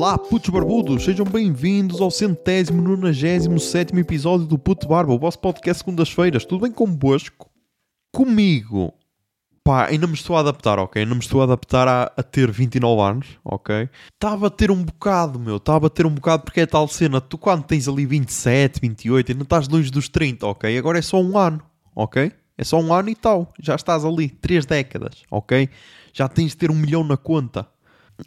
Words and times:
Olá, 0.00 0.16
putos 0.16 0.48
barbudos, 0.48 1.04
sejam 1.04 1.26
bem-vindos 1.26 2.00
ao 2.00 2.10
centésimo, 2.10 2.80
nonagésimo, 2.80 3.60
sétimo 3.60 4.00
episódio 4.00 4.46
do 4.46 4.58
Puto 4.58 4.88
Barba, 4.88 5.12
o 5.12 5.18
vosso 5.18 5.38
podcast 5.38 5.84
segundas-feiras. 5.84 6.46
Tudo 6.46 6.62
bem 6.62 6.72
convosco? 6.72 7.50
Comigo, 8.10 8.94
pá, 9.62 9.88
ainda 9.88 10.06
me 10.06 10.14
estou 10.14 10.38
a 10.38 10.40
adaptar, 10.40 10.78
ok? 10.78 11.02
Ainda 11.02 11.14
me 11.14 11.20
estou 11.20 11.42
a 11.42 11.44
adaptar 11.44 11.86
a, 11.86 12.10
a 12.16 12.22
ter 12.22 12.50
29 12.50 13.02
anos, 13.02 13.26
ok? 13.44 13.90
Estava 14.14 14.46
a 14.46 14.50
ter 14.50 14.70
um 14.70 14.82
bocado, 14.82 15.38
meu, 15.38 15.58
estava 15.58 15.88
a 15.88 15.90
ter 15.90 16.06
um 16.06 16.14
bocado 16.14 16.44
porque 16.44 16.62
é 16.62 16.66
tal 16.66 16.88
cena. 16.88 17.20
Tu, 17.20 17.36
quando 17.36 17.64
tens 17.64 17.86
ali 17.86 18.06
27, 18.06 18.80
28, 18.80 19.32
ainda 19.32 19.42
estás 19.42 19.68
longe 19.68 19.90
dos 19.90 20.08
30, 20.08 20.46
ok? 20.46 20.78
Agora 20.78 20.98
é 20.98 21.02
só 21.02 21.20
um 21.20 21.36
ano, 21.36 21.60
ok? 21.94 22.32
É 22.56 22.64
só 22.64 22.80
um 22.80 22.90
ano 22.94 23.10
e 23.10 23.14
tal. 23.14 23.52
Já 23.60 23.74
estás 23.74 24.02
ali, 24.02 24.30
três 24.30 24.64
décadas, 24.64 25.24
ok? 25.30 25.68
Já 26.10 26.26
tens 26.26 26.52
de 26.52 26.56
ter 26.56 26.70
um 26.70 26.74
milhão 26.74 27.04
na 27.04 27.18
conta. 27.18 27.68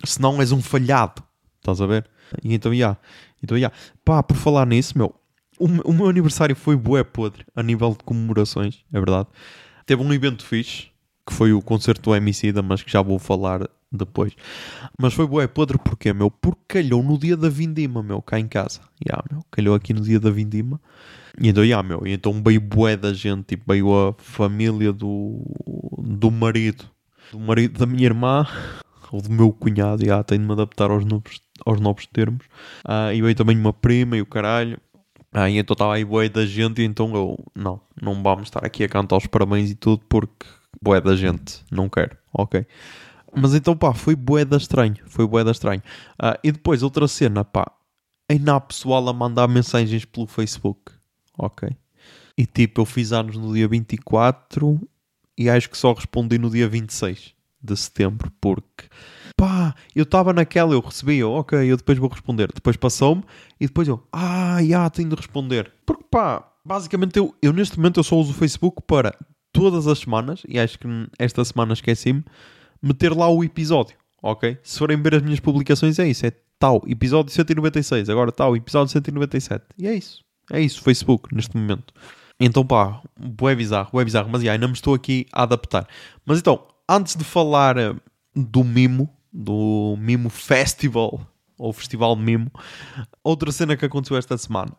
Senão 0.06 0.40
és 0.40 0.52
um 0.52 0.62
falhado. 0.62 1.24
Estás 1.64 1.80
a 1.80 1.86
ver? 1.86 2.06
E 2.44 2.54
então, 2.54 2.74
já. 2.74 2.78
Yeah. 2.78 3.00
Então, 3.42 3.58
já. 3.58 3.68
Yeah. 3.68 3.78
Pá, 4.04 4.22
por 4.22 4.36
falar 4.36 4.68
nisso, 4.68 4.98
meu. 4.98 5.16
O, 5.58 5.66
o 5.66 5.94
meu 5.94 6.10
aniversário 6.10 6.56
foi 6.56 6.76
bué 6.76 7.04
podre 7.04 7.46
a 7.56 7.64
nível 7.64 7.92
de 7.92 8.04
comemorações, 8.04 8.84
é 8.92 9.00
verdade. 9.00 9.30
Teve 9.86 10.04
um 10.04 10.12
evento 10.12 10.44
fixe, 10.46 10.88
que 11.26 11.34
foi 11.34 11.54
o 11.54 11.62
concerto 11.62 12.10
do 12.10 12.16
Emicida, 12.16 12.62
mas 12.62 12.84
que 12.84 12.92
já 12.92 13.02
vou 13.02 13.18
falar 13.18 13.70
depois. 13.90 14.34
Mas 15.00 15.14
foi 15.14 15.26
bué 15.26 15.48
podre 15.48 15.78
porquê, 15.78 16.12
meu? 16.12 16.30
Porque 16.30 16.62
calhou 16.68 17.02
no 17.02 17.18
dia 17.18 17.38
da 17.38 17.48
vindima, 17.48 18.04
meu, 18.04 18.22
cá 18.22 18.38
em 18.40 18.48
casa. 18.48 18.82
Já, 19.08 19.14
yeah, 19.14 19.24
meu. 19.32 19.46
Calhou 19.50 19.74
aqui 19.74 19.94
no 19.94 20.02
dia 20.02 20.20
da 20.20 20.32
vindima. 20.32 20.82
E 21.40 21.48
então, 21.48 21.64
yeah, 21.64 21.88
meu, 21.88 22.06
e 22.06 22.12
então 22.12 22.44
veio 22.44 22.60
bué 22.60 22.98
da 22.98 23.14
gente, 23.14 23.46
tipo, 23.46 23.64
veio 23.68 24.10
a 24.10 24.14
família 24.18 24.92
do, 24.92 25.42
do 25.98 26.30
marido, 26.30 26.86
do 27.32 27.40
marido 27.40 27.80
da 27.80 27.88
minha 27.88 28.06
irmã, 28.06 28.46
ou 29.12 29.22
do 29.22 29.32
meu 29.32 29.52
cunhado, 29.52 30.04
yeah, 30.04 30.24
tenho 30.24 30.42
de 30.42 30.48
me 30.48 30.54
adaptar 30.54 30.92
aos 30.92 31.04
novos, 31.06 31.42
aos 31.66 31.80
novos 31.80 32.06
termos, 32.06 32.46
uh, 32.86 33.14
e 33.14 33.22
veio 33.22 33.36
também 33.36 33.58
uma 33.58 33.74
prima 33.74 34.18
e 34.18 34.22
o 34.22 34.26
caralho, 34.26 34.80
ah, 35.32 35.50
e 35.50 35.58
então 35.58 35.74
estava 35.74 35.96
aí 35.96 36.06
bué 36.06 36.30
da 36.30 36.46
gente, 36.46 36.82
e 36.82 36.86
então 36.86 37.14
eu, 37.16 37.40
não, 37.56 37.82
não 38.02 38.22
vamos 38.22 38.44
estar 38.44 38.64
aqui 38.64 38.84
a 38.84 38.90
cantar 38.90 39.18
os 39.18 39.26
parabéns 39.26 39.72
e 39.72 39.76
tudo, 39.76 40.04
porque 40.08 40.46
bué 40.82 41.02
da 41.02 41.16
gente, 41.16 41.64
não 41.72 41.90
quero, 41.90 42.16
ok? 42.32 42.66
Mas 43.36 43.56
então, 43.56 43.76
pá, 43.76 43.94
foi 43.94 44.16
bué 44.16 44.46
da 44.46 44.58
estranho, 44.58 44.98
foi 45.08 45.26
bué 45.26 45.44
da 45.44 45.50
estranho. 45.50 45.82
Uh, 46.22 46.38
e 46.44 46.52
depois, 46.52 46.84
outra 46.84 47.08
cena, 47.08 47.44
pá, 47.44 47.66
ainda 48.30 48.56
há 48.56 48.60
pessoal 48.60 49.10
a 49.10 49.14
mandar 49.14 49.48
mensagens 49.48 50.06
pelo 50.06 50.28
Facebook 50.28 50.92
ok. 51.38 51.70
E 52.38 52.46
tipo, 52.46 52.82
eu 52.82 52.86
fiz 52.86 53.12
anos 53.12 53.38
no 53.38 53.54
dia 53.54 53.68
24 53.68 54.80
e 55.38 55.50
acho 55.50 55.70
que 55.70 55.78
só 55.78 55.94
respondi 55.94 56.38
no 56.38 56.50
dia 56.50 56.68
26 56.68 57.34
de 57.62 57.78
setembro, 57.78 58.32
porque 58.42 58.86
pá, 59.38 59.76
eu 59.96 60.04
estava 60.04 60.34
naquela, 60.34 60.74
eu 60.74 60.80
recebi, 60.80 61.24
ok, 61.24 61.60
eu 61.60 61.78
depois 61.78 61.98
vou 61.98 62.10
responder. 62.10 62.52
Depois 62.54 62.78
passou-me 62.78 63.24
e 63.60 63.68
depois 63.68 63.88
eu, 63.88 64.06
ah, 64.12 64.58
já 64.64 64.90
tenho 64.90 65.10
de 65.10 65.16
responder. 65.16 65.72
Porque 65.86 66.04
pá, 66.10 66.48
basicamente 66.66 67.18
eu, 67.18 67.36
eu 67.42 67.54
neste 67.54 67.78
momento 67.78 68.00
eu 68.00 68.04
só 68.04 68.16
uso 68.18 68.32
o 68.32 68.36
Facebook 68.36 68.82
para 68.88 69.16
todas 69.52 69.88
as 69.88 70.00
semanas, 70.00 70.42
e 70.48 70.60
acho 70.60 70.80
que 70.80 70.88
esta 71.20 71.46
semana 71.46 71.74
esqueci-me, 71.74 72.24
meter 72.82 73.16
lá 73.16 73.30
o 73.30 73.44
episódio, 73.44 73.96
ok? 74.22 74.58
Se 74.64 74.80
forem 74.80 75.02
ver 75.02 75.16
as 75.16 75.22
minhas 75.22 75.40
publicações 75.40 76.00
é 76.00 76.08
isso, 76.08 76.26
é 76.26 76.32
tal, 76.58 76.82
episódio 76.88 77.32
196, 77.32 78.10
agora 78.10 78.32
tal, 78.32 78.56
episódio 78.56 78.92
197. 78.92 79.66
E 79.78 79.88
é 79.88 79.94
isso. 79.94 80.24
É 80.52 80.60
isso, 80.60 80.82
Facebook, 80.82 81.34
neste 81.34 81.56
momento. 81.56 81.94
Então 82.40 82.66
pá, 82.66 83.02
bué 83.18 83.56
bizarro, 83.56 84.04
bizarro, 84.04 84.30
mas 84.30 84.42
já, 84.42 84.52
ainda 84.52 84.68
me 84.68 84.74
estou 84.74 84.94
aqui 84.94 85.28
a 85.32 85.44
adaptar. 85.44 85.88
Mas 86.26 86.40
então, 86.40 86.66
antes 86.90 87.16
de 87.16 87.24
falar 87.24 87.78
eh, 87.78 87.96
do 88.36 88.64
Mimo, 88.64 89.10
do 89.34 89.96
Mimo 89.98 90.30
Festival, 90.30 91.20
ou 91.58 91.74
Festival 91.74 92.16
Mimo, 92.16 92.52
outra 93.24 93.52
cena 93.52 93.76
que 93.76 93.86
aconteceu 93.86 94.18
esta 94.18 94.38
semana. 94.38 94.72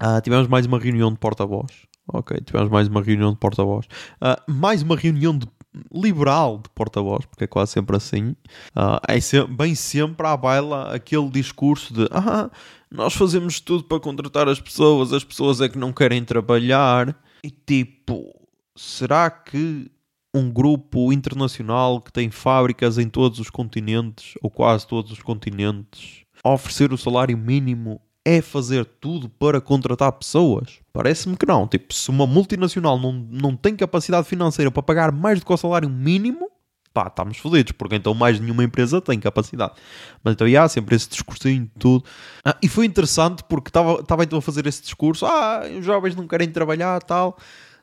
Uh, 0.00 0.20
tivemos 0.22 0.48
mais 0.48 0.66
uma 0.66 0.78
reunião 0.78 1.12
de 1.12 1.18
porta-voz. 1.18 1.70
Ok, 2.08 2.36
tivemos 2.44 2.70
mais 2.70 2.88
uma 2.88 3.02
reunião 3.02 3.32
de 3.32 3.38
porta-voz. 3.38 3.86
Uh, 4.16 4.52
mais 4.52 4.82
uma 4.82 4.96
reunião 4.96 5.36
de 5.36 5.46
liberal 5.92 6.58
de 6.58 6.68
porta-voz, 6.70 7.24
porque 7.26 7.44
é 7.44 7.46
quase 7.46 7.72
sempre 7.72 7.96
assim. 7.96 8.30
Uh, 8.74 8.98
é 9.08 9.46
bem 9.46 9.74
sempre 9.74 10.26
à 10.26 10.36
baila 10.36 10.94
aquele 10.94 11.30
discurso 11.30 11.94
de 11.94 12.08
ah, 12.10 12.50
nós 12.90 13.14
fazemos 13.14 13.60
tudo 13.60 13.84
para 13.84 14.00
contratar 14.00 14.48
as 14.48 14.60
pessoas, 14.60 15.12
as 15.12 15.24
pessoas 15.24 15.60
é 15.60 15.68
que 15.68 15.78
não 15.78 15.92
querem 15.92 16.24
trabalhar. 16.24 17.16
E 17.42 17.50
tipo, 17.50 18.30
será 18.76 19.30
que 19.30 19.90
um 20.34 20.50
grupo 20.50 21.12
internacional 21.12 22.00
que 22.00 22.12
tem 22.12 22.30
fábricas 22.30 22.98
em 22.98 23.08
todos 23.08 23.38
os 23.38 23.50
continentes, 23.50 24.34
ou 24.42 24.50
quase 24.50 24.86
todos 24.86 25.12
os 25.12 25.20
continentes, 25.20 26.24
oferecer 26.44 26.92
o 26.92 26.98
salário 26.98 27.36
mínimo 27.36 28.00
é 28.24 28.40
fazer 28.40 28.84
tudo 28.84 29.28
para 29.28 29.60
contratar 29.60 30.12
pessoas? 30.12 30.80
Parece-me 30.92 31.36
que 31.36 31.46
não. 31.46 31.66
Tipo, 31.66 31.92
se 31.92 32.08
uma 32.08 32.26
multinacional 32.26 32.98
não, 32.98 33.12
não 33.12 33.56
tem 33.56 33.74
capacidade 33.76 34.26
financeira 34.26 34.70
para 34.70 34.82
pagar 34.82 35.12
mais 35.12 35.40
do 35.40 35.46
que 35.46 35.52
o 35.52 35.56
salário 35.56 35.90
mínimo, 35.90 36.48
pá, 36.94 37.08
estamos 37.08 37.38
fodidos, 37.38 37.72
porque 37.72 37.96
então 37.96 38.14
mais 38.14 38.38
nenhuma 38.38 38.64
empresa 38.64 39.00
tem 39.00 39.18
capacidade. 39.18 39.74
Mas 40.22 40.34
então, 40.34 40.46
há 40.46 40.68
sempre 40.68 40.94
esse 40.94 41.08
discursinho 41.08 41.64
de 41.64 41.72
tudo. 41.78 42.04
Ah, 42.44 42.56
e 42.62 42.68
foi 42.68 42.86
interessante 42.86 43.42
porque 43.44 43.68
estava 43.68 44.24
então 44.24 44.38
a 44.38 44.42
fazer 44.42 44.66
esse 44.66 44.82
discurso, 44.82 45.26
ah, 45.26 45.62
os 45.78 45.84
jovens 45.84 46.14
não 46.14 46.26
querem 46.26 46.50
trabalhar, 46.50 47.02
tal, 47.02 47.36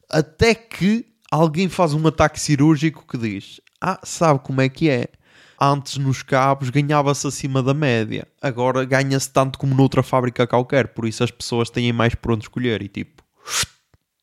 até 0.09 0.55
que 0.55 1.05
alguém 1.31 1.69
faz 1.69 1.93
um 1.93 2.07
ataque 2.07 2.39
cirúrgico 2.39 3.05
que 3.07 3.17
diz, 3.17 3.61
ah, 3.81 3.99
sabe 4.03 4.39
como 4.39 4.61
é 4.61 4.69
que 4.69 4.89
é? 4.89 5.07
Antes 5.61 5.97
nos 5.97 6.23
cabos 6.23 6.69
ganhava-se 6.69 7.27
acima 7.27 7.61
da 7.61 7.73
média, 7.73 8.27
agora 8.41 8.85
ganha-se 8.85 9.29
tanto 9.29 9.59
como 9.59 9.75
noutra 9.75 10.01
fábrica 10.01 10.47
qualquer, 10.47 10.89
por 10.89 11.05
isso 11.05 11.23
as 11.23 11.31
pessoas 11.31 11.69
têm 11.69 11.91
mais 11.91 12.15
por 12.15 12.31
onde 12.31 12.45
escolher 12.45 12.81
e 12.81 12.87
tipo, 12.87 13.23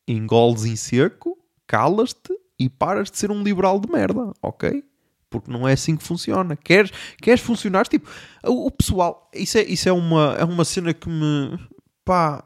engoles 0.09 0.65
em 0.65 0.77
seco, 0.77 1.37
calas-te 1.67 2.33
e 2.59 2.71
paras 2.71 3.11
de 3.11 3.19
ser 3.19 3.31
um 3.31 3.43
liberal 3.43 3.79
de 3.79 3.91
merda, 3.91 4.33
ok? 4.43 4.83
Porque 5.29 5.51
não 5.51 5.67
é 5.67 5.73
assim 5.73 5.97
que 5.97 6.05
funciona. 6.05 6.57
Queres, 6.57 6.91
queres 7.21 7.41
funcionar? 7.41 7.87
Tipo, 7.87 8.09
o, 8.45 8.71
pessoal, 8.71 9.29
isso, 9.35 9.59
é, 9.59 9.63
isso 9.65 9.89
é, 9.89 9.93
uma, 9.93 10.37
é 10.39 10.45
uma 10.45 10.65
cena 10.65 10.95
que 10.95 11.09
me. 11.09 11.59
pá, 12.05 12.43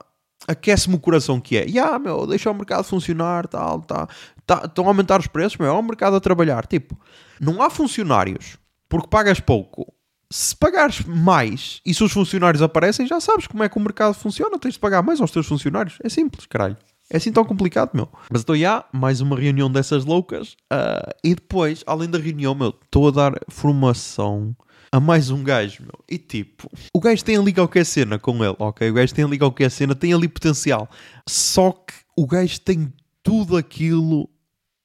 aquece-me 0.49 0.97
o 0.97 0.99
coração 0.99 1.41
que 1.41 1.57
é. 1.57 1.61
Ya, 1.61 1.67
yeah, 1.67 1.99
meu, 1.99 2.27
deixa 2.27 2.51
o 2.51 2.55
mercado 2.55 2.85
funcionar, 2.85 3.47
tal, 3.47 3.83
tal. 3.83 4.09
Tá, 4.51 4.63
estão 4.65 4.87
a 4.87 4.89
aumentar 4.89 5.21
os 5.21 5.29
preços, 5.29 5.57
meu, 5.57 5.69
é 5.69 5.73
o 5.73 5.81
mercado 5.81 6.17
a 6.17 6.21
trabalhar. 6.21 6.67
Tipo, 6.67 6.99
não 7.41 7.63
há 7.63 7.71
funcionários 7.71 8.59
porque 8.89 9.07
pagas 9.07 9.39
pouco. 9.39 9.95
Se 10.29 10.57
pagares 10.57 11.05
mais 11.05 11.81
e 11.87 11.95
se 11.95 12.03
os 12.03 12.11
funcionários 12.11 12.61
aparecem, 12.61 13.07
já 13.07 13.21
sabes 13.21 13.47
como 13.47 13.63
é 13.63 13.69
que 13.69 13.79
o 13.79 13.81
mercado 13.81 14.13
funciona. 14.13 14.59
Tens 14.59 14.75
de 14.75 14.81
pagar 14.81 15.05
mais 15.05 15.21
aos 15.21 15.31
teus 15.31 15.47
funcionários. 15.47 15.99
É 16.03 16.09
simples, 16.09 16.47
caralho. 16.47 16.77
É 17.09 17.19
assim 17.19 17.31
tão 17.31 17.45
complicado, 17.45 17.91
meu. 17.95 18.09
Mas 18.29 18.41
estou 18.41 18.57
já, 18.57 18.85
mais 18.93 19.21
uma 19.21 19.39
reunião 19.39 19.71
dessas 19.71 20.05
loucas. 20.05 20.55
Uh, 20.73 21.15
e 21.23 21.33
depois, 21.37 21.85
além 21.87 22.11
da 22.11 22.19
reunião, 22.19 22.53
meu, 22.53 22.71
estou 22.71 23.07
a 23.07 23.11
dar 23.13 23.35
formação 23.49 24.57
a 24.91 24.99
mais 24.99 25.31
um 25.31 25.45
gajo, 25.45 25.85
meu. 25.85 26.05
E 26.09 26.19
tipo, 26.19 26.69
o 26.93 26.99
gajo 26.99 27.25
tem 27.25 27.37
ali 27.37 27.53
qualquer 27.53 27.87
cena 27.87 28.19
com 28.19 28.45
ele, 28.45 28.57
ok? 28.59 28.91
O 28.91 28.95
gajo 28.95 29.15
tem 29.15 29.25
ali 29.25 29.39
qualquer 29.39 29.71
cena, 29.71 29.95
tem 29.95 30.13
ali 30.13 30.27
potencial. 30.27 30.91
Só 31.29 31.71
que 31.71 31.95
o 32.17 32.27
gajo 32.27 32.61
tem 32.63 32.93
tudo 33.23 33.57
aquilo 33.57 34.29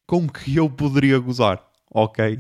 com 0.08 0.28
que 0.28 0.56
eu 0.56 0.70
poderia 0.70 1.20
gozar, 1.20 1.64
ok? 1.92 2.40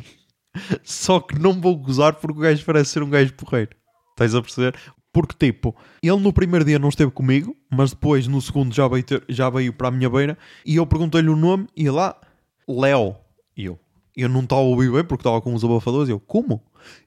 Só 0.84 1.20
que 1.20 1.38
não 1.38 1.60
vou 1.60 1.76
gozar 1.78 2.16
porque 2.16 2.38
o 2.38 2.42
gajo 2.42 2.66
parece 2.66 2.92
ser 2.92 3.04
um 3.04 3.10
gajo 3.10 3.34
porreiro. 3.34 3.76
Estás 4.12 4.34
a 4.34 4.42
perceber? 4.42 4.76
Porque, 5.12 5.34
tipo, 5.34 5.76
ele 6.04 6.20
no 6.20 6.34
primeiro 6.34 6.66
dia 6.66 6.78
não 6.78 6.90
esteve 6.90 7.12
comigo, 7.12 7.56
mas 7.72 7.92
depois 7.92 8.28
no 8.28 8.42
segundo 8.42 8.74
já 8.74 8.88
veio, 8.88 9.04
ter, 9.04 9.24
já 9.30 9.50
veio 9.50 9.72
para 9.72 9.88
a 9.88 9.92
minha 9.92 10.10
beira 10.10 10.38
e 10.66 10.76
eu 10.76 10.86
perguntei-lhe 10.86 11.30
o 11.30 11.36
nome 11.36 11.68
e 11.76 11.90
lá, 11.90 12.20
Léo. 12.68 13.16
E 13.56 13.66
eu, 13.66 13.80
eu 14.16 14.28
não 14.28 14.42
estava 14.42 14.62
a 14.62 14.66
ouvir 14.66 14.92
bem 14.92 15.04
porque 15.04 15.22
estava 15.22 15.42
com 15.42 15.54
os 15.54 15.64
abafadores. 15.64 16.10
Eu, 16.10 16.20
como? 16.20 16.62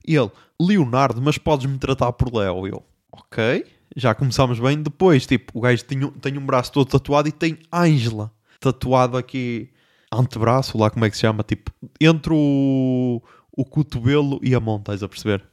E 0.07 0.17
ele, 0.17 0.31
Leonardo, 0.61 1.21
mas 1.21 1.37
podes-me 1.39 1.79
tratar 1.79 2.13
por 2.13 2.35
Léo. 2.35 2.67
Eu, 2.67 2.83
ok, 3.13 3.67
já 3.95 4.15
começámos 4.15 4.59
bem. 4.59 4.83
Depois, 4.83 5.27
tipo, 5.27 5.59
o 5.59 5.61
gajo 5.61 5.85
tem, 5.85 6.11
tem 6.13 6.39
um 6.39 6.47
braço 6.47 6.73
todo 6.73 6.89
tatuado 6.89 7.29
e 7.29 7.33
tem 7.33 7.59
Ângela 7.71 8.33
tatuado 8.59 9.17
aqui, 9.17 9.71
antebraço, 10.13 10.79
lá 10.79 10.91
como 10.91 11.05
é 11.05 11.11
que 11.11 11.17
se 11.17 11.23
chama, 11.23 11.43
tipo, 11.43 11.71
entre 12.01 12.33
o, 12.33 13.23
o 13.57 13.65
cotovelo 13.65 14.39
e 14.43 14.55
a 14.55 14.61
mão, 14.61 14.79
estás 14.79 15.03
a 15.03 15.09
perceber? 15.09 15.45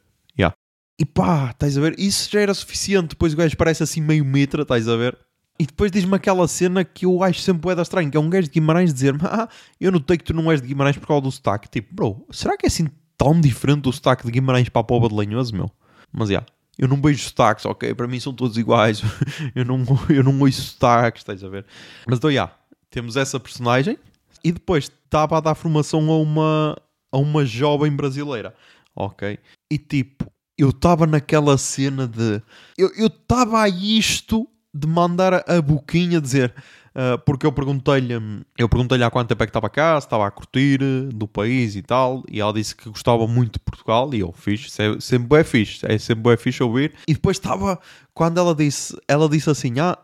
E 0.98 1.04
pá, 1.04 1.50
estás 1.50 1.76
a 1.76 1.80
ver? 1.80 1.94
Isso 1.98 2.30
já 2.30 2.40
era 2.40 2.54
suficiente. 2.54 3.10
Depois 3.10 3.34
o 3.34 3.36
gajo 3.36 3.56
parece 3.56 3.82
assim 3.82 4.00
meio 4.00 4.24
metra, 4.24 4.62
estás 4.62 4.88
a 4.88 4.96
ver? 4.96 5.16
E 5.58 5.66
depois 5.66 5.90
diz-me 5.90 6.14
aquela 6.14 6.46
cena 6.48 6.84
que 6.84 7.06
eu 7.06 7.22
acho 7.22 7.40
sempre 7.40 7.70
é 7.70 7.80
estranho, 7.80 8.10
que 8.10 8.16
é 8.16 8.20
um 8.20 8.28
gajo 8.28 8.46
de 8.46 8.52
Guimarães 8.52 8.92
dizer-me 8.92 9.20
ah, 9.24 9.48
eu 9.80 9.90
notei 9.90 10.18
que 10.18 10.24
tu 10.24 10.34
não 10.34 10.50
és 10.50 10.60
de 10.60 10.68
Guimarães 10.68 10.98
por 10.98 11.06
causa 11.06 11.22
do 11.22 11.30
sotaque. 11.30 11.68
Tipo, 11.68 11.94
bro, 11.94 12.26
será 12.30 12.56
que 12.56 12.66
é 12.66 12.68
assim 12.68 12.88
tão 13.16 13.38
diferente 13.40 13.88
o 13.88 13.92
sotaque 13.92 14.24
de 14.24 14.32
Guimarães 14.32 14.68
para 14.68 14.80
a 14.80 14.84
Pova 14.84 15.08
de 15.08 15.14
Lanhoso, 15.14 15.54
meu? 15.54 15.70
Mas, 16.12 16.28
já, 16.28 16.34
yeah, 16.34 16.46
eu 16.78 16.88
não 16.88 17.00
vejo 17.00 17.22
sotaques, 17.22 17.64
ok? 17.66 17.94
Para 17.94 18.06
mim 18.06 18.20
são 18.20 18.32
todos 18.32 18.56
iguais. 18.56 19.02
eu, 19.54 19.64
não, 19.64 19.84
eu 20.08 20.22
não 20.22 20.38
ouço 20.40 20.62
sotaques, 20.62 21.20
estás 21.20 21.44
a 21.44 21.48
ver? 21.48 21.66
Mas, 22.06 22.18
então, 22.18 22.30
já, 22.30 22.34
yeah, 22.34 22.54
temos 22.90 23.16
essa 23.16 23.38
personagem 23.40 23.98
e 24.46 24.52
depois 24.52 24.84
estava 24.84 25.38
a 25.38 25.40
dar 25.40 25.56
formação 25.56 26.08
a 26.08 26.18
uma, 26.18 26.76
a 27.10 27.18
uma 27.18 27.44
jovem 27.44 27.90
brasileira, 27.90 28.54
ok? 28.94 29.40
E 29.68 29.76
tipo, 29.76 30.30
eu 30.56 30.70
estava 30.70 31.04
naquela 31.04 31.58
cena 31.58 32.06
de. 32.06 32.40
Eu 32.78 33.08
estava 33.08 33.60
a 33.60 33.68
isto 33.68 34.48
de 34.72 34.86
mandar 34.86 35.42
a 35.50 35.60
boquinha 35.60 36.20
dizer. 36.20 36.54
Uh, 36.94 37.18
porque 37.26 37.44
eu 37.44 37.52
perguntei-lhe 37.52 38.14
eu 38.56 38.68
perguntei-lhe 38.70 39.04
há 39.04 39.10
quanto 39.10 39.28
tempo 39.28 39.42
é 39.42 39.46
que 39.46 39.50
estava 39.50 39.68
cá, 39.68 40.00
se 40.00 40.06
estava 40.06 40.26
a 40.26 40.30
curtir 40.30 40.80
eh, 40.80 41.12
do 41.12 41.28
país 41.28 41.76
e 41.76 41.82
tal, 41.82 42.22
e 42.30 42.40
ela 42.40 42.54
disse 42.54 42.74
que 42.74 42.88
gostava 42.88 43.26
muito 43.26 43.54
de 43.54 43.58
Portugal, 43.58 44.14
e 44.14 44.20
eu 44.20 44.32
fiz, 44.32 44.74
é 44.78 44.98
sempre 44.98 45.40
é 45.40 45.44
fixe, 45.44 45.84
é 45.84 45.98
sempre 45.98 46.32
é 46.32 46.36
fixe 46.38 46.62
ouvir. 46.62 46.94
E 47.06 47.12
depois 47.12 47.36
estava, 47.36 47.78
quando 48.14 48.38
ela 48.38 48.54
disse, 48.54 48.96
ela 49.06 49.28
disse 49.28 49.50
assim: 49.50 49.78
Ah, 49.78 49.98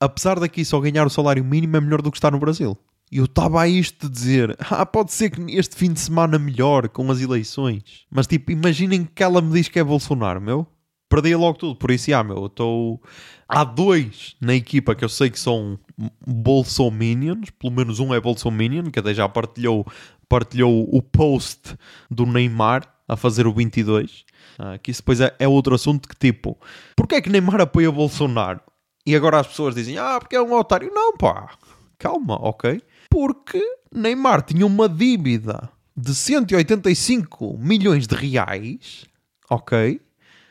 apesar 0.00 0.38
daqui 0.38 0.64
só 0.64 0.80
ganhar 0.80 1.06
o 1.06 1.10
salário 1.10 1.44
mínimo 1.44 1.76
é 1.76 1.80
melhor 1.80 2.00
do 2.00 2.10
que 2.10 2.16
estar 2.16 2.30
no 2.30 2.38
Brasil. 2.38 2.78
Eu 3.10 3.24
estava 3.24 3.62
a 3.62 3.68
isto 3.68 4.06
de 4.06 4.12
dizer, 4.12 4.56
ah, 4.70 4.84
pode 4.84 5.12
ser 5.12 5.30
que 5.30 5.40
este 5.56 5.76
fim 5.76 5.92
de 5.92 6.00
semana 6.00 6.38
melhor 6.38 6.88
com 6.88 7.10
as 7.10 7.20
eleições. 7.20 8.06
Mas 8.10 8.26
tipo, 8.26 8.52
imaginem 8.52 9.04
que 9.04 9.22
ela 9.22 9.40
me 9.40 9.52
diz 9.52 9.68
que 9.68 9.78
é 9.78 9.84
Bolsonaro, 9.84 10.40
meu. 10.40 10.66
Perdi 11.08 11.34
logo 11.34 11.56
tudo, 11.56 11.76
por 11.76 11.90
isso, 11.90 12.14
ah, 12.14 12.22
meu, 12.22 12.36
eu 12.36 12.46
estou... 12.46 13.02
Há 13.48 13.64
dois 13.64 14.36
na 14.40 14.54
equipa 14.54 14.94
que 14.94 15.02
eu 15.02 15.08
sei 15.08 15.30
que 15.30 15.40
são 15.40 15.78
Bolsominions, 16.26 17.48
pelo 17.58 17.72
menos 17.72 17.98
um 17.98 18.12
é 18.12 18.20
Bolsominion, 18.20 18.90
que 18.90 18.98
até 18.98 19.14
já 19.14 19.26
partilhou, 19.26 19.86
partilhou 20.28 20.86
o 20.92 21.00
post 21.00 21.74
do 22.10 22.26
Neymar 22.26 22.82
a 23.08 23.16
fazer 23.16 23.46
o 23.46 23.52
22. 23.54 24.26
Ah, 24.58 24.76
que 24.76 24.90
isso 24.90 25.00
depois 25.00 25.20
é, 25.20 25.34
é 25.38 25.48
outro 25.48 25.74
assunto 25.74 26.06
que 26.06 26.14
tipo, 26.14 26.58
porquê 26.94 27.14
é 27.14 27.20
que 27.22 27.30
Neymar 27.30 27.62
apoia 27.62 27.90
Bolsonaro? 27.90 28.60
E 29.06 29.16
agora 29.16 29.40
as 29.40 29.46
pessoas 29.46 29.74
dizem, 29.74 29.96
ah, 29.96 30.18
porque 30.20 30.36
é 30.36 30.42
um 30.42 30.52
otário. 30.52 30.92
Não, 30.92 31.16
pá, 31.16 31.56
calma, 31.98 32.36
ok? 32.42 32.82
Porque 33.18 33.60
Neymar 33.92 34.42
tinha 34.42 34.64
uma 34.64 34.88
dívida 34.88 35.68
de 35.96 36.14
185 36.14 37.58
milhões 37.58 38.06
de 38.06 38.14
reais, 38.14 39.06
ok? 39.50 40.00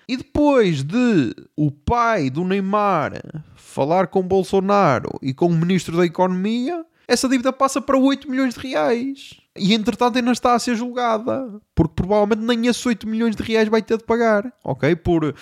E 0.05 0.17
depois 0.17 0.83
de 0.83 1.33
o 1.55 1.71
pai 1.71 2.29
do 2.29 2.43
Neymar 2.43 3.13
falar 3.55 4.07
com 4.07 4.21
Bolsonaro 4.21 5.11
e 5.21 5.33
com 5.33 5.45
o 5.45 5.55
ministro 5.55 5.95
da 5.95 6.05
Economia, 6.05 6.85
essa 7.07 7.29
dívida 7.29 7.53
passa 7.53 7.79
para 7.79 7.97
8 7.97 8.29
milhões 8.29 8.55
de 8.55 8.59
reais. 8.59 9.39
E 9.55 9.73
entretanto 9.73 10.17
ainda 10.17 10.33
está 10.33 10.53
a 10.53 10.59
ser 10.59 10.75
julgada, 10.75 11.61
porque 11.73 11.93
provavelmente 11.95 12.45
nem 12.45 12.67
esses 12.67 12.85
8 12.85 13.07
milhões 13.07 13.33
de 13.33 13.43
reais 13.43 13.69
vai 13.69 13.81
ter 13.81 13.97
de 13.97 14.03
pagar, 14.03 14.53
ok? 14.61 14.93
Por 14.97 15.33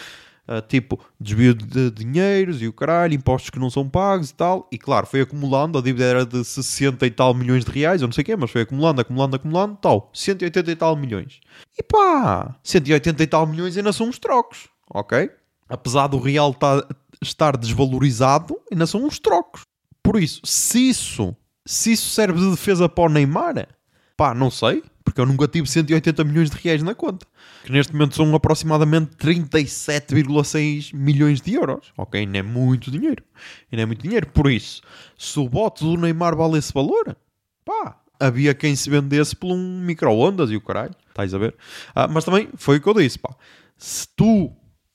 Uh, 0.47 0.61
tipo, 0.61 0.99
desvio 1.19 1.55
de 1.55 1.89
dinheiros 1.89 2.61
e 2.61 2.67
o 2.67 2.73
caralho, 2.73 3.15
impostos 3.15 3.49
que 3.49 3.57
não 3.57 3.69
são 3.69 3.89
pagos 3.89 4.29
e 4.29 4.33
tal. 4.35 4.67
E 4.71 4.77
claro, 4.77 5.07
foi 5.07 5.21
acumulando, 5.21 5.77
a 5.79 5.81
dívida 5.81 6.05
era 6.05 6.25
de 6.25 6.43
60 6.43 7.03
e 7.05 7.09
tal 7.09 7.33
milhões 7.33 7.65
de 7.65 7.71
reais, 7.71 8.01
eu 8.01 8.07
não 8.07 8.13
sei 8.13 8.21
o 8.21 8.25
quê, 8.25 8.35
mas 8.35 8.51
foi 8.51 8.61
acumulando, 8.61 9.01
acumulando, 9.01 9.35
acumulando, 9.35 9.75
tal, 9.81 10.11
180 10.13 10.71
e 10.71 10.75
tal 10.75 10.95
milhões. 10.95 11.39
E 11.77 11.81
pá, 11.81 12.55
180 12.63 13.23
e 13.23 13.27
tal 13.27 13.47
milhões 13.47 13.75
ainda 13.75 13.91
são 13.91 14.07
uns 14.07 14.19
trocos, 14.19 14.69
ok? 14.93 15.31
Apesar 15.67 16.05
do 16.07 16.19
real 16.19 16.53
tá, 16.53 16.87
estar 17.19 17.57
desvalorizado, 17.57 18.55
ainda 18.71 18.85
são 18.85 19.03
uns 19.03 19.17
trocos. 19.17 19.61
Por 20.03 20.21
isso, 20.21 20.41
se 20.43 20.89
isso, 20.89 21.35
se 21.65 21.93
isso 21.93 22.09
serve 22.09 22.39
de 22.39 22.51
defesa 22.51 22.87
para 22.87 23.05
o 23.05 23.09
Neymar, 23.09 23.67
pá, 24.15 24.35
não 24.35 24.51
sei, 24.51 24.83
porque 25.05 25.21
eu 25.21 25.25
nunca 25.25 25.47
tive 25.47 25.69
180 25.69 26.23
milhões 26.25 26.49
de 26.49 26.57
reais 26.57 26.83
na 26.83 26.93
conta 26.93 27.25
que 27.65 27.71
neste 27.71 27.93
momento 27.93 28.15
são 28.15 28.33
aproximadamente 28.35 29.15
37,6 29.15 30.93
milhões 30.93 31.41
de 31.41 31.55
euros. 31.55 31.91
Ok, 31.97 32.19
ainda 32.19 32.37
é 32.37 32.43
muito 32.43 32.91
dinheiro. 32.91 33.23
Ainda 33.71 33.81
é 33.81 33.85
muito 33.87 34.03
dinheiro. 34.03 34.27
Por 34.27 34.51
isso, 34.51 34.83
se 35.17 35.39
o 35.39 35.49
bote 35.49 35.83
do 35.83 35.97
Neymar 35.97 36.35
vale 36.35 36.59
esse 36.59 36.71
valor, 36.71 37.17
pá, 37.65 37.99
havia 38.19 38.53
quem 38.53 38.75
se 38.75 38.87
vendesse 38.87 39.35
por 39.35 39.51
um 39.51 39.81
micro-ondas 39.81 40.51
e 40.51 40.55
o 40.55 40.61
caralho. 40.61 40.93
Estás 41.09 41.33
a 41.33 41.39
ver? 41.39 41.55
Ah, 41.95 42.07
mas 42.07 42.23
também 42.23 42.49
foi 42.55 42.77
o 42.77 42.81
que 42.81 42.87
eu 42.87 42.93
disse, 42.93 43.17
pá. 43.17 43.35
Se 43.77 44.07
tu 44.15 44.51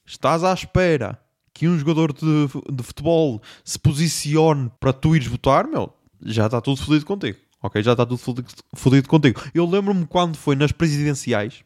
estás 0.06 0.44
à 0.44 0.52
espera 0.52 1.20
que 1.52 1.66
um 1.66 1.76
jogador 1.76 2.12
de, 2.12 2.46
de 2.72 2.82
futebol 2.84 3.42
se 3.64 3.80
posicione 3.80 4.70
para 4.78 4.92
tu 4.92 5.16
ires 5.16 5.26
votar, 5.26 5.66
meu, 5.66 5.92
já 6.22 6.46
está 6.46 6.60
tudo 6.60 6.80
fodido 6.80 7.04
contigo. 7.04 7.38
Ok, 7.62 7.82
já 7.82 7.92
está 7.92 8.06
tudo 8.06 8.44
fodido 8.74 9.08
contigo. 9.08 9.40
Eu 9.52 9.68
lembro-me 9.68 10.06
quando 10.06 10.36
foi 10.36 10.56
nas 10.56 10.72
presidenciais 10.72 11.62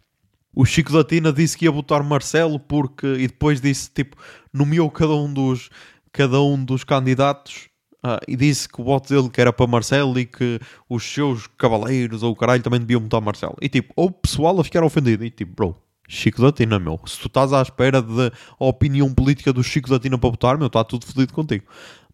o 0.55 0.64
Chico 0.64 0.93
da 0.93 1.02
Tina 1.02 1.32
disse 1.32 1.58
que 1.58 1.64
ia 1.64 1.70
votar 1.70 2.02
Marcelo 2.02 2.58
porque 2.61 3.06
e 3.06 3.26
depois 3.26 3.61
disse 3.61 3.91
tipo 3.91 4.17
nomeou 4.52 4.91
cada 4.91 5.14
um 5.14 5.32
dos 5.32 5.69
cada 6.12 6.41
um 6.41 6.62
dos 6.62 6.85
candidatos 6.85 7.69
uh, 8.05 8.20
e 8.29 8.37
disse 8.37 8.69
que 8.69 8.81
o 8.81 8.85
voto 8.85 9.12
dele 9.12 9.29
que 9.29 9.41
era 9.41 9.52
para 9.52 9.67
Marcelo 9.67 10.19
e 10.19 10.25
que 10.25 10.61
os 10.88 11.02
seus 11.02 11.49
cavaleiros 11.58 12.23
ou 12.23 12.32
o 12.32 12.37
caralho 12.37 12.62
também 12.62 12.79
deviam 12.79 13.00
votar 13.00 13.20
Marcelo 13.20 13.56
e 13.61 13.69
tipo 13.69 13.93
ou 13.96 14.06
o 14.06 14.12
pessoal 14.12 14.58
a 14.61 14.64
ficar 14.64 14.85
ofendido 14.85 15.25
e 15.25 15.31
tipo 15.31 15.55
bro 15.55 15.76
Chico 16.06 16.41
da 16.41 16.52
Tina 16.52 16.79
meu 16.79 17.00
se 17.05 17.19
tu 17.19 17.26
estás 17.26 17.52
à 17.52 17.61
espera 17.61 18.00
da 18.00 18.31
opinião 18.58 19.12
política 19.12 19.52
do 19.52 19.64
Chico 19.64 19.91
da 19.91 19.99
Tina 19.99 20.17
para 20.19 20.31
votar 20.31 20.56
meu 20.56 20.69
está 20.69 20.85
tudo 20.85 21.05
fodido 21.05 21.32
contigo 21.32 21.64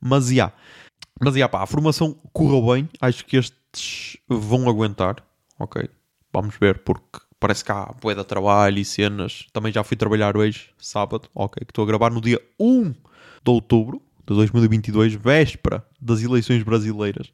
mas 0.00 0.28
já 0.28 0.32
yeah. 0.32 0.54
Mas 1.20 1.34
já 1.34 1.48
pá 1.48 1.62
a 1.62 1.66
formação 1.66 2.16
correu 2.32 2.72
bem 2.72 2.88
acho 3.00 3.24
que 3.24 3.36
estes 3.36 4.16
vão 4.28 4.68
aguentar 4.68 5.16
ok 5.58 5.88
vamos 6.32 6.56
ver 6.58 6.78
porque 6.78 7.20
parece 7.40 7.64
que 7.64 7.72
há 7.72 7.92
bué 8.00 8.14
de 8.14 8.22
trabalho 8.22 8.78
e 8.78 8.84
cenas. 8.84 9.46
Também 9.52 9.72
já 9.72 9.82
fui 9.82 9.96
trabalhar 9.96 10.36
hoje, 10.36 10.68
sábado, 10.78 11.28
ok, 11.34 11.64
que 11.64 11.70
estou 11.70 11.82
a 11.82 11.86
gravar 11.86 12.10
no 12.10 12.20
dia 12.20 12.40
1 12.60 12.90
de 12.90 13.50
outubro 13.50 14.02
de 14.26 14.34
2022, 14.34 15.14
véspera 15.14 15.84
das 15.98 16.22
eleições 16.22 16.62
brasileiras. 16.62 17.32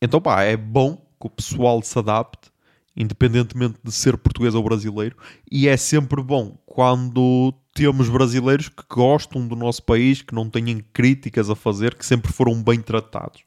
Então, 0.00 0.20
pá, 0.20 0.42
é 0.42 0.56
bom 0.56 0.96
que 1.18 1.26
o 1.26 1.30
pessoal 1.30 1.82
se 1.82 1.98
adapte, 1.98 2.50
independentemente 2.94 3.78
de 3.82 3.90
ser 3.90 4.16
português 4.18 4.54
ou 4.54 4.62
brasileiro, 4.62 5.16
e 5.50 5.66
é 5.66 5.76
sempre 5.76 6.22
bom 6.22 6.56
quando 6.66 7.52
temos 7.78 8.08
brasileiros 8.08 8.68
que 8.68 8.82
gostam 8.90 9.46
do 9.46 9.56
nosso 9.56 9.82
país, 9.82 10.20
que 10.20 10.34
não 10.34 10.50
têm 10.50 10.84
críticas 10.92 11.48
a 11.48 11.54
fazer, 11.54 11.94
que 11.94 12.04
sempre 12.04 12.32
foram 12.32 12.62
bem 12.62 12.80
tratados 12.80 13.42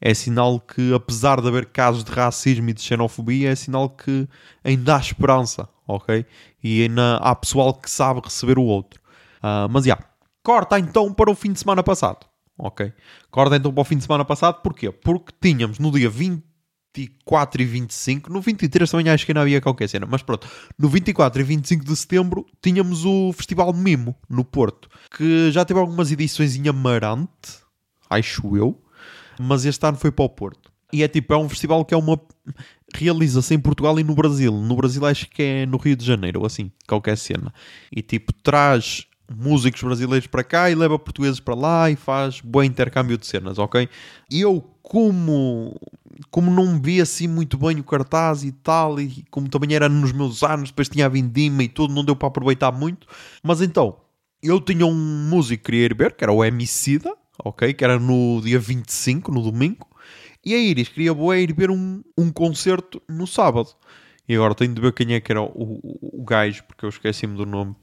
é 0.00 0.14
sinal 0.14 0.58
que, 0.58 0.94
apesar 0.94 1.40
de 1.40 1.48
haver 1.48 1.66
casos 1.66 2.02
de 2.02 2.10
racismo 2.10 2.70
e 2.70 2.72
de 2.72 2.80
xenofobia, 2.80 3.50
é 3.50 3.54
sinal 3.54 3.90
que 3.90 4.26
ainda 4.64 4.96
há 4.96 4.98
esperança, 4.98 5.68
ok? 5.86 6.24
E 6.62 6.82
ainda 6.82 7.16
há 7.16 7.34
pessoal 7.34 7.74
que 7.74 7.90
sabe 7.90 8.20
receber 8.24 8.58
o 8.58 8.64
outro. 8.64 9.00
Uh, 9.38 9.68
mas 9.70 9.84
já, 9.84 9.92
yeah. 9.92 10.06
corta 10.42 10.78
então 10.78 11.12
para 11.12 11.30
o 11.30 11.34
fim 11.34 11.52
de 11.52 11.60
semana 11.60 11.82
passado, 11.82 12.26
ok? 12.58 12.92
Corta 13.30 13.56
então 13.56 13.72
para 13.72 13.82
o 13.82 13.84
fim 13.84 13.98
de 13.98 14.04
semana 14.04 14.24
passado, 14.24 14.62
porquê? 14.62 14.90
Porque 14.90 15.34
tínhamos 15.38 15.78
no 15.78 15.90
dia 15.90 16.08
24 16.94 17.62
e 17.62 17.64
25, 17.64 18.32
no 18.32 18.40
23 18.40 18.90
também 18.90 19.08
acho 19.08 19.24
que 19.24 19.32
não 19.32 19.42
havia 19.42 19.60
qualquer 19.60 19.88
cena, 19.88 20.06
mas 20.06 20.22
pronto, 20.22 20.48
no 20.78 20.88
24 20.88 21.40
e 21.40 21.44
25 21.44 21.84
de 21.84 21.96
setembro 21.96 22.46
tínhamos 22.60 23.04
o 23.04 23.32
Festival 23.32 23.72
Mimo, 23.72 24.16
no 24.28 24.44
Porto, 24.44 24.88
que 25.16 25.50
já 25.52 25.64
teve 25.64 25.78
algumas 25.78 26.10
edições 26.10 26.56
em 26.56 26.68
Amarante, 26.68 27.60
acho 28.08 28.56
eu, 28.56 28.80
mas 29.38 29.64
este 29.64 29.86
ano 29.86 29.96
foi 29.96 30.10
para 30.10 30.24
o 30.24 30.28
Porto. 30.28 30.70
E 30.92 31.02
é 31.02 31.08
tipo, 31.08 31.32
é 31.32 31.38
um 31.38 31.48
festival 31.48 31.84
que 31.84 31.94
é 31.94 31.96
uma. 31.96 32.20
realiza-se 32.94 33.54
em 33.54 33.60
Portugal 33.60 33.98
e 34.00 34.04
no 34.04 34.14
Brasil. 34.14 34.52
No 34.52 34.74
Brasil 34.74 35.06
acho 35.06 35.30
que 35.30 35.42
é 35.42 35.66
no 35.66 35.76
Rio 35.76 35.94
de 35.94 36.04
Janeiro, 36.04 36.40
ou 36.40 36.46
assim, 36.46 36.70
qualquer 36.88 37.16
cena. 37.16 37.52
E 37.92 38.02
tipo, 38.02 38.32
traz 38.32 39.06
músicos 39.32 39.82
brasileiros 39.82 40.26
para 40.26 40.42
cá 40.42 40.70
e 40.70 40.74
leva 40.74 40.98
portugueses 40.98 41.38
para 41.38 41.54
lá 41.54 41.90
e 41.90 41.94
faz 41.94 42.40
bom 42.40 42.64
intercâmbio 42.64 43.16
de 43.16 43.26
cenas, 43.26 43.58
ok? 43.58 43.88
E 44.28 44.40
eu, 44.40 44.60
como, 44.82 45.80
como 46.30 46.50
não 46.50 46.80
vi 46.80 47.00
assim 47.00 47.26
muito 47.26 47.56
bem 47.56 47.80
o 47.80 47.84
cartaz 47.84 48.44
e 48.44 48.52
tal, 48.52 49.00
e 49.00 49.24
como 49.30 49.48
também 49.48 49.74
era 49.74 49.88
nos 49.88 50.12
meus 50.12 50.42
anos, 50.42 50.70
depois 50.70 50.88
tinha 50.88 51.06
a 51.06 51.08
vindima 51.08 51.62
e 51.62 51.68
tudo, 51.68 51.94
não 51.94 52.04
deu 52.04 52.16
para 52.16 52.28
aproveitar 52.28 52.72
muito. 52.72 53.06
Mas 53.42 53.60
então, 53.60 53.96
eu 54.42 54.60
tinha 54.60 54.86
um 54.86 55.28
músico 55.28 55.62
que 55.62 55.70
queria 55.70 55.86
ir 55.86 55.94
ver, 55.94 56.12
que 56.14 56.24
era 56.24 56.32
o 56.32 56.44
Emicida, 56.44 57.14
ok? 57.44 57.72
Que 57.72 57.84
era 57.84 57.98
no 57.98 58.40
dia 58.42 58.58
25, 58.58 59.32
no 59.32 59.42
domingo. 59.42 59.86
E 60.44 60.54
a 60.54 60.58
Iris 60.58 60.88
queria 60.88 61.12
boa 61.12 61.36
ir 61.38 61.54
ver 61.54 61.70
um, 61.70 62.02
um 62.16 62.32
concerto 62.32 63.02
no 63.08 63.26
sábado. 63.26 63.68
E 64.28 64.34
agora 64.34 64.54
tenho 64.54 64.72
de 64.72 64.80
ver 64.80 64.92
quem 64.92 65.12
é 65.14 65.20
que 65.20 65.32
era 65.32 65.42
o, 65.42 65.80
o, 65.82 66.20
o 66.20 66.24
gajo, 66.24 66.64
porque 66.64 66.84
eu 66.84 66.88
esqueci-me 66.88 67.36
do 67.36 67.44
nome. 67.44 67.74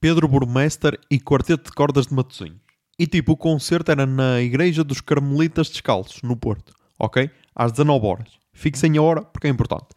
Pedro 0.00 0.26
Burmester 0.26 0.98
e 1.10 1.20
Quarteto 1.20 1.70
de 1.70 1.72
Cordas 1.72 2.06
de 2.06 2.14
Matosinhos. 2.14 2.58
E 2.98 3.06
tipo, 3.06 3.32
o 3.32 3.36
concerto 3.36 3.90
era 3.90 4.06
na 4.06 4.40
Igreja 4.40 4.84
dos 4.84 5.00
Carmelitas 5.00 5.68
Descalços, 5.68 6.22
no 6.22 6.36
Porto, 6.36 6.72
ok? 6.98 7.30
Às 7.54 7.72
19 7.72 8.06
horas. 8.06 8.28
Fixem 8.52 8.96
a 8.96 9.02
hora, 9.02 9.22
porque 9.22 9.46
é 9.46 9.50
importante. 9.50 9.88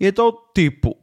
E 0.00 0.06
então, 0.06 0.36
tipo, 0.54 0.96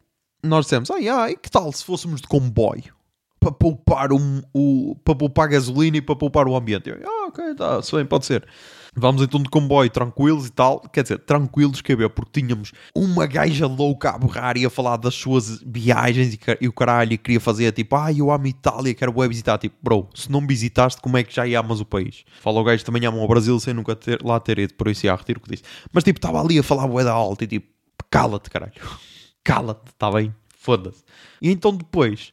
nós 0.44 0.66
dissemos, 0.66 0.90
ai, 0.92 1.08
ai, 1.08 1.36
que 1.36 1.50
tal 1.50 1.72
se 1.72 1.84
fôssemos 1.84 2.22
de 2.22 2.28
comboio? 2.28 2.94
para 3.42 3.52
poupar, 3.52 4.14
um, 4.14 4.44
o, 4.54 4.96
para 5.04 5.16
poupar 5.16 5.50
gasolina 5.50 5.98
e 5.98 6.02
para 6.02 6.16
poupar 6.16 6.48
o 6.48 6.56
ambiente. 6.56 6.92
Eu, 6.92 7.00
ah, 7.04 7.28
ok, 7.28 7.56
tá, 7.56 7.82
se 7.82 7.96
bem, 7.96 8.06
pode 8.06 8.28
ser. 8.28 8.48
Vamos 8.94 9.22
então 9.22 9.42
de 9.42 9.50
comboio 9.50 9.90
tranquilos 9.90 10.48
e 10.48 10.52
tal. 10.52 10.82
Quer 10.82 11.04
dizer, 11.04 11.20
tranquilos, 11.20 11.82
quer 11.82 11.96
ver, 11.96 12.10
porque 12.10 12.42
tínhamos 12.42 12.74
uma 12.94 13.26
gaja 13.26 13.66
louca 13.66 14.10
a 14.10 14.18
borrar 14.18 14.58
e 14.58 14.66
a 14.66 14.70
falar 14.70 14.98
das 14.98 15.16
suas 15.16 15.62
viagens 15.66 16.38
e, 16.60 16.68
o 16.68 16.74
caralho 16.74 17.14
e 17.14 17.18
queria 17.18 17.40
fazer 17.40 17.72
tipo, 17.72 17.96
ah, 17.96 18.12
eu 18.12 18.30
amo 18.30 18.48
Itália, 18.48 18.94
quero 18.94 19.14
bem 19.14 19.30
visitar. 19.30 19.58
Tipo, 19.58 19.78
bro, 19.82 20.10
se 20.14 20.30
não 20.30 20.46
visitaste, 20.46 21.02
como 21.02 21.18
é 21.18 21.24
que 21.24 21.34
já 21.34 21.46
amas 21.58 21.80
o 21.80 21.86
país? 21.86 22.26
Fala 22.42 22.60
o 22.60 22.64
gajo 22.66 22.84
também 22.84 23.06
ama 23.06 23.18
o 23.18 23.28
Brasil 23.28 23.58
sem 23.62 23.74
nunca 23.74 23.96
ter, 23.96 24.22
lá 24.22 24.42
ter 24.42 24.60
ido, 24.60 24.74
por 24.74 24.90
isso 24.90 25.04
já 25.04 25.16
retiro 25.16 25.40
o 25.40 25.42
que 25.42 25.52
disse. 25.52 25.64
Mas 25.94 26.04
tipo, 26.04 26.18
estava 26.18 26.42
ali 26.42 26.60
a 26.60 26.64
falar 26.64 26.86
bué 26.86 27.06
da 27.06 27.14
alta 27.14 27.46
e 27.46 27.48
tipo, 27.48 27.68
cala-te, 28.10 28.50
caralho. 28.50 28.74
Cala-te, 29.44 29.90
está 29.90 30.12
bem? 30.12 30.36
Foda-se. 30.50 31.04
E 31.42 31.50
então 31.50 31.76
depois 31.76 32.32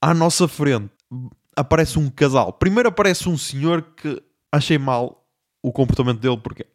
à 0.00 0.14
nossa 0.14 0.48
frente 0.48 0.90
aparece 1.54 1.98
um 1.98 2.08
casal. 2.08 2.52
Primeiro 2.52 2.88
aparece 2.88 3.28
um 3.28 3.36
senhor 3.36 3.82
que 3.82 4.22
achei 4.50 4.78
mal 4.78 5.17
o 5.62 5.72
comportamento 5.72 6.20
dele, 6.20 6.38
porque 6.38 6.66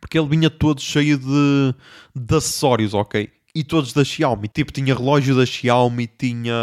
porque 0.00 0.18
ele 0.18 0.28
vinha 0.28 0.50
todo 0.50 0.80
cheio 0.80 1.18
de, 1.18 1.74
de 2.14 2.36
acessórios, 2.36 2.94
ok? 2.94 3.30
E 3.54 3.62
todos 3.62 3.92
da 3.92 4.04
Xiaomi. 4.04 4.48
Tipo, 4.48 4.72
tinha 4.72 4.94
relógio 4.94 5.36
da 5.36 5.46
Xiaomi, 5.46 6.06
tinha. 6.06 6.54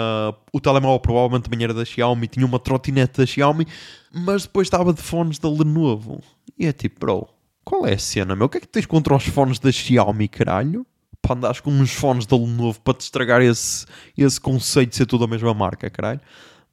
O 0.52 0.60
telemóvel 0.60 1.00
provavelmente 1.00 1.50
também 1.50 1.64
era 1.64 1.74
da 1.74 1.86
Xiaomi, 1.86 2.28
tinha 2.28 2.46
uma 2.46 2.60
trotinete 2.60 3.20
da 3.20 3.26
Xiaomi, 3.26 3.66
mas 4.14 4.44
depois 4.44 4.68
estava 4.68 4.94
de 4.94 5.02
fones 5.02 5.40
da 5.40 5.50
Lenovo. 5.50 6.22
E 6.58 6.68
é 6.68 6.74
tipo, 6.74 7.00
bro, 7.00 7.28
qual 7.64 7.88
é 7.88 7.94
a 7.94 7.98
cena, 7.98 8.36
meu? 8.36 8.48
O 8.48 8.50
que 8.50 8.58
é 8.58 8.62
que 8.62 8.68
tens 8.68 8.86
contra 8.86 9.16
os 9.16 9.26
fones 9.26 9.58
da 9.58 9.72
Xiaomi, 9.72 10.28
caralho? 10.28 10.86
Para 11.22 11.36
andares 11.36 11.62
com 11.62 11.72
uns 11.72 11.94
fones 11.94 12.26
da 12.26 12.36
Lenovo 12.36 12.82
para 12.82 12.96
te 12.96 13.02
estragar 13.02 13.42
esse, 13.42 13.86
esse 14.18 14.40
conceito 14.40 14.90
de 14.90 14.98
ser 14.98 15.06
tudo 15.06 15.24
a 15.24 15.28
mesma 15.28 15.54
marca, 15.54 15.90
caralho. 15.90 16.20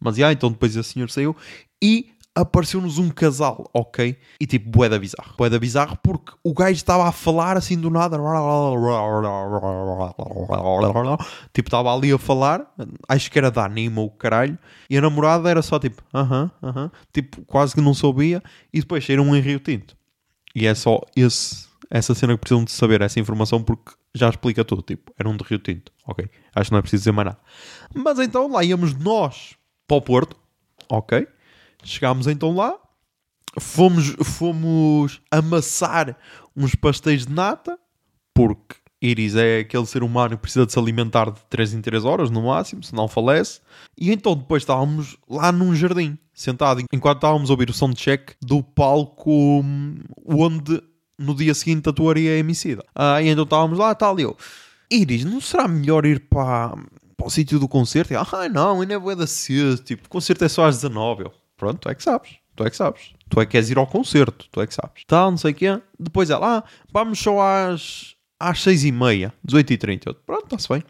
Mas, 0.01 0.17
já, 0.17 0.33
então 0.33 0.51
depois 0.51 0.75
esse 0.75 0.93
senhor 0.93 1.11
saiu. 1.11 1.37
E 1.83 2.11
apareceu-nos 2.41 2.99
um 2.99 3.11
casal, 3.11 3.69
ok? 3.75 4.17
E 4.41 4.47
tipo, 4.47 4.71
boeda 4.71 4.99
bizarro. 4.99 5.35
Boeda 5.37 5.59
bizarro 5.59 5.99
porque 6.03 6.33
o 6.45 6.55
gajo 6.55 6.77
estava 6.77 7.09
a 7.09 7.13
falar 7.13 7.57
assim 7.57 7.79
do 7.79 7.91
nada. 7.91 8.17
Tipo, 11.53 11.69
estava 11.69 11.95
ali 11.95 12.13
a 12.13 12.19
falar. 12.19 12.73
Acho 13.09 13.31
que 13.31 13.39
era 13.39 13.51
da 13.51 13.65
anima 13.65 14.01
o 14.01 14.11
caralho. 14.11 14.57
E 14.89 14.97
a 14.97 15.01
namorada 15.01 15.51
era 15.51 15.63
só 15.63 15.79
tipo, 15.79 16.03
aham, 16.15 16.51
uh 16.63 16.67
aham. 16.67 16.73
-huh, 16.73 16.87
uh 16.87 16.89
-huh. 16.89 16.93
Tipo, 17.13 17.45
quase 17.45 17.75
que 17.75 17.81
não 17.81 17.93
soubia. 17.93 18.43
E 18.73 18.81
depois 18.81 19.05
saíram 19.05 19.35
em 19.35 19.41
Rio 19.41 19.59
Tinto. 19.59 19.97
E 20.55 20.67
é 20.67 20.75
só 20.75 21.01
esse, 21.17 21.67
essa 21.91 22.15
cena 22.15 22.35
que 22.35 22.41
precisam 22.41 22.65
de 22.65 22.71
saber, 22.71 23.01
essa 23.03 23.19
informação, 23.19 23.63
porque 23.63 23.93
já 24.15 24.29
explica 24.29 24.65
tudo. 24.65 24.83
Tipo, 24.83 25.13
era 25.19 25.29
um 25.29 25.37
de 25.37 25.45
Rio 25.45 25.59
Tinto, 25.59 25.93
ok? 26.07 26.29
Acho 26.55 26.71
que 26.71 26.73
não 26.73 26.79
é 26.79 26.83
preciso 26.83 27.01
dizer 27.03 27.13
mais 27.13 27.27
nada. 27.27 27.39
Mas 27.95 28.19
então 28.19 28.49
lá 28.51 28.63
íamos 28.63 28.95
nós 28.95 29.57
para 29.87 29.97
o 29.97 30.03
Porto, 30.03 30.37
ok? 30.89 31.27
Chegámos 31.83 32.27
então 32.27 32.55
lá, 32.55 32.75
fomos, 33.59 34.15
fomos 34.25 35.21
amassar 35.31 36.17
uns 36.57 36.75
pastéis 36.75 37.27
de 37.27 37.33
nata, 37.33 37.79
porque 38.35 38.77
Iris 39.01 39.37
é 39.37 39.61
aquele 39.61 39.87
ser 39.87 40.03
humano 40.03 40.37
que 40.37 40.43
precisa 40.43 40.67
de 40.67 40.73
se 40.73 40.79
alimentar 40.79 41.31
de 41.31 41.41
3 41.49 41.75
em 41.75 41.81
3 41.81 42.05
horas 42.05 42.31
no 42.31 42.43
máximo, 42.43 42.83
senão 42.83 43.07
falece. 43.07 43.61
E 43.97 44.13
então 44.13 44.35
depois 44.35 44.63
estávamos 44.63 45.17
lá 45.29 45.53
num 45.53 45.75
jardim, 45.75 46.19
sentado, 46.35 46.83
enquanto 46.93 47.19
estávamos 47.19 47.49
a 47.49 47.53
ouvir 47.53 47.71
o 47.71 47.73
soundcheck 47.73 48.35
do 48.43 48.63
palco 48.63 49.61
hum, 49.61 49.99
onde 50.27 50.83
no 51.17 51.35
dia 51.35 51.55
seguinte 51.55 51.89
atuaria 51.89 52.33
a 52.33 52.39
Emicida. 52.39 52.85
Ah, 52.95 53.23
e 53.23 53.29
então 53.29 53.45
estávamos 53.45 53.79
lá, 53.79 53.95
tal, 53.95 54.19
e 54.19 54.23
eu... 54.23 54.37
Iris, 54.91 55.25
não 55.25 55.41
será 55.41 55.69
melhor 55.69 56.07
ir 56.07 56.21
para, 56.29 56.75
para 57.17 57.27
o 57.27 57.31
sítio 57.31 57.59
do 57.59 57.69
concerto? 57.69 58.13
E, 58.13 58.17
ah, 58.17 58.27
não, 58.51 58.81
ainda 58.81 58.95
é 58.95 58.99
boa 58.99 59.15
da 59.15 59.27
cedo, 59.27 59.77
tipo, 59.79 60.07
o 60.07 60.09
concerto 60.09 60.45
é 60.45 60.49
só 60.49 60.65
às 60.65 60.77
19. 60.77 61.25
Eu, 61.25 61.33
Pronto, 61.59 61.81
tu 61.81 61.91
é 61.91 61.95
que 61.95 62.03
sabes. 62.03 62.37
Tu 62.57 62.65
é 62.65 62.71
que 62.71 62.77
sabes. 62.77 63.13
Tu 63.29 63.41
é 63.41 63.45
que 63.45 63.53
queres 63.53 63.69
ir 63.69 63.77
ao 63.77 63.87
concerto. 63.87 64.47
Tu 64.51 64.61
é 64.61 64.67
que 64.67 64.73
sabes. 64.73 65.03
Tal, 65.07 65.31
não 65.31 65.37
sei 65.37 65.51
o 65.51 65.55
quê. 65.55 65.83
Depois 65.99 66.31
ela, 66.31 66.59
ah, 66.59 66.65
vamos 66.91 67.19
só 67.19 67.41
às, 67.41 68.15
às 68.41 68.63
6 68.63 68.85
e 68.85 68.93
meia, 68.93 69.35
18 69.45 69.73
e 69.73 69.77
30. 69.77 70.11
Eu, 70.11 70.15
pronto, 70.15 70.45
está-se 70.45 70.69
bem. 70.69 70.83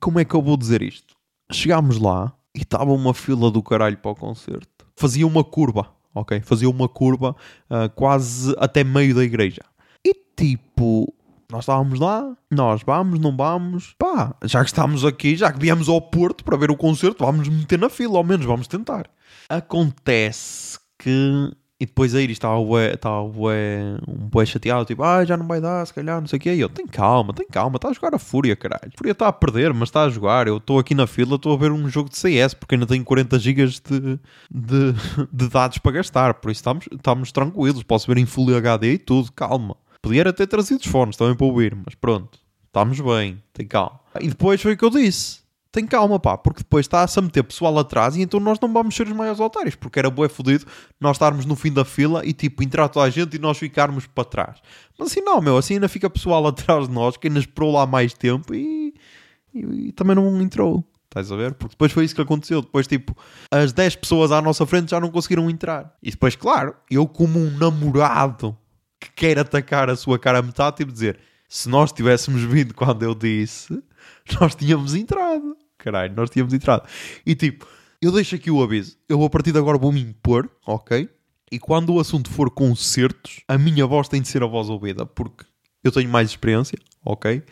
Como 0.00 0.18
é 0.18 0.24
que 0.24 0.34
eu 0.34 0.42
vou 0.42 0.56
dizer 0.56 0.82
isto? 0.82 1.14
Chegámos 1.50 1.98
lá 1.98 2.32
e 2.54 2.62
estava 2.62 2.92
uma 2.92 3.14
fila 3.14 3.50
do 3.50 3.62
caralho 3.62 3.96
para 3.96 4.10
o 4.10 4.14
concerto. 4.14 4.68
Fazia 4.96 5.26
uma 5.26 5.44
curva, 5.44 5.88
ok? 6.14 6.40
Fazia 6.40 6.68
uma 6.68 6.88
curva 6.88 7.34
uh, 7.70 7.88
quase 7.94 8.54
até 8.58 8.82
meio 8.82 9.14
da 9.14 9.24
igreja. 9.24 9.62
E 10.04 10.12
tipo, 10.36 11.12
nós 11.50 11.60
estávamos 11.60 11.98
lá, 11.98 12.36
nós 12.50 12.82
vamos, 12.84 13.18
não 13.18 13.36
vamos, 13.36 13.94
pá, 13.98 14.34
já 14.44 14.60
que 14.60 14.66
estamos 14.66 15.04
aqui, 15.04 15.34
já 15.36 15.52
que 15.52 15.58
viemos 15.58 15.88
ao 15.88 16.00
Porto 16.00 16.44
para 16.44 16.56
ver 16.56 16.70
o 16.70 16.76
concerto, 16.76 17.24
vamos 17.24 17.48
meter 17.48 17.78
na 17.78 17.88
fila, 17.88 18.18
ao 18.18 18.24
menos 18.24 18.44
vamos 18.44 18.66
tentar. 18.66 19.08
Acontece 19.48 20.78
que. 20.98 21.50
E 21.80 21.86
depois 21.86 22.12
a 22.12 22.20
Iris 22.20 22.34
estava 22.34 22.60
estava 22.92 23.22
um 23.22 24.28
bué 24.28 24.44
chateado, 24.44 24.84
tipo, 24.84 25.00
ah, 25.04 25.24
já 25.24 25.36
não 25.36 25.46
vai 25.46 25.60
dar, 25.60 25.86
se 25.86 25.94
calhar, 25.94 26.20
não 26.20 26.26
sei 26.26 26.36
o 26.36 26.40
quê. 26.40 26.54
E 26.54 26.60
eu, 26.60 26.68
tem 26.68 26.84
calma, 26.84 27.32
tem 27.32 27.46
calma, 27.46 27.76
está 27.76 27.88
a 27.88 27.92
jogar 27.92 28.12
a 28.16 28.18
Fúria, 28.18 28.56
caralho. 28.56 28.90
A 28.92 28.98
Fúria 28.98 29.12
está 29.12 29.28
a 29.28 29.32
perder, 29.32 29.72
mas 29.72 29.88
está 29.88 30.02
a 30.02 30.10
jogar. 30.10 30.48
Eu 30.48 30.56
estou 30.56 30.80
aqui 30.80 30.92
na 30.92 31.06
fila, 31.06 31.36
estou 31.36 31.54
a 31.54 31.56
ver 31.56 31.70
um 31.70 31.88
jogo 31.88 32.10
de 32.10 32.18
CS, 32.18 32.52
porque 32.52 32.74
ainda 32.74 32.84
tenho 32.84 33.04
40 33.04 33.38
GB 33.38 33.66
de, 33.66 34.18
de, 34.50 34.92
de, 35.32 35.48
dados 35.48 35.78
para 35.78 35.92
gastar. 35.92 36.34
Por 36.34 36.50
isso 36.50 36.58
estamos, 36.58 36.88
estamos 36.90 37.30
tranquilos, 37.30 37.84
posso 37.84 38.08
ver 38.08 38.18
em 38.18 38.26
Full 38.26 38.56
HD 38.56 38.94
e 38.94 38.98
tudo, 38.98 39.30
calma. 39.30 39.76
Podia 40.02 40.32
ter 40.32 40.48
trazido 40.48 40.80
os 40.80 40.86
fones 40.86 41.16
também 41.16 41.36
para 41.36 41.46
ouvir, 41.46 41.76
mas 41.76 41.94
pronto, 41.94 42.40
estamos 42.66 43.00
bem, 43.00 43.40
tem 43.52 43.68
calma. 43.68 44.00
E 44.20 44.26
depois 44.26 44.60
foi 44.60 44.72
o 44.72 44.76
que 44.76 44.84
eu 44.84 44.90
disse 44.90 45.46
tem 45.70 45.86
calma, 45.86 46.18
pá, 46.18 46.36
porque 46.36 46.62
depois 46.62 46.84
está-se 46.84 47.18
a 47.18 47.22
meter 47.22 47.42
pessoal 47.42 47.78
atrás 47.78 48.16
e 48.16 48.22
então 48.22 48.40
nós 48.40 48.58
não 48.60 48.72
vamos 48.72 48.94
ser 48.94 49.06
os 49.06 49.12
maiores 49.12 49.38
otários, 49.38 49.74
porque 49.74 49.98
era 49.98 50.10
bué 50.10 50.28
fodido 50.28 50.64
nós 50.98 51.16
estarmos 51.16 51.44
no 51.44 51.54
fim 51.54 51.72
da 51.72 51.84
fila 51.84 52.24
e 52.24 52.32
tipo 52.32 52.62
entrar 52.62 52.88
toda 52.88 53.06
a 53.06 53.10
gente 53.10 53.34
e 53.36 53.38
nós 53.38 53.58
ficarmos 53.58 54.06
para 54.06 54.24
trás. 54.24 54.62
Mas 54.98 55.10
assim 55.10 55.20
não, 55.20 55.40
meu, 55.40 55.58
assim 55.58 55.74
ainda 55.74 55.88
fica 55.88 56.08
pessoal 56.08 56.44
atrás 56.48 56.88
de 56.88 56.94
nós 56.94 57.16
que 57.16 57.28
ainda 57.28 57.38
esperou 57.38 57.72
lá 57.72 57.86
mais 57.86 58.14
tempo 58.14 58.54
e, 58.54 58.94
e, 59.52 59.88
e 59.88 59.92
também 59.92 60.16
não 60.16 60.40
entrou. 60.40 60.84
Estás 61.04 61.32
a 61.32 61.36
ver? 61.36 61.54
Porque 61.54 61.74
depois 61.74 61.90
foi 61.90 62.04
isso 62.04 62.14
que 62.14 62.20
aconteceu. 62.20 62.60
Depois, 62.60 62.86
tipo, 62.86 63.16
as 63.50 63.72
10 63.72 63.96
pessoas 63.96 64.30
à 64.30 64.42
nossa 64.42 64.66
frente 64.66 64.90
já 64.90 65.00
não 65.00 65.10
conseguiram 65.10 65.48
entrar. 65.48 65.96
E 66.02 66.10
depois, 66.10 66.36
claro, 66.36 66.76
eu 66.90 67.08
como 67.08 67.38
um 67.38 67.50
namorado 67.56 68.56
que 69.00 69.10
quer 69.12 69.38
atacar 69.38 69.88
a 69.88 69.96
sua 69.96 70.18
cara 70.18 70.40
a 70.40 70.42
metade, 70.42 70.76
tipo 70.76 70.92
dizer, 70.92 71.18
se 71.48 71.68
nós 71.68 71.92
tivéssemos 71.92 72.42
vindo 72.42 72.74
quando 72.74 73.02
eu 73.02 73.14
disse, 73.14 73.82
nós 74.40 74.54
tínhamos 74.54 74.94
entrado. 74.94 75.56
Caralho, 75.76 76.14
nós 76.14 76.30
tínhamos 76.30 76.52
entrado. 76.52 76.88
E 77.24 77.34
tipo, 77.34 77.66
eu 78.00 78.12
deixo 78.12 78.34
aqui 78.34 78.50
o 78.50 78.62
aviso. 78.62 78.96
Eu 79.08 79.22
a 79.24 79.30
partir 79.30 79.52
de 79.52 79.58
agora 79.58 79.78
vou 79.78 79.92
me 79.92 80.00
impor, 80.00 80.48
ok? 80.66 81.08
E 81.50 81.58
quando 81.58 81.94
o 81.94 82.00
assunto 82.00 82.30
for 82.30 82.50
concertos, 82.50 83.40
a 83.48 83.56
minha 83.56 83.86
voz 83.86 84.08
tem 84.08 84.20
de 84.20 84.28
ser 84.28 84.42
a 84.42 84.46
voz 84.46 84.68
ouvida, 84.68 85.06
porque 85.06 85.44
eu 85.82 85.90
tenho 85.90 86.08
mais 86.08 86.28
experiência, 86.28 86.78
ok? 87.04 87.42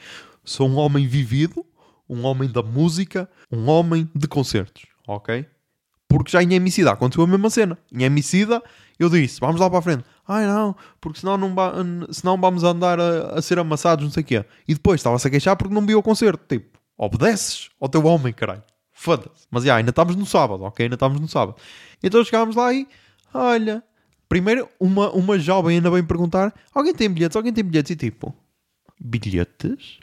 Sou 0.44 0.68
um 0.68 0.76
homem 0.76 1.06
vivido, 1.06 1.64
um 2.08 2.24
homem 2.24 2.50
da 2.50 2.62
música, 2.62 3.28
um 3.50 3.68
homem 3.68 4.08
de 4.14 4.28
concertos, 4.28 4.84
ok? 5.06 5.46
Porque 6.08 6.30
já 6.30 6.42
em 6.42 6.54
Emicida 6.54 6.92
aconteceu 6.92 7.24
a 7.24 7.26
mesma 7.26 7.50
cena. 7.50 7.78
Em 7.92 8.04
Emicida 8.04 8.62
eu 8.98 9.08
disse, 9.08 9.40
vamos 9.40 9.60
lá 9.60 9.68
para 9.68 9.78
a 9.78 9.82
frente. 9.82 10.04
Ai 10.28 10.46
não, 10.46 10.74
porque 11.00 11.20
senão, 11.20 11.36
não, 11.36 11.54
senão 12.10 12.36
vamos 12.40 12.64
andar 12.64 12.98
a, 12.98 13.38
a 13.38 13.42
ser 13.42 13.58
amassados, 13.58 14.04
não 14.04 14.10
sei 14.10 14.22
o 14.22 14.26
quê. 14.26 14.44
E 14.66 14.74
depois 14.74 15.00
estava-se 15.00 15.26
a 15.26 15.30
queixar 15.30 15.56
porque 15.56 15.72
não 15.72 15.86
viu 15.86 15.98
o 15.98 16.02
concerto. 16.02 16.44
Tipo, 16.48 16.78
obedeces 16.98 17.68
ao 17.80 17.88
teu 17.88 18.04
homem, 18.04 18.32
caralho. 18.32 18.62
Foda-se. 18.92 19.46
Mas 19.50 19.64
já, 19.64 19.76
ainda 19.76 19.90
estamos 19.90 20.16
no 20.16 20.26
sábado, 20.26 20.64
ok? 20.64 20.84
Ainda 20.84 20.96
estamos 20.96 21.20
no 21.20 21.28
sábado. 21.28 21.56
Então 22.02 22.24
chegámos 22.24 22.56
lá 22.56 22.72
e, 22.72 22.88
olha, 23.32 23.82
primeiro 24.28 24.68
uma, 24.80 25.10
uma 25.10 25.38
jovem 25.38 25.76
ainda 25.76 25.90
vem 25.90 26.02
perguntar: 26.02 26.52
alguém 26.74 26.94
tem 26.94 27.08
bilhetes? 27.08 27.36
Alguém 27.36 27.52
tem 27.52 27.62
bilhetes? 27.62 27.90
E 27.90 27.96
tipo, 27.96 28.34
bilhetes? 28.98 29.98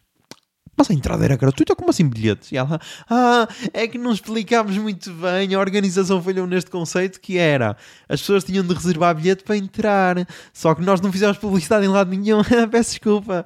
Mas 0.76 0.90
a 0.90 0.94
entrada 0.94 1.24
era 1.24 1.36
gratuita, 1.36 1.76
como 1.76 1.90
assim 1.90 2.08
bilhetes? 2.08 2.52
E 2.52 2.58
ela, 2.58 2.80
ah, 3.10 3.48
é 3.74 3.88
que 3.88 3.98
não 3.98 4.12
explicámos 4.12 4.78
muito 4.78 5.12
bem, 5.14 5.54
a 5.54 5.60
organização 5.60 6.22
falhou 6.22 6.48
neste 6.48 6.72
conceito 6.72 7.22
que 7.22 7.38
era, 7.38 7.78
as 8.10 8.22
pessoas 8.22 8.44
tinham 8.44 8.66
de 8.66 8.74
reservar 8.74 9.16
bilhete 9.16 9.44
para 9.44 9.56
entrar, 9.56 10.28
só 10.52 10.74
que 10.74 10.82
nós 10.82 11.00
não 11.00 11.12
fizemos 11.12 11.38
publicidade 11.38 11.86
em 11.86 11.90
lado 11.90 12.10
nenhum, 12.10 12.42
peço 12.72 12.92
desculpa. 12.92 13.46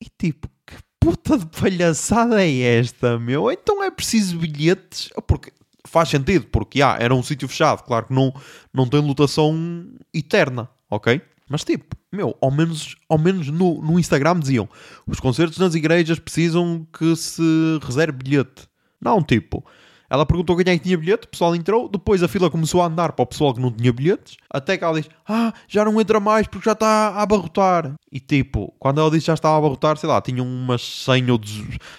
E 0.00 0.06
tipo, 0.16 0.48
que 0.64 0.76
puta 1.00 1.36
de 1.36 1.46
palhaçada 1.46 2.44
é 2.44 2.78
esta, 2.78 3.18
meu? 3.18 3.50
Então 3.50 3.82
é 3.82 3.90
preciso 3.90 4.38
bilhetes, 4.38 5.10
porque 5.26 5.52
faz 5.84 6.08
sentido, 6.10 6.46
porque, 6.46 6.80
ah, 6.80 6.96
era 7.00 7.14
um 7.14 7.22
sítio 7.22 7.48
fechado, 7.48 7.82
claro 7.82 8.06
que 8.06 8.14
não, 8.14 8.32
não 8.72 8.86
tem 8.86 9.00
lotação 9.00 9.88
eterna, 10.14 10.68
ok? 10.88 11.20
Mas 11.48 11.64
tipo, 11.64 11.96
meu, 12.12 12.36
ao 12.40 12.50
menos, 12.50 12.96
ao 13.08 13.18
menos 13.18 13.48
no, 13.48 13.80
no 13.80 13.98
Instagram 13.98 14.40
diziam 14.40 14.68
os 15.06 15.18
concertos 15.20 15.58
nas 15.58 15.74
igrejas 15.74 16.18
precisam 16.18 16.86
que 16.96 17.16
se 17.16 17.42
reserve 17.82 18.18
bilhete. 18.18 18.68
Não, 19.00 19.22
tipo, 19.22 19.64
ela 20.10 20.24
perguntou 20.24 20.56
quem 20.56 20.72
é 20.72 20.78
que 20.78 20.84
tinha 20.84 20.96
bilhete, 20.96 21.26
o 21.26 21.30
pessoal 21.30 21.54
entrou, 21.54 21.88
depois 21.88 22.22
a 22.22 22.28
fila 22.28 22.50
começou 22.50 22.82
a 22.82 22.86
andar 22.86 23.12
para 23.12 23.22
o 23.22 23.26
pessoal 23.26 23.52
que 23.52 23.60
não 23.60 23.70
tinha 23.70 23.92
bilhetes, 23.92 24.36
até 24.50 24.76
que 24.76 24.84
ela 24.84 25.00
diz, 25.00 25.10
ah, 25.28 25.52
já 25.68 25.84
não 25.84 26.00
entra 26.00 26.18
mais 26.18 26.46
porque 26.46 26.64
já 26.64 26.72
está 26.72 27.08
a 27.10 27.22
abarrotar. 27.22 27.94
E 28.10 28.18
tipo, 28.18 28.74
quando 28.78 29.00
ela 29.00 29.10
disse 29.10 29.26
já 29.26 29.34
estava 29.34 29.56
a 29.56 29.58
abarrotar, 29.58 29.96
sei 29.98 30.08
lá, 30.08 30.20
tinham 30.20 30.46
umas 30.46 30.82
100 31.04 31.30
ou 31.30 31.40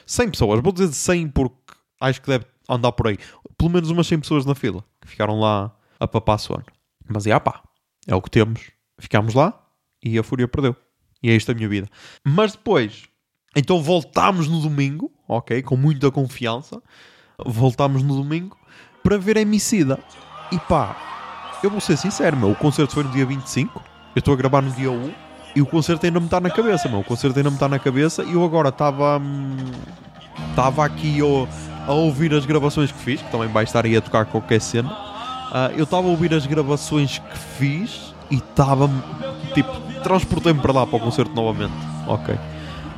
100 0.05 0.31
pessoas, 0.31 0.61
vou 0.61 0.73
dizer 0.73 0.91
100 0.91 1.29
porque 1.29 1.55
acho 2.01 2.21
que 2.21 2.27
deve 2.27 2.45
andar 2.67 2.91
por 2.91 3.07
aí. 3.07 3.17
Pelo 3.57 3.69
menos 3.69 3.89
umas 3.89 4.07
100 4.07 4.19
pessoas 4.21 4.45
na 4.45 4.55
fila, 4.55 4.83
que 5.01 5.07
ficaram 5.07 5.39
lá 5.39 5.71
a 5.99 6.07
papar 6.07 6.39
sono. 6.39 6.65
Mas, 7.07 7.27
é 7.27 7.39
pá, 7.39 7.61
é 8.07 8.15
o 8.15 8.21
que 8.21 8.31
temos 8.31 8.71
Ficámos 8.99 9.33
lá 9.33 9.59
e 10.03 10.19
a 10.19 10.23
Fúria 10.23 10.47
perdeu. 10.47 10.75
E 11.23 11.29
é 11.29 11.35
isto 11.35 11.51
a 11.51 11.55
minha 11.55 11.67
vida. 11.67 11.87
Mas 12.23 12.51
depois, 12.51 13.03
então 13.55 13.81
voltámos 13.81 14.47
no 14.47 14.61
domingo, 14.61 15.11
ok? 15.27 15.61
Com 15.63 15.75
muita 15.75 16.11
confiança. 16.11 16.81
Voltámos 17.43 18.03
no 18.03 18.15
domingo 18.15 18.57
para 19.03 19.17
ver 19.17 19.37
a 19.37 19.41
Emicida. 19.41 19.99
E 20.51 20.59
pá, 20.59 20.95
eu 21.63 21.69
vou 21.69 21.81
ser 21.81 21.97
sincero, 21.97 22.37
meu. 22.37 22.51
O 22.51 22.55
concerto 22.55 22.93
foi 22.93 23.03
no 23.03 23.11
dia 23.11 23.25
25. 23.25 23.83
Eu 24.15 24.19
estou 24.19 24.33
a 24.33 24.37
gravar 24.37 24.61
no 24.61 24.71
dia 24.71 24.91
1. 24.91 25.13
E 25.55 25.61
o 25.61 25.65
concerto 25.65 26.05
ainda 26.05 26.19
me 26.19 26.27
está 26.27 26.39
na 26.39 26.49
cabeça, 26.49 26.87
meu. 26.87 26.99
O 26.99 27.03
concerto 27.03 27.37
ainda 27.37 27.49
me 27.49 27.55
está 27.55 27.67
na 27.67 27.79
cabeça. 27.79 28.23
E 28.23 28.33
eu 28.33 28.43
agora 28.43 28.69
estava. 28.69 29.21
Estava 30.49 30.81
hum, 30.81 30.85
aqui 30.85 31.17
eu, 31.17 31.47
a 31.87 31.93
ouvir 31.93 32.33
as 32.33 32.45
gravações 32.45 32.91
que 32.91 32.99
fiz, 32.99 33.21
que 33.21 33.31
também 33.31 33.47
vai 33.47 33.63
estar 33.63 33.85
aí 33.85 33.97
a 33.97 34.01
tocar 34.01 34.25
qualquer 34.25 34.61
cena. 34.61 34.91
Uh, 34.91 35.73
eu 35.75 35.83
estava 35.83 36.07
a 36.07 36.09
ouvir 36.11 36.33
as 36.33 36.45
gravações 36.45 37.17
que 37.17 37.37
fiz 37.37 38.13
e 38.29 38.35
estava 38.35 38.89
tipo, 39.53 39.71
transportei-me 40.03 40.59
para 40.59 40.73
lá 40.73 40.85
para 40.85 40.97
o 40.97 40.99
concerto 40.99 41.33
novamente. 41.33 41.73
Ok. 42.07 42.37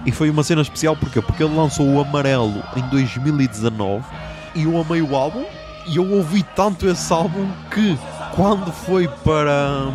E 0.05 0.11
foi 0.11 0.29
uma 0.29 0.43
cena 0.43 0.61
especial 0.61 0.95
porque 0.95 1.21
porque 1.21 1.43
ele 1.43 1.55
lançou 1.55 1.87
o 1.87 2.01
Amarelo 2.01 2.63
em 2.75 2.81
2019 2.89 4.03
e 4.55 4.63
eu 4.63 4.79
amei 4.79 5.01
o 5.01 5.15
álbum 5.15 5.45
e 5.87 5.97
eu 5.97 6.09
ouvi 6.11 6.43
tanto 6.55 6.87
esse 6.87 7.11
álbum 7.11 7.47
que 7.69 7.97
quando 8.35 8.71
foi 8.71 9.07
para, 9.07 9.91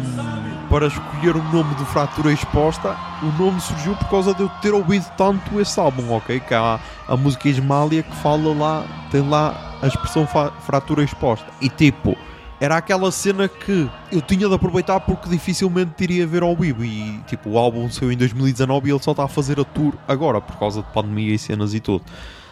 para 0.68 0.86
escolher 0.86 1.36
o 1.36 1.42
nome 1.44 1.74
do 1.76 1.86
Fratura 1.86 2.32
Exposta, 2.32 2.96
o 3.22 3.42
nome 3.42 3.60
surgiu 3.60 3.94
por 3.96 4.08
causa 4.08 4.34
de 4.34 4.42
eu 4.42 4.48
ter 4.60 4.74
ouvido 4.74 5.06
tanto 5.16 5.60
esse 5.60 5.78
álbum, 5.80 6.14
ok? 6.14 6.40
Que 6.40 6.54
há 6.54 6.78
a 7.08 7.16
música 7.16 7.48
Ismália 7.48 8.02
que 8.02 8.14
fala 8.16 8.54
lá, 8.54 8.84
tem 9.10 9.26
lá 9.26 9.76
a 9.80 9.86
expressão 9.86 10.26
Fratura 10.60 11.02
Exposta. 11.02 11.46
E 11.60 11.68
tipo, 11.68 12.16
era 12.60 12.76
aquela 12.76 13.10
cena 13.10 13.48
que 13.48 13.88
eu 14.10 14.20
tinha 14.20 14.48
de 14.48 14.54
aproveitar 14.54 15.00
porque 15.00 15.28
dificilmente 15.28 16.02
iria 16.02 16.26
ver 16.26 16.42
ao 16.42 16.56
vivo. 16.56 16.84
E 16.84 17.18
tipo, 17.26 17.50
o 17.50 17.58
álbum 17.58 17.90
saiu 17.90 18.12
em 18.12 18.16
2019 18.16 18.88
e 18.88 18.92
ele 18.92 19.02
só 19.02 19.10
está 19.10 19.24
a 19.24 19.28
fazer 19.28 19.60
a 19.60 19.64
tour 19.64 19.94
agora 20.06 20.40
por 20.40 20.56
causa 20.56 20.82
de 20.82 20.88
pandemia 20.92 21.34
e 21.34 21.38
cenas 21.38 21.74
e 21.74 21.80
tudo. 21.80 22.04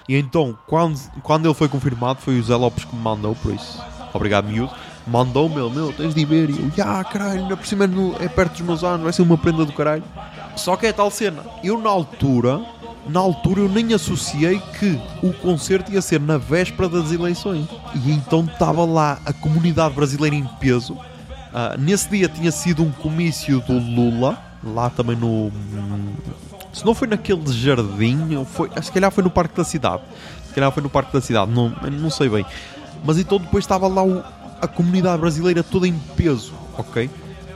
E 0.08 0.16
então, 0.16 0.56
quando, 0.66 1.00
quando 1.22 1.46
ele 1.46 1.54
foi 1.54 1.68
confirmado, 1.68 2.20
foi 2.20 2.38
o 2.38 2.42
Zé 2.42 2.54
Lopes 2.54 2.84
que 2.84 2.94
me 2.94 3.00
mandou, 3.00 3.34
por 3.34 3.54
isso, 3.54 3.82
obrigado, 4.12 4.46
miúdo 4.46 4.70
mandou-me 5.06 5.56
ele, 5.56 5.70
meu, 5.70 5.92
tens 5.92 6.14
de 6.14 6.22
ir 6.22 6.24
ver. 6.24 6.50
E 6.50 6.58
eu, 6.58 6.70
já, 6.76 7.02
caralho, 7.04 7.42
ainda 7.42 7.56
por 7.56 7.66
cima 7.66 7.84
é, 7.84 8.24
é 8.24 8.28
perto 8.28 8.52
dos 8.52 8.60
meus 8.62 8.84
anos, 8.84 9.02
vai 9.02 9.12
ser 9.12 9.22
uma 9.22 9.36
prenda 9.38 9.64
do 9.64 9.72
caralho. 9.72 10.02
Só 10.56 10.76
que 10.76 10.86
é 10.86 10.92
tal 10.92 11.10
cena. 11.10 11.42
Eu, 11.62 11.78
na 11.78 11.90
altura, 11.90 12.60
na 13.06 13.20
altura, 13.20 13.60
eu 13.60 13.68
nem 13.68 13.92
associei 13.92 14.60
que 14.78 14.98
o 15.22 15.32
concerto 15.32 15.92
ia 15.92 16.00
ser 16.00 16.20
na 16.20 16.38
véspera 16.38 16.88
das 16.88 17.12
eleições. 17.12 17.68
E 17.94 18.12
então 18.12 18.44
estava 18.44 18.84
lá 18.84 19.18
a 19.24 19.32
comunidade 19.32 19.94
brasileira 19.94 20.34
em 20.34 20.44
peso. 20.58 20.94
Uh, 20.94 21.78
nesse 21.78 22.08
dia 22.08 22.28
tinha 22.28 22.50
sido 22.50 22.82
um 22.82 22.90
comício 22.90 23.60
do 23.60 23.78
Lula, 23.78 24.38
lá 24.62 24.90
também 24.90 25.16
no. 25.16 25.52
Se 26.72 26.84
não 26.84 26.94
foi 26.94 27.06
naquele 27.06 27.52
jardim, 27.52 28.44
foi, 28.46 28.70
se 28.82 28.90
calhar 28.90 29.10
foi 29.10 29.22
no 29.22 29.30
Parque 29.30 29.56
da 29.56 29.64
Cidade. 29.64 30.02
Se 30.48 30.54
calhar 30.54 30.72
foi 30.72 30.82
no 30.82 30.90
Parque 30.90 31.12
da 31.12 31.20
Cidade, 31.20 31.50
não, 31.50 31.68
não 31.92 32.10
sei 32.10 32.28
bem. 32.28 32.44
Mas 33.04 33.18
então 33.18 33.38
depois 33.38 33.64
estava 33.64 33.86
lá 33.86 34.02
o, 34.02 34.24
a 34.60 34.66
comunidade 34.66 35.20
brasileira 35.20 35.62
toda 35.62 35.86
em 35.86 35.94
peso, 36.16 36.54
ok? 36.76 37.08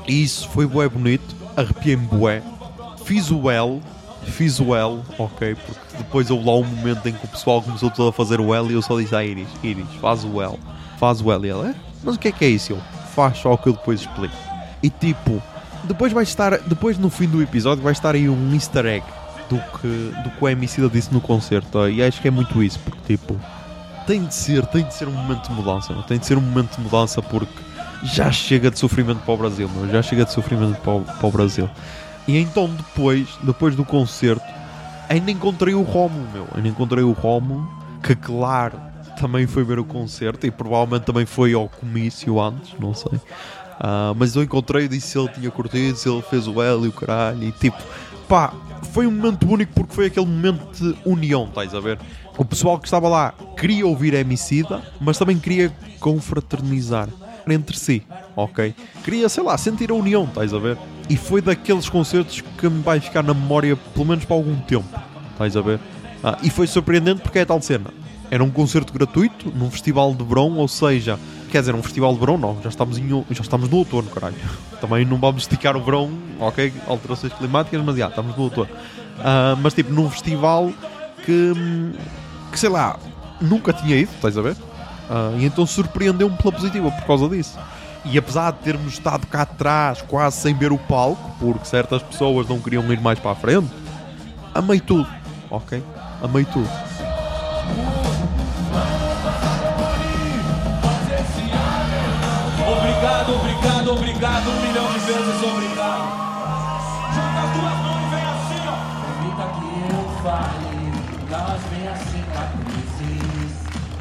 E 0.06 0.22
isso 0.22 0.48
foi 0.50 0.66
bué 0.66 0.88
bonito, 0.88 1.34
arrepiei-me 1.56 2.06
bué, 2.06 2.42
fiz 3.04 3.30
o 3.30 3.50
L, 3.50 3.80
fiz 4.24 4.60
o 4.60 4.74
L, 4.74 5.00
ok? 5.18 5.54
Porque 5.54 5.96
depois 5.96 6.30
houve 6.30 6.46
lá 6.46 6.56
um 6.56 6.64
momento 6.64 7.06
em 7.08 7.12
que 7.12 7.24
o 7.24 7.28
pessoal 7.28 7.62
começou 7.62 7.90
todo 7.90 8.08
a 8.08 8.12
fazer 8.12 8.40
o 8.40 8.54
L 8.54 8.68
e 8.68 8.74
eu 8.74 8.82
só 8.82 8.98
disse 8.98 9.14
à 9.14 9.24
Iris, 9.24 9.48
Iris, 9.62 9.86
faz 10.00 10.24
o 10.24 10.40
L, 10.42 10.58
faz 10.98 11.20
o 11.20 11.32
L. 11.32 11.46
E 11.46 11.50
ela, 11.50 11.68
é? 11.68 11.74
Mas 12.02 12.16
o 12.16 12.18
que 12.18 12.28
é 12.28 12.32
que 12.32 12.44
é 12.44 12.48
isso? 12.48 12.72
Eu, 12.72 12.78
faz 13.14 13.38
só 13.38 13.52
o 13.52 13.58
que 13.58 13.68
eu 13.68 13.72
depois 13.72 14.00
explico. 14.00 14.34
E 14.82 14.90
tipo, 14.90 15.42
depois 15.84 16.12
vai 16.12 16.22
estar, 16.22 16.58
depois 16.58 16.98
no 16.98 17.10
fim 17.10 17.26
do 17.26 17.42
episódio 17.42 17.82
vai 17.82 17.92
estar 17.92 18.14
aí 18.14 18.28
um 18.28 18.54
easter 18.54 18.86
egg 18.86 19.04
do 19.48 19.56
que, 19.56 20.22
do 20.22 20.30
que 20.30 20.44
o 20.44 20.48
Emicida 20.48 20.88
disse 20.88 21.12
no 21.12 21.20
concerto, 21.20 21.88
e 21.88 22.02
acho 22.02 22.20
que 22.20 22.28
é 22.28 22.30
muito 22.30 22.62
isso, 22.62 22.78
porque 22.80 23.16
tipo 23.16 23.38
tem 24.06 24.24
de 24.24 24.34
ser, 24.34 24.64
tem 24.66 24.84
de 24.84 24.94
ser 24.94 25.06
um 25.06 25.12
momento 25.12 25.48
de 25.48 25.54
mudança, 25.54 25.92
não? 25.92 26.02
tem 26.02 26.18
de 26.18 26.24
ser 26.24 26.38
um 26.38 26.40
momento 26.40 26.76
de 26.76 26.82
mudança 26.82 27.20
porque 27.20 27.52
já 28.04 28.32
chega 28.32 28.70
de 28.70 28.78
sofrimento 28.78 29.18
para 29.18 29.34
o 29.34 29.36
Brasil, 29.36 29.70
não? 29.74 29.86
já 29.90 30.00
chega 30.02 30.24
de 30.24 30.32
sofrimento 30.32 30.80
para 30.80 30.92
o, 30.92 31.02
para 31.02 31.26
o 31.26 31.30
Brasil. 31.30 31.68
E 32.28 32.36
então 32.36 32.68
depois, 32.68 33.26
depois 33.42 33.74
do 33.74 33.86
concerto, 33.86 34.44
ainda 35.08 35.30
encontrei 35.30 35.72
o 35.74 35.80
Romo, 35.80 36.28
meu, 36.30 36.46
ainda 36.54 36.68
encontrei 36.68 37.02
o 37.02 37.12
Romo, 37.12 37.66
que 38.02 38.14
claro, 38.14 38.78
também 39.18 39.46
foi 39.46 39.64
ver 39.64 39.78
o 39.78 39.84
concerto 39.84 40.46
e 40.46 40.50
provavelmente 40.50 41.04
também 41.04 41.24
foi 41.24 41.54
ao 41.54 41.70
comício 41.70 42.38
antes, 42.38 42.78
não 42.78 42.92
sei. 42.92 43.14
Uh, 43.14 44.14
mas 44.14 44.36
eu 44.36 44.42
encontrei 44.42 44.88
disse 44.88 45.08
se 45.08 45.18
ele 45.18 45.28
tinha 45.28 45.50
curtido, 45.50 45.96
se 45.96 46.06
ele 46.06 46.20
fez 46.20 46.46
o 46.46 46.60
L 46.60 46.84
e 46.84 46.88
o 46.88 46.92
caralho, 46.92 47.42
e 47.42 47.52
tipo, 47.52 47.78
pá, 48.28 48.52
foi 48.92 49.06
um 49.06 49.10
momento 49.10 49.50
único 49.50 49.72
porque 49.72 49.94
foi 49.94 50.06
aquele 50.06 50.26
momento 50.26 50.72
de 50.72 50.98
união, 51.08 51.44
estás 51.44 51.74
a 51.74 51.80
ver? 51.80 51.98
O 52.36 52.44
pessoal 52.44 52.78
que 52.78 52.86
estava 52.86 53.08
lá 53.08 53.32
queria 53.56 53.86
ouvir 53.86 54.12
Emicida, 54.12 54.82
mas 55.00 55.16
também 55.16 55.38
queria 55.38 55.72
confraternizar 55.98 57.08
entre 57.48 57.78
si, 57.78 58.02
ok? 58.36 58.74
Queria, 59.02 59.28
sei 59.30 59.42
lá, 59.42 59.56
sentir 59.56 59.90
a 59.90 59.94
união, 59.94 60.24
estás 60.24 60.52
a 60.52 60.58
ver? 60.58 60.76
E 61.08 61.16
foi 61.16 61.40
daqueles 61.40 61.88
concertos 61.88 62.40
que 62.40 62.68
me 62.68 62.82
vai 62.82 63.00
ficar 63.00 63.22
na 63.22 63.32
memória 63.32 63.76
pelo 63.76 64.06
menos 64.06 64.24
para 64.24 64.36
algum 64.36 64.56
tempo, 64.60 64.86
estás 65.32 65.56
a 65.56 65.60
ver? 65.60 65.80
Ah, 66.22 66.38
e 66.42 66.50
foi 66.50 66.66
surpreendente 66.66 67.22
porque 67.22 67.38
é 67.38 67.44
tal 67.44 67.60
cena. 67.62 67.90
Era 68.30 68.44
um 68.44 68.50
concerto 68.50 68.92
gratuito 68.92 69.50
num 69.54 69.70
festival 69.70 70.14
de 70.14 70.22
verão, 70.22 70.58
ou 70.58 70.68
seja, 70.68 71.18
quer 71.50 71.60
dizer, 71.60 71.74
um 71.74 71.82
festival 71.82 72.12
de 72.12 72.20
verão 72.20 72.36
não, 72.36 72.60
já 72.62 72.68
estamos, 72.68 72.98
em, 72.98 73.08
já 73.30 73.40
estamos 73.40 73.70
no 73.70 73.78
outono, 73.78 74.10
caralho. 74.10 74.36
Também 74.80 75.04
não 75.04 75.16
vamos 75.16 75.42
esticar 75.42 75.76
o 75.76 75.82
verão, 75.82 76.10
ok? 76.38 76.72
Alterações 76.86 77.32
climáticas, 77.32 77.82
mas 77.82 77.96
já, 77.96 78.08
estamos 78.08 78.36
no 78.36 78.42
outono. 78.42 78.68
Uh, 79.18 79.56
mas 79.62 79.72
tipo, 79.72 79.92
num 79.92 80.10
festival 80.10 80.70
que 81.24 81.52
que 82.50 82.58
sei 82.58 82.68
lá, 82.68 82.98
nunca 83.40 83.72
tinha 83.72 83.96
ido, 83.96 84.10
estás 84.14 84.36
a 84.36 84.42
ver? 84.42 84.52
Uh, 84.52 85.38
e 85.38 85.44
então 85.44 85.64
surpreendeu-me 85.66 86.36
pela 86.36 86.52
positiva 86.52 86.90
por 86.90 87.06
causa 87.06 87.28
disso. 87.28 87.58
E 88.10 88.16
apesar 88.16 88.52
de 88.52 88.60
termos 88.60 88.94
estado 88.94 89.26
cá 89.26 89.42
atrás, 89.42 90.00
quase 90.00 90.38
sem 90.38 90.54
ver 90.54 90.72
o 90.72 90.78
palco, 90.78 91.30
porque 91.38 91.66
certas 91.66 92.02
pessoas 92.02 92.48
não 92.48 92.58
queriam 92.58 92.90
ir 92.90 92.98
mais 93.02 93.18
para 93.18 93.32
a 93.32 93.34
frente, 93.34 93.68
amei 94.54 94.80
tudo, 94.80 95.06
ok? 95.50 95.84
Amei 96.22 96.42
tudo. 96.46 96.70
Obrigado, 102.66 103.34
obrigado, 103.34 103.92
obrigado, 103.92 104.48
um 104.48 104.60
milhão 104.62 104.90
de 104.90 104.98
vezes 105.00 105.42
obrigado. 105.42 106.08
Joga 107.14 107.40
as 107.44 107.50
duas 107.52 107.78
mãos 107.82 108.00
e 108.00 108.08
vem 108.08 108.24
assim, 108.24 108.62
ó. 108.68 108.76
Evita 109.20 109.46
que 109.52 109.68
eu 109.92 110.00
fale, 110.22 110.72
elas 111.30 111.62
vêm 111.70 111.88
assim. 111.88 112.18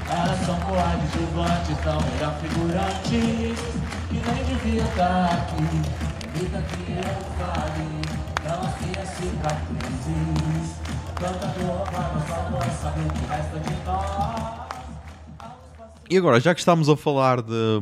Elas 0.10 0.40
são 0.46 0.56
coadjuvantes, 0.62 1.78
não 1.86 2.00
eram 2.18 2.34
figurantes 2.40 3.87
Que 4.10 4.14
nem 4.14 4.44
devia 4.46 4.84
estar 4.84 5.26
aqui 5.26 5.66
que 6.34 6.42
eu 6.42 7.08
fale 7.38 7.88
Não 8.44 8.62
cicatrizes 9.06 10.68
Tanta 11.16 11.48
só 12.28 12.38
voz 12.50 12.74
saber 12.80 13.06
o 13.06 13.14
que 13.14 13.26
resta 13.26 13.60
de 13.60 13.86
nós 13.86 14.68
e 16.10 16.18
agora, 16.18 16.40
já 16.40 16.54
que 16.54 16.62
estamos 16.62 16.88
a 16.88 16.96
falar 16.96 17.42
de. 17.42 17.80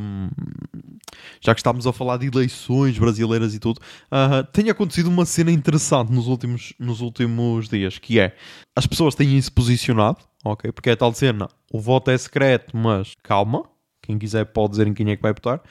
Já 1.39 1.53
que 1.53 1.59
estamos 1.59 1.85
a 1.85 1.93
falar 1.93 2.17
de 2.17 2.25
eleições 2.25 2.97
brasileiras 2.97 3.53
e 3.53 3.59
tudo, 3.59 3.77
uh, 3.77 4.43
tem 4.51 4.69
acontecido 4.71 5.07
uma 5.07 5.25
cena 5.25 5.51
interessante 5.51 6.11
nos 6.11 6.25
últimos, 6.25 6.73
nos 6.79 7.01
últimos 7.01 7.69
dias, 7.69 7.99
que 7.99 8.19
é 8.19 8.35
as 8.75 8.87
pessoas 8.87 9.13
têm 9.13 9.39
se 9.39 9.51
posicionado, 9.51 10.17
ok? 10.43 10.71
Porque 10.71 10.89
é 10.89 10.95
tal 10.95 11.13
cena, 11.13 11.47
o 11.71 11.79
voto 11.79 12.09
é 12.09 12.17
secreto, 12.17 12.75
mas 12.75 13.13
calma, 13.21 13.63
quem 14.01 14.17
quiser 14.17 14.45
pode 14.45 14.71
dizer 14.71 14.87
em 14.87 14.93
quem 14.93 15.11
é 15.11 15.15
que 15.15 15.21
vai 15.21 15.33
votar. 15.33 15.61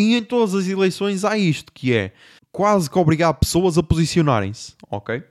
E 0.00 0.16
em 0.16 0.22
todas 0.22 0.54
as 0.54 0.66
eleições 0.66 1.24
há 1.24 1.36
isto, 1.36 1.72
que 1.72 1.92
é 1.92 2.12
quase 2.52 2.88
que 2.88 2.98
obrigar 2.98 3.34
pessoas 3.34 3.76
a 3.78 3.82
posicionarem-se, 3.82 4.74
ok? 4.90 5.18
Uh, 5.18 5.22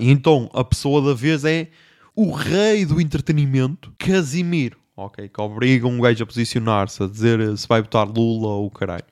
e 0.00 0.10
então 0.10 0.50
a 0.54 0.64
pessoa 0.64 1.02
da 1.02 1.14
vez 1.14 1.44
é 1.44 1.68
o 2.14 2.32
rei 2.32 2.84
do 2.84 3.00
entretenimento, 3.00 3.92
Casimiro 3.98 4.82
ok? 4.96 5.28
Que 5.28 5.40
obrigam 5.40 5.90
um 5.90 6.00
gajo 6.00 6.22
a 6.22 6.26
posicionar-se, 6.26 7.02
a 7.02 7.06
dizer 7.06 7.56
se 7.56 7.66
vai 7.66 7.82
votar 7.82 8.06
Lula 8.06 8.48
ou 8.48 8.70
caralho. 8.70 9.04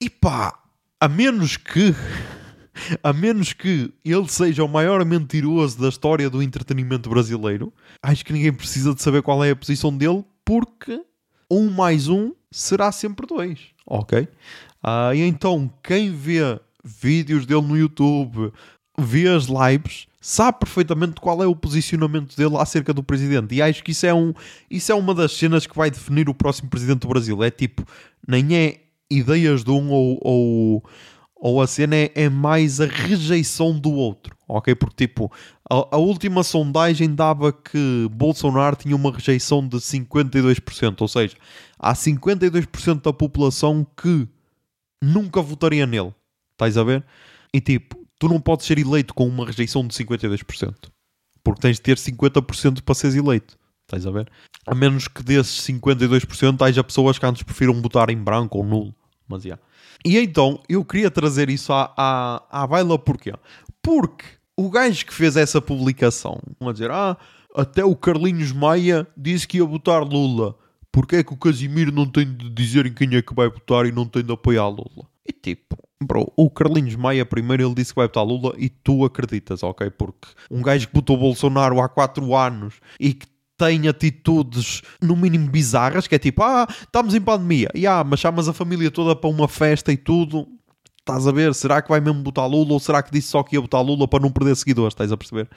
E 0.00 0.08
pá, 0.08 0.58
a 1.00 1.08
menos 1.08 1.56
que. 1.56 1.94
A 3.02 3.12
menos 3.12 3.52
que 3.52 3.92
ele 4.04 4.28
seja 4.28 4.62
o 4.62 4.68
maior 4.68 5.04
mentiroso 5.04 5.80
da 5.80 5.88
história 5.88 6.30
do 6.30 6.40
entretenimento 6.40 7.10
brasileiro, 7.10 7.74
acho 8.00 8.24
que 8.24 8.32
ninguém 8.32 8.52
precisa 8.52 8.94
de 8.94 9.02
saber 9.02 9.20
qual 9.20 9.42
é 9.42 9.50
a 9.50 9.56
posição 9.56 9.96
dele, 9.96 10.24
porque 10.44 11.02
um 11.50 11.70
mais 11.70 12.06
um 12.06 12.32
será 12.52 12.92
sempre 12.92 13.26
dois, 13.26 13.58
ok? 13.88 14.28
Ah, 14.82 15.14
e 15.14 15.20
então, 15.22 15.70
quem 15.82 16.12
vê 16.12 16.60
vídeos 16.84 17.44
dele 17.46 17.62
no 17.62 17.76
YouTube, 17.76 18.52
vê 18.96 19.28
as 19.28 19.46
lives, 19.46 20.06
sabe 20.20 20.60
perfeitamente 20.60 21.20
qual 21.20 21.42
é 21.42 21.46
o 21.46 21.56
posicionamento 21.56 22.36
dele 22.36 22.56
acerca 22.56 22.92
do 22.92 23.02
presidente. 23.02 23.54
E 23.54 23.62
acho 23.62 23.82
que 23.82 23.92
isso 23.92 24.06
é, 24.06 24.14
um, 24.14 24.32
isso 24.70 24.92
é 24.92 24.94
uma 24.94 25.14
das 25.14 25.32
cenas 25.32 25.66
que 25.66 25.76
vai 25.76 25.90
definir 25.90 26.28
o 26.28 26.34
próximo 26.34 26.68
presidente 26.68 27.00
do 27.00 27.08
Brasil. 27.08 27.42
É 27.42 27.50
tipo, 27.50 27.84
nem 28.26 28.56
é 28.56 28.80
ideias 29.10 29.64
de 29.64 29.70
um 29.70 29.90
ou, 29.90 30.18
ou, 30.20 30.84
ou 31.36 31.62
a 31.62 31.66
cena 31.66 31.96
é, 31.96 32.12
é 32.14 32.28
mais 32.28 32.80
a 32.80 32.86
rejeição 32.86 33.78
do 33.78 33.92
outro, 33.92 34.36
ok? 34.48 34.74
Porque 34.74 35.06
tipo, 35.06 35.30
a, 35.70 35.96
a, 35.96 35.98
última 35.98 36.42
sondagem 36.42 37.14
dava 37.14 37.52
que 37.52 38.08
Bolsonaro 38.10 38.76
tinha 38.76 38.96
uma 38.96 39.12
rejeição 39.12 39.66
de 39.66 39.76
52%, 39.76 41.00
ou 41.00 41.08
seja, 41.08 41.36
há 41.78 41.92
52% 41.92 43.02
da 43.02 43.12
população 43.12 43.86
que 43.96 44.26
nunca 45.02 45.42
votaria 45.42 45.86
nele. 45.86 46.14
Estás 46.52 46.76
a 46.76 46.82
ver? 46.82 47.04
E 47.52 47.60
tipo, 47.60 47.96
tu 48.18 48.28
não 48.28 48.40
podes 48.40 48.66
ser 48.66 48.78
eleito 48.78 49.14
com 49.14 49.26
uma 49.26 49.46
rejeição 49.46 49.86
de 49.86 49.94
52%. 49.94 50.74
Porque 51.44 51.60
tens 51.60 51.76
de 51.76 51.82
ter 51.82 51.96
50% 51.96 52.82
para 52.82 52.94
seres 52.94 53.16
eleito. 53.16 53.56
Estás 53.86 54.06
a 54.06 54.10
ver? 54.10 54.30
A 54.66 54.74
menos 54.74 55.08
que 55.08 55.22
desses 55.22 55.66
52% 55.66 56.60
haja 56.60 56.84
pessoas 56.84 57.18
que 57.18 57.24
antes 57.24 57.42
prefiram 57.42 57.80
votar 57.80 58.10
em 58.10 58.18
branco 58.18 58.58
ou 58.58 58.64
nulo. 58.64 58.94
Mas. 59.26 59.44
Yeah. 59.44 59.62
E 60.04 60.18
então, 60.18 60.62
eu 60.68 60.84
queria 60.84 61.10
trazer 61.10 61.48
isso 61.48 61.72
à, 61.72 61.92
à, 61.96 62.62
à 62.62 62.66
baila 62.66 62.98
porquê? 62.98 63.32
Porque 63.82 64.24
o 64.58 64.68
gajo 64.68 65.06
que 65.06 65.14
fez 65.14 65.36
essa 65.36 65.62
publicação, 65.62 66.40
a 66.60 66.72
dizer, 66.72 66.90
ah, 66.90 67.16
até 67.54 67.84
o 67.84 67.94
Carlinhos 67.94 68.50
Maia 68.50 69.06
disse 69.16 69.46
que 69.46 69.58
ia 69.58 69.64
votar 69.64 70.02
Lula. 70.02 70.56
Porque 70.90 71.16
é 71.16 71.22
que 71.22 71.32
o 71.32 71.36
Casimiro 71.36 71.92
não 71.92 72.10
tem 72.10 72.24
de 72.24 72.50
dizer 72.50 72.84
em 72.84 72.92
quem 72.92 73.14
é 73.14 73.22
que 73.22 73.32
vai 73.32 73.48
votar 73.48 73.86
e 73.86 73.92
não 73.92 74.04
tem 74.04 74.24
de 74.24 74.32
apoiar 74.32 74.66
Lula? 74.66 75.06
E 75.24 75.32
tipo, 75.32 75.76
bro, 76.02 76.32
o 76.36 76.50
Carlinhos 76.50 76.96
Maia 76.96 77.24
primeiro 77.24 77.64
ele 77.64 77.74
disse 77.74 77.92
que 77.92 78.00
vai 78.00 78.08
votar 78.08 78.24
Lula 78.24 78.52
e 78.58 78.68
tu 78.68 79.04
acreditas, 79.04 79.62
ok? 79.62 79.90
Porque 79.90 80.26
um 80.50 80.60
gajo 80.60 80.88
que 80.88 80.94
votou 80.94 81.16
Bolsonaro 81.16 81.80
há 81.80 81.88
4 81.88 82.34
anos 82.34 82.80
e 82.98 83.14
que 83.14 83.28
tem 83.56 83.86
atitudes 83.86 84.82
no 85.00 85.14
mínimo 85.14 85.48
bizarras, 85.48 86.08
que 86.08 86.16
é 86.16 86.18
tipo, 86.18 86.42
ah, 86.42 86.66
estamos 86.68 87.14
em 87.14 87.20
pandemia, 87.20 87.68
e 87.74 87.86
ah, 87.86 88.02
mas 88.04 88.20
chamas 88.20 88.48
a 88.48 88.52
família 88.52 88.90
toda 88.90 89.14
para 89.14 89.30
uma 89.30 89.46
festa 89.46 89.92
e 89.92 89.96
tudo, 89.96 90.48
estás 91.08 91.26
a 91.26 91.32
ver? 91.32 91.54
Será 91.54 91.80
que 91.80 91.88
vai 91.88 92.00
mesmo 92.00 92.22
botar 92.22 92.46
Lula 92.46 92.74
ou 92.74 92.80
será 92.80 93.02
que 93.02 93.10
disse 93.10 93.28
só 93.28 93.42
que 93.42 93.56
ia 93.56 93.60
botar 93.60 93.80
Lula 93.80 94.06
para 94.06 94.20
não 94.20 94.30
perder 94.30 94.54
seguidores? 94.56 94.92
Estás 94.92 95.10
a 95.10 95.16
perceber? 95.16 95.48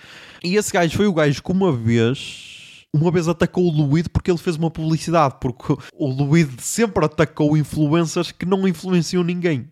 E 0.44 0.56
esse 0.56 0.72
gajo 0.72 0.96
foi 0.96 1.08
o 1.08 1.14
gajo 1.14 1.44
que 1.44 1.52
uma 1.52 1.72
vez, 1.72 2.86
uma 2.94 3.12
vez 3.12 3.28
atacou 3.28 3.66
o 3.66 3.72
Luíde 3.72 4.10
porque 4.10 4.32
ele 4.32 4.38
fez 4.38 4.56
uma 4.56 4.72
publicidade, 4.72 5.36
porque 5.42 5.76
o 5.94 6.08
Luíde 6.08 6.62
sempre 6.62 7.06
atacou 7.06 7.58
influências 7.58 8.32
que 8.32 8.46
não 8.46 8.68
influenciam 8.68 9.24
ninguém 9.24 9.70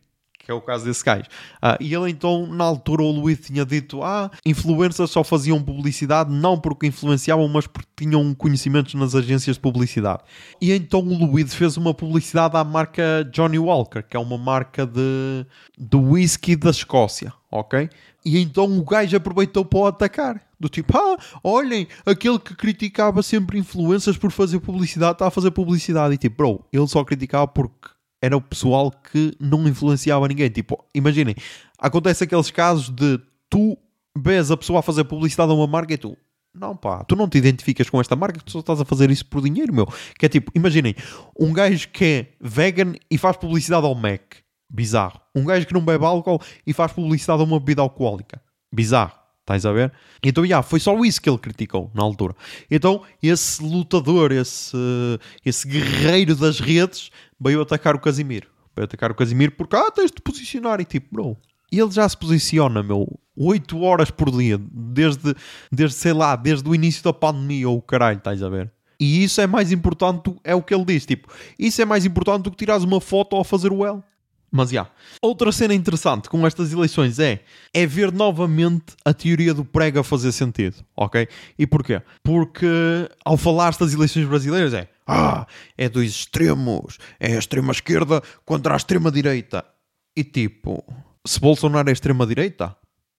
que 0.49 0.51
é 0.51 0.55
o 0.55 0.61
caso 0.61 0.83
desse 0.83 1.05
gajo. 1.05 1.25
Uh, 1.61 1.77
e 1.79 1.93
ele 1.93 2.09
então, 2.09 2.47
na 2.47 2.63
altura, 2.63 3.03
o 3.03 3.11
Luís 3.11 3.39
tinha 3.39 3.63
dito: 3.63 4.01
Ah, 4.01 4.31
influencers 4.43 5.11
só 5.11 5.23
faziam 5.23 5.61
publicidade, 5.61 6.31
não 6.33 6.59
porque 6.59 6.87
influenciavam, 6.87 7.47
mas 7.47 7.67
porque 7.67 7.87
tinham 7.95 8.33
conhecimentos 8.33 8.95
nas 8.95 9.13
agências 9.13 9.57
de 9.57 9.61
publicidade. 9.61 10.23
E 10.59 10.71
então 10.71 11.01
o 11.01 11.25
Luís 11.25 11.53
fez 11.53 11.77
uma 11.77 11.93
publicidade 11.93 12.57
à 12.57 12.63
marca 12.63 13.29
Johnny 13.31 13.59
Walker, 13.59 14.01
que 14.01 14.17
é 14.17 14.19
uma 14.19 14.39
marca 14.39 14.87
de, 14.87 15.45
de 15.77 15.97
whisky 15.97 16.55
da 16.55 16.71
Escócia, 16.71 17.31
ok? 17.51 17.87
E 18.25 18.39
então 18.39 18.65
o 18.65 18.83
gajo 18.83 19.15
aproveitou 19.15 19.63
para 19.63 19.79
o 19.79 19.85
atacar. 19.85 20.41
Do 20.59 20.67
tipo, 20.67 20.97
ah, 20.97 21.15
olhem, 21.41 21.87
aquele 22.05 22.37
que 22.37 22.53
criticava 22.53 23.23
sempre 23.23 23.57
influências 23.57 24.17
por 24.17 24.29
fazer 24.29 24.59
publicidade 24.59 25.13
está 25.13 25.27
a 25.27 25.31
fazer 25.31 25.51
publicidade. 25.51 26.15
E 26.15 26.17
tipo, 26.17 26.35
bro, 26.37 26.65
ele 26.73 26.87
só 26.87 27.01
criticava 27.05 27.47
porque 27.47 27.89
era 28.21 28.35
o 28.35 28.41
pessoal 28.41 28.91
que 28.91 29.35
não 29.39 29.67
influenciava 29.67 30.27
ninguém. 30.27 30.49
Tipo, 30.49 30.83
imaginem, 30.93 31.35
acontece 31.77 32.23
aqueles 32.23 32.51
casos 32.51 32.89
de 32.89 33.19
tu 33.49 33.77
vês 34.15 34.51
a 34.51 34.57
pessoa 34.57 34.79
a 34.79 34.83
fazer 34.83 35.05
publicidade 35.05 35.51
a 35.51 35.55
uma 35.55 35.67
marca 35.67 35.93
e 35.93 35.97
tu, 35.97 36.17
não 36.53 36.75
pá, 36.75 37.03
tu 37.03 37.15
não 37.15 37.29
te 37.29 37.37
identificas 37.37 37.89
com 37.89 38.01
esta 38.01 38.15
marca, 38.15 38.41
tu 38.43 38.51
só 38.51 38.59
estás 38.59 38.81
a 38.81 38.85
fazer 38.85 39.09
isso 39.09 39.25
por 39.25 39.41
dinheiro, 39.41 39.73
meu. 39.73 39.87
Que 40.17 40.25
é 40.25 40.29
tipo, 40.29 40.51
imaginem, 40.55 40.95
um 41.39 41.53
gajo 41.53 41.89
que 41.89 42.05
é 42.05 42.27
vegan 42.41 42.93
e 43.09 43.17
faz 43.17 43.37
publicidade 43.37 43.85
ao 43.85 43.95
Mac. 43.95 44.21
Bizarro. 44.69 45.19
Um 45.35 45.45
gajo 45.45 45.65
que 45.65 45.73
não 45.73 45.81
bebe 45.81 46.05
álcool 46.05 46.39
e 46.65 46.73
faz 46.73 46.91
publicidade 46.91 47.41
a 47.41 47.45
uma 47.45 47.59
bebida 47.59 47.81
alcoólica. 47.81 48.39
Bizarro. 48.71 49.19
Estás 49.41 49.65
a 49.65 49.71
ver? 49.71 49.91
Então, 50.23 50.45
já, 50.45 50.61
foi 50.61 50.79
só 50.79 50.95
isso 51.03 51.19
que 51.19 51.27
ele 51.27 51.39
criticou 51.39 51.89
na 51.95 52.03
altura. 52.03 52.35
Então, 52.69 53.01
esse 53.21 53.63
lutador, 53.63 54.31
esse, 54.31 54.77
esse 55.43 55.67
guerreiro 55.67 56.35
das 56.35 56.59
redes, 56.59 57.09
veio 57.39 57.61
atacar 57.61 57.95
o 57.95 57.99
Casimiro. 57.99 58.47
Veio 58.75 58.85
atacar 58.85 59.11
o 59.11 59.15
Casimiro 59.15 59.51
porque, 59.53 59.75
ah, 59.75 59.91
tens 59.91 60.11
de 60.11 60.21
posicionar. 60.21 60.79
E 60.79 60.85
tipo, 60.85 61.07
bro, 61.11 61.37
ele 61.71 61.91
já 61.91 62.07
se 62.07 62.17
posiciona, 62.17 62.81
meu, 62.81 63.07
8 63.37 63.81
horas 63.81 64.11
por 64.11 64.31
dia, 64.31 64.59
desde, 64.71 65.35
desde 65.71 65.95
sei 65.95 66.13
lá, 66.13 66.35
desde 66.35 66.67
o 66.67 66.75
início 66.75 67.03
da 67.03 67.13
pandemia, 67.13 67.69
ou 67.69 67.81
caralho, 67.81 68.17
estás 68.17 68.41
a 68.41 68.49
ver? 68.49 68.71
E 68.99 69.23
isso 69.23 69.39
é 69.39 69.47
mais 69.47 69.71
importante, 69.71 70.35
é 70.43 70.53
o 70.53 70.61
que 70.61 70.73
ele 70.73 70.83
diz, 70.83 71.05
tipo, 71.05 71.31
isso 71.57 71.81
é 71.81 71.85
mais 71.85 72.05
importante 72.05 72.43
do 72.43 72.51
que 72.51 72.57
tirares 72.57 72.83
uma 72.83 72.99
foto 72.99 73.35
ao 73.35 73.43
fazer 73.43 73.71
o 73.71 73.85
L. 73.85 74.01
Mas 74.51 74.69
já. 74.69 74.73
Yeah. 74.73 74.91
Outra 75.21 75.51
cena 75.51 75.73
interessante 75.75 76.27
com 76.27 76.45
estas 76.45 76.73
eleições 76.73 77.19
é, 77.19 77.41
é 77.71 77.85
ver 77.85 78.11
novamente 78.11 78.95
a 79.05 79.13
teoria 79.13 79.53
do 79.53 79.63
prego 79.63 79.99
a 79.99 80.03
fazer 80.03 80.31
sentido, 80.31 80.77
ok? 80.97 81.27
E 81.57 81.67
porquê? 81.67 82.01
Porque 82.23 82.67
ao 83.23 83.37
falar 83.37 83.75
das 83.77 83.93
eleições 83.93 84.27
brasileiras 84.27 84.73
é 84.73 84.89
ah, 85.09 85.47
é 85.77 85.89
dos 85.89 86.03
extremos, 86.03 86.97
é 87.19 87.35
a 87.35 87.39
extrema 87.39 87.71
esquerda 87.71 88.21
contra 88.45 88.73
a 88.73 88.77
extrema 88.77 89.11
direita. 89.11 89.65
E 90.15 90.23
tipo, 90.23 90.83
se 91.25 91.39
Bolsonaro 91.39 91.89
é 91.89 91.93
extrema 91.93 92.27
direita, 92.27 92.75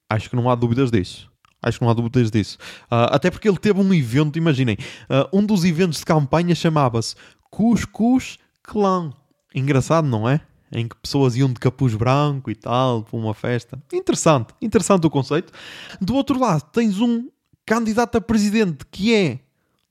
acho 0.08 0.30
que 0.30 0.36
não 0.36 0.48
há 0.48 0.54
dúvidas 0.54 0.90
disso. 0.90 1.30
Acho 1.62 1.78
que 1.78 1.84
não 1.84 1.90
há 1.90 1.94
dúvidas 1.94 2.30
disso. 2.30 2.56
Uh, 2.84 3.10
até 3.10 3.30
porque 3.30 3.48
ele 3.48 3.58
teve 3.58 3.80
um 3.80 3.92
evento, 3.92 4.38
imaginem, 4.38 4.76
uh, 5.10 5.36
um 5.36 5.44
dos 5.44 5.64
eventos 5.64 5.98
de 5.98 6.04
campanha 6.04 6.54
chamava-se 6.54 7.16
Cuscuz 7.50 8.38
Clã. 8.62 9.12
Engraçado, 9.54 10.06
não 10.06 10.28
é? 10.28 10.40
em 10.72 10.86
que 10.86 10.94
pessoas 10.96 11.36
iam 11.36 11.48
de 11.48 11.58
capuz 11.58 11.94
branco 11.94 12.50
e 12.50 12.54
tal, 12.54 13.02
para 13.02 13.18
uma 13.18 13.34
festa. 13.34 13.82
Interessante, 13.92 14.54
interessante 14.62 15.04
o 15.04 15.10
conceito. 15.10 15.52
Do 16.00 16.14
outro 16.14 16.38
lado, 16.38 16.62
tens 16.72 17.00
um 17.00 17.28
candidato 17.66 18.16
a 18.16 18.20
presidente 18.20 18.86
que 18.90 19.12
é 19.12 19.40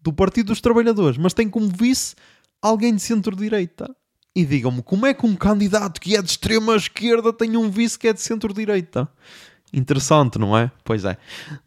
do 0.02 0.14
Partido 0.14 0.48
dos 0.48 0.62
Trabalhadores, 0.62 1.18
mas 1.18 1.34
tem 1.34 1.50
como 1.50 1.68
vice 1.68 2.16
alguém 2.62 2.96
de 2.96 3.02
centro-direita. 3.02 3.94
E 4.36 4.46
digam-me, 4.46 4.82
como 4.82 5.06
é 5.06 5.14
que 5.14 5.26
um 5.26 5.36
candidato 5.36 6.00
que 6.00 6.16
é 6.16 6.22
de 6.22 6.30
extrema 6.30 6.76
esquerda 6.76 7.34
tem 7.34 7.58
um 7.58 7.70
vice 7.70 7.98
que 7.98 8.08
é 8.08 8.14
de 8.14 8.22
centro-direita? 8.22 9.10
Interessante, 9.74 10.40
não 10.40 10.58
é? 10.58 10.72
Pois 10.84 11.04
é. 11.04 11.18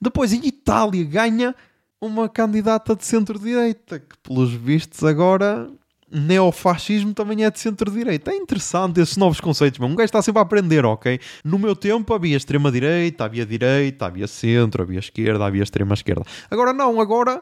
Depois, 0.01 0.33
em 0.33 0.45
Itália, 0.47 1.05
ganha 1.05 1.55
uma 2.01 2.29
candidata 2.29 2.97
de 2.97 3.05
centro-direita, 3.05 4.01
que 4.01 4.17
pelos 4.23 4.53
vistos 4.53 5.05
agora 5.05 5.71
neofascismo 6.13 7.15
também 7.15 7.45
é 7.45 7.51
de 7.51 7.59
centro-direita. 7.59 8.31
É 8.31 8.37
interessante 8.37 9.01
esses 9.01 9.17
novos 9.17 9.41
conceitos, 9.41 9.79
mas 9.79 9.91
um 9.91 9.95
gajo 9.95 10.05
está 10.05 10.21
sempre 10.21 10.41
a 10.41 10.43
aprender, 10.43 10.85
ok? 10.85 11.19
No 11.43 11.59
meu 11.59 11.75
tempo 11.75 12.13
havia 12.13 12.37
extrema-direita, 12.37 13.25
havia 13.25 13.47
direita, 13.47 14.07
havia 14.07 14.27
centro, 14.27 14.83
havia 14.83 14.99
esquerda, 14.99 15.47
havia 15.47 15.63
extrema-esquerda. 15.63 16.23
Agora 16.51 16.73
não, 16.73 17.01
agora 17.01 17.41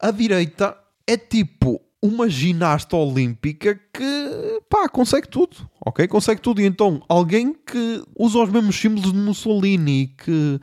a 0.00 0.10
direita 0.10 0.76
é 1.06 1.16
tipo 1.16 1.80
uma 2.02 2.28
ginasta 2.28 2.96
olímpica 2.96 3.78
que, 3.92 4.60
pá, 4.68 4.88
consegue 4.88 5.28
tudo, 5.28 5.56
ok? 5.84 6.06
Consegue 6.06 6.40
tudo. 6.40 6.60
E 6.60 6.66
então, 6.66 7.02
alguém 7.08 7.52
que 7.52 8.02
usa 8.16 8.38
os 8.38 8.50
mesmos 8.50 8.76
símbolos 8.76 9.12
de 9.12 9.18
Mussolini, 9.18 10.14
que 10.18 10.60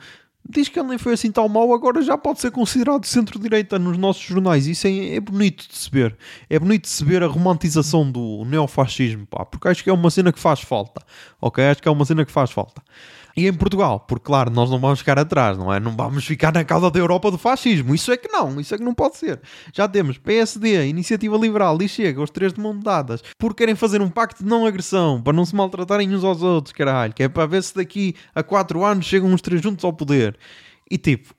diz 0.48 0.68
que 0.68 0.78
ele 0.78 0.88
nem 0.88 0.98
foi 0.98 1.14
assim 1.14 1.30
tão 1.30 1.48
mau, 1.48 1.72
agora 1.74 2.02
já 2.02 2.16
pode 2.16 2.40
ser 2.40 2.50
considerado 2.50 3.04
centro-direita 3.04 3.78
nos 3.78 3.98
nossos 3.98 4.22
jornais. 4.22 4.66
Isso 4.66 4.86
é, 4.86 5.16
é, 5.16 5.20
bonito 5.20 5.68
de 5.68 5.76
se 5.76 5.90
ver. 5.90 6.16
É 6.48 6.58
bonito 6.58 6.82
de 6.82 6.90
se 6.90 7.04
ver 7.04 7.22
a 7.22 7.26
romantização 7.26 8.10
do 8.10 8.44
neofascismo, 8.44 9.26
pá, 9.26 9.44
porque 9.44 9.68
acho 9.68 9.82
que 9.82 9.90
é 9.90 9.92
uma 9.92 10.10
cena 10.10 10.32
que 10.32 10.40
faz 10.40 10.60
falta. 10.60 11.02
Ok? 11.40 11.64
Acho 11.64 11.82
que 11.82 11.88
é 11.88 11.90
uma 11.90 12.04
cena 12.04 12.24
que 12.24 12.32
faz 12.32 12.50
falta. 12.50 12.82
E 13.36 13.48
em 13.48 13.52
Portugal, 13.52 14.00
porque 14.00 14.26
claro, 14.26 14.50
nós 14.50 14.70
não 14.70 14.78
vamos 14.78 15.00
ficar 15.00 15.18
atrás, 15.18 15.58
não 15.58 15.72
é? 15.72 15.80
Não 15.80 15.96
vamos 15.96 16.24
ficar 16.24 16.52
na 16.52 16.64
cauda 16.64 16.90
da 16.90 16.98
Europa 16.98 17.30
do 17.30 17.38
fascismo. 17.38 17.94
Isso 17.94 18.12
é 18.12 18.16
que 18.16 18.28
não, 18.28 18.60
isso 18.60 18.74
é 18.74 18.78
que 18.78 18.84
não 18.84 18.94
pode 18.94 19.16
ser. 19.16 19.40
Já 19.72 19.88
temos 19.88 20.18
PSD, 20.18 20.86
Iniciativa 20.86 21.36
Liberal 21.36 21.76
e 21.82 21.88
Chega, 21.88 22.22
os 22.22 22.30
três 22.30 22.52
de 22.52 22.60
mão 22.60 22.78
dadas, 22.78 23.22
porque 23.36 23.64
querem 23.64 23.74
fazer 23.74 24.00
um 24.00 24.08
pacto 24.08 24.44
de 24.44 24.48
não 24.48 24.64
agressão, 24.64 25.20
para 25.20 25.32
não 25.32 25.44
se 25.44 25.54
maltratarem 25.54 26.14
uns 26.14 26.22
aos 26.22 26.42
outros, 26.42 26.72
caralho, 26.72 27.12
que 27.12 27.24
é 27.24 27.28
para 27.28 27.46
ver 27.46 27.62
se 27.62 27.74
daqui 27.74 28.14
a 28.34 28.42
quatro 28.42 28.84
anos 28.84 29.04
chegam 29.04 29.32
os 29.34 29.40
três 29.40 29.60
juntos 29.60 29.84
ao 29.84 29.92
poder. 29.92 30.38
E 30.88 30.96
tipo, 30.96 31.34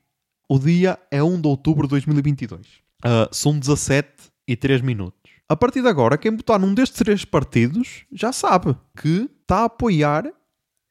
o 0.49 0.59
dia 0.59 0.99
é 1.09 1.23
1 1.23 1.39
de 1.39 1.47
outubro 1.47 1.87
de 1.87 1.91
2022. 1.91 2.61
Uh, 2.61 2.65
ah, 3.03 3.29
são 3.31 3.57
17 3.57 4.09
e 4.47 4.55
3 4.55 4.81
minutos. 4.81 5.25
A 5.47 5.55
partir 5.55 5.81
de 5.81 5.87
agora, 5.87 6.17
quem 6.17 6.31
botar 6.31 6.57
num 6.57 6.73
destes 6.73 6.97
três 6.97 7.23
partidos 7.23 8.03
já 8.11 8.31
sabe 8.31 8.75
que 8.99 9.29
está 9.41 9.59
a 9.59 9.65
apoiar 9.65 10.25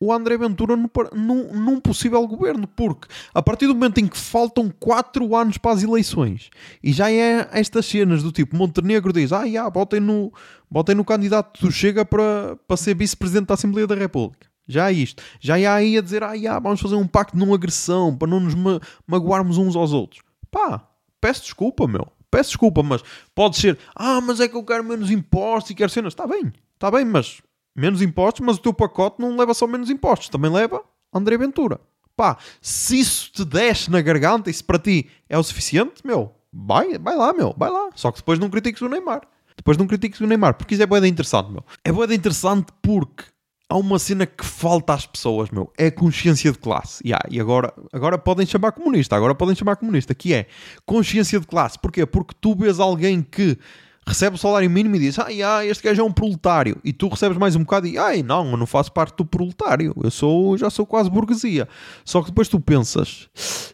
o 0.00 0.12
André 0.12 0.36
Ventura 0.36 0.76
no, 0.76 0.90
num, 1.12 1.52
num, 1.54 1.80
possível 1.80 2.26
governo, 2.26 2.66
porque 2.66 3.08
a 3.32 3.42
partir 3.42 3.66
do 3.66 3.74
momento 3.74 3.98
em 3.98 4.06
que 4.06 4.18
faltam 4.18 4.70
4 4.78 5.34
anos 5.36 5.56
para 5.56 5.72
as 5.72 5.82
eleições 5.82 6.50
e 6.82 6.92
já 6.92 7.10
é 7.10 7.48
estas 7.52 7.86
cenas 7.86 8.22
do 8.22 8.32
tipo 8.32 8.56
Montenegro 8.56 9.12
diz: 9.12 9.32
Ah, 9.32 9.44
yeah, 9.44 9.68
botem, 9.70 10.00
no, 10.00 10.32
botem 10.70 10.94
no 10.94 11.04
candidato 11.04 11.60
do 11.60 11.72
Chega 11.72 12.04
para, 12.04 12.56
para 12.66 12.76
ser 12.76 12.94
vice-presidente 12.94 13.46
da 13.46 13.54
Assembleia 13.54 13.86
da 13.86 13.94
República. 13.94 14.46
Já 14.66 14.90
é 14.90 14.94
isto. 14.94 15.22
Já 15.40 15.58
é 15.58 15.66
aí 15.66 15.96
a 15.98 16.00
dizer: 16.00 16.22
Ah, 16.22 16.34
yeah, 16.34 16.58
vamos 16.58 16.80
fazer 16.80 16.96
um 16.96 17.06
pacto 17.06 17.36
de 17.36 17.44
não 17.44 17.54
agressão 17.54 18.16
para 18.16 18.28
não 18.28 18.40
nos 18.40 18.54
ma 18.54 18.80
magoarmos 19.06 19.58
uns 19.58 19.76
aos 19.76 19.92
outros. 19.92 20.22
Pá, 20.50 20.86
peço 21.20 21.42
desculpa, 21.42 21.86
meu. 21.86 22.08
Peço 22.30 22.50
desculpa, 22.50 22.82
mas 22.82 23.02
pode 23.34 23.56
ser: 23.56 23.78
Ah, 23.94 24.20
mas 24.20 24.40
é 24.40 24.48
que 24.48 24.56
eu 24.56 24.64
quero 24.64 24.84
menos 24.84 25.10
impostos 25.10 25.70
e 25.70 25.74
quero 25.74 25.90
cenas. 25.90 26.12
Está 26.12 26.26
bem, 26.26 26.52
está 26.74 26.90
bem, 26.90 27.04
mas 27.04 27.40
menos 27.74 28.02
impostos, 28.02 28.44
mas 28.44 28.56
o 28.56 28.60
teu 28.60 28.72
pacote 28.72 29.20
não 29.20 29.36
leva 29.36 29.54
só 29.54 29.66
menos 29.66 29.90
impostos, 29.90 30.28
também 30.28 30.50
leva 30.50 30.82
André 31.12 31.36
Ventura. 31.36 31.80
Pá, 32.16 32.38
se 32.60 33.00
isso 33.00 33.32
te 33.32 33.44
desce 33.44 33.90
na 33.90 34.00
garganta 34.00 34.48
e 34.48 34.54
se 34.54 34.62
para 34.62 34.78
ti 34.78 35.08
é 35.28 35.36
o 35.36 35.42
suficiente, 35.42 36.06
meu, 36.06 36.32
vai, 36.52 36.96
vai 36.98 37.16
lá, 37.16 37.32
meu, 37.32 37.54
vai 37.56 37.70
lá. 37.70 37.90
Só 37.96 38.12
que 38.12 38.18
depois 38.18 38.38
não 38.38 38.48
critiques 38.48 38.80
o 38.82 38.88
Neymar. 38.88 39.22
Depois 39.56 39.76
não 39.76 39.86
critiques 39.86 40.20
o 40.20 40.26
Neymar, 40.26 40.54
porque 40.54 40.74
isso 40.74 40.82
é 40.82 40.86
boeda 40.86 41.08
interessante, 41.08 41.50
meu. 41.50 41.64
É 41.84 41.90
boeda 41.90 42.14
interessante 42.14 42.66
porque 42.80 43.24
há 43.68 43.76
uma 43.76 43.98
cena 43.98 44.26
que 44.26 44.44
falta 44.44 44.94
às 44.94 45.06
pessoas, 45.06 45.50
meu. 45.50 45.72
É 45.76 45.86
a 45.86 45.92
consciência 45.92 46.52
de 46.52 46.58
classe. 46.58 47.02
Yeah, 47.04 47.24
e 47.30 47.40
agora, 47.40 47.72
agora 47.92 48.18
podem 48.18 48.46
chamar 48.46 48.72
comunista, 48.72 49.16
agora 49.16 49.34
podem 49.34 49.54
chamar 49.54 49.76
comunista, 49.76 50.14
que 50.14 50.32
é 50.32 50.46
consciência 50.86 51.40
de 51.40 51.46
classe. 51.46 51.78
Porquê? 51.78 52.06
Porque 52.06 52.34
tu 52.40 52.54
vês 52.54 52.78
alguém 52.78 53.22
que 53.22 53.58
recebe 54.06 54.36
o 54.36 54.38
salário 54.38 54.68
mínimo 54.70 54.96
e 54.96 54.98
diz: 54.98 55.18
Ai, 55.18 55.42
ah, 55.42 55.64
este 55.64 55.82
gajo 55.82 56.02
é 56.02 56.04
um 56.04 56.12
proletário. 56.12 56.78
E 56.84 56.92
tu 56.92 57.08
recebes 57.08 57.38
mais 57.38 57.56
um 57.56 57.60
bocado 57.60 57.86
e 57.86 57.98
ai, 57.98 58.22
não, 58.22 58.50
eu 58.50 58.56
não 58.56 58.66
faço 58.66 58.92
parte 58.92 59.16
do 59.16 59.24
proletário. 59.24 59.94
Eu 60.02 60.10
sou, 60.10 60.56
já 60.58 60.70
sou 60.70 60.86
quase 60.86 61.10
burguesia. 61.10 61.68
Só 62.04 62.20
que 62.20 62.28
depois 62.28 62.48
tu 62.48 62.60
pensas: 62.60 63.28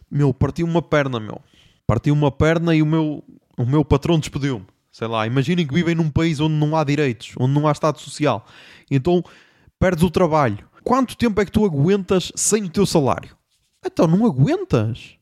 Meu, 0.09 0.33
parti 0.33 0.63
uma 0.63 0.81
perna, 0.81 1.19
meu. 1.19 1.41
Parti 1.85 2.11
uma 2.11 2.31
perna 2.31 2.73
e 2.75 2.81
o 2.81 2.85
meu, 2.85 3.23
o 3.57 3.65
meu 3.65 3.83
patrão 3.83 4.19
despediu-me. 4.19 4.65
Sei 4.91 5.07
lá, 5.07 5.25
imaginem 5.25 5.65
que 5.65 5.73
vivem 5.73 5.95
num 5.95 6.09
país 6.09 6.39
onde 6.39 6.55
não 6.55 6.75
há 6.75 6.83
direitos, 6.83 7.33
onde 7.39 7.53
não 7.53 7.67
há 7.67 7.71
Estado 7.71 7.99
Social. 7.99 8.45
Então 8.89 9.23
perdes 9.79 10.03
o 10.03 10.11
trabalho. 10.11 10.69
Quanto 10.83 11.15
tempo 11.15 11.39
é 11.39 11.45
que 11.45 11.51
tu 11.51 11.65
aguentas 11.65 12.31
sem 12.35 12.63
o 12.63 12.69
teu 12.69 12.85
salário? 12.85 13.35
Então 13.85 14.07
não 14.07 14.25
aguentas. 14.25 15.15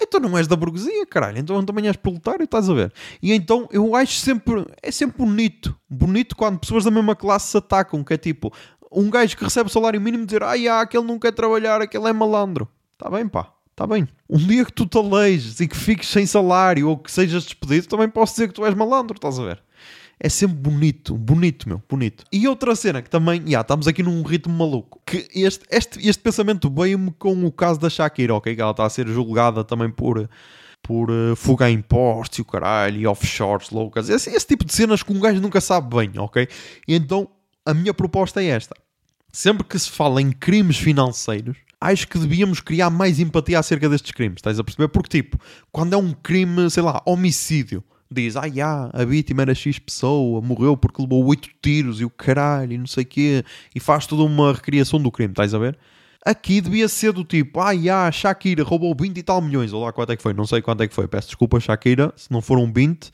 Então 0.00 0.20
não 0.20 0.36
és 0.36 0.46
da 0.46 0.56
burguesia, 0.56 1.06
caralho. 1.06 1.38
Então 1.38 1.64
também 1.64 1.86
és 1.86 1.96
proletário, 1.96 2.44
estás 2.44 2.68
a 2.68 2.74
ver? 2.74 2.92
E 3.22 3.32
então 3.32 3.68
eu 3.70 3.94
acho 3.94 4.18
sempre, 4.18 4.66
é 4.82 4.90
sempre 4.90 5.18
bonito. 5.18 5.74
Bonito 5.88 6.36
quando 6.36 6.58
pessoas 6.58 6.84
da 6.84 6.90
mesma 6.90 7.16
classe 7.16 7.48
se 7.48 7.56
atacam, 7.56 8.04
que 8.04 8.14
é 8.14 8.18
tipo, 8.18 8.52
um 8.92 9.10
gajo 9.10 9.36
que 9.36 9.44
recebe 9.44 9.70
salário 9.70 10.00
mínimo 10.00 10.26
dizer, 10.26 10.42
ai, 10.42 10.68
ah, 10.68 10.80
aquele 10.80 11.04
não 11.04 11.18
quer 11.18 11.32
trabalhar, 11.32 11.80
aquele 11.80 12.08
é 12.08 12.12
malandro. 12.12 12.68
Está 12.92 13.10
bem, 13.10 13.26
pá. 13.26 13.52
Está 13.70 13.86
bem. 13.86 14.08
Um 14.28 14.38
dia 14.38 14.64
que 14.64 14.72
tu 14.72 14.86
te 14.86 14.96
alejes 14.96 15.60
e 15.60 15.68
que 15.68 15.76
fiques 15.76 16.08
sem 16.08 16.24
salário 16.24 16.88
ou 16.88 16.96
que 16.96 17.12
sejas 17.12 17.44
despedido, 17.44 17.86
também 17.86 18.08
posso 18.08 18.32
dizer 18.32 18.48
que 18.48 18.54
tu 18.54 18.64
és 18.64 18.74
malandro, 18.74 19.16
estás 19.16 19.38
a 19.38 19.44
ver? 19.44 19.62
É 20.18 20.28
sempre 20.28 20.56
bonito, 20.56 21.14
bonito, 21.14 21.68
meu, 21.68 21.82
bonito. 21.88 22.24
E 22.32 22.48
outra 22.48 22.74
cena 22.74 23.02
que 23.02 23.10
também, 23.10 23.42
já, 23.46 23.60
estamos 23.60 23.86
aqui 23.86 24.02
num 24.02 24.22
ritmo 24.22 24.54
maluco, 24.54 25.00
que 25.04 25.28
este, 25.34 25.64
este, 25.70 26.08
este 26.08 26.22
pensamento 26.22 26.70
veio-me 26.70 27.10
com 27.12 27.44
o 27.44 27.52
caso 27.52 27.78
da 27.78 27.90
Shakira, 27.90 28.34
ok? 28.34 28.54
Que 28.54 28.60
ela 28.60 28.70
está 28.70 28.86
a 28.86 28.90
ser 28.90 29.06
julgada 29.08 29.62
também 29.62 29.90
por, 29.90 30.28
por 30.82 31.10
uh, 31.10 31.36
fuga 31.36 31.66
a 31.66 31.70
impostos 31.70 32.38
e 32.38 32.42
o 32.42 32.44
caralho, 32.46 32.98
e 32.98 33.06
offshores 33.06 33.70
loucas, 33.70 34.08
esse, 34.08 34.30
esse 34.30 34.46
tipo 34.46 34.64
de 34.64 34.72
cenas 34.72 35.02
que 35.02 35.12
um 35.12 35.20
gajo 35.20 35.40
nunca 35.40 35.60
sabe 35.60 35.94
bem, 35.94 36.10
ok? 36.18 36.48
E 36.88 36.94
então, 36.94 37.28
a 37.64 37.74
minha 37.74 37.92
proposta 37.92 38.42
é 38.42 38.46
esta. 38.46 38.74
Sempre 39.30 39.64
que 39.64 39.78
se 39.78 39.90
fala 39.90 40.22
em 40.22 40.32
crimes 40.32 40.78
financeiros, 40.78 41.58
acho 41.78 42.08
que 42.08 42.18
devíamos 42.18 42.60
criar 42.60 42.88
mais 42.88 43.20
empatia 43.20 43.58
acerca 43.58 43.86
destes 43.86 44.12
crimes, 44.12 44.36
estás 44.36 44.58
a 44.58 44.64
perceber? 44.64 44.88
Porque, 44.88 45.10
tipo, 45.10 45.38
quando 45.70 45.92
é 45.92 45.96
um 45.98 46.14
crime, 46.14 46.70
sei 46.70 46.82
lá, 46.82 47.02
homicídio, 47.04 47.84
diz, 48.10 48.36
ah, 48.36 48.48
já, 48.48 48.90
a 48.92 49.04
vítima 49.04 49.42
era 49.42 49.54
X 49.54 49.78
pessoa, 49.78 50.40
morreu 50.40 50.76
porque 50.76 51.02
levou 51.02 51.24
oito 51.26 51.48
tiros 51.60 52.00
e 52.00 52.04
o 52.04 52.10
caralho 52.10 52.72
e 52.72 52.78
não 52.78 52.86
sei 52.86 53.02
o 53.02 53.06
quê, 53.06 53.44
e 53.74 53.80
faz 53.80 54.06
toda 54.06 54.22
uma 54.22 54.52
recriação 54.52 55.00
do 55.00 55.10
crime, 55.10 55.32
estás 55.32 55.54
a 55.54 55.58
ver? 55.58 55.78
Aqui 56.24 56.60
devia 56.60 56.88
ser 56.88 57.12
do 57.12 57.24
tipo, 57.24 57.60
ah, 57.60 57.74
já, 57.76 58.10
Shakira 58.10 58.64
roubou 58.64 58.94
20 58.98 59.16
e 59.16 59.22
tal 59.22 59.40
milhões, 59.40 59.72
ou 59.72 59.84
lá 59.84 59.92
quanto 59.92 60.12
é 60.12 60.16
que 60.16 60.22
foi, 60.22 60.32
não 60.32 60.46
sei 60.46 60.60
quanto 60.60 60.82
é 60.82 60.88
que 60.88 60.94
foi, 60.94 61.06
peço 61.06 61.28
desculpa, 61.28 61.60
Shakira, 61.60 62.12
se 62.16 62.30
não 62.30 62.42
foram 62.42 62.72
20, 62.72 63.10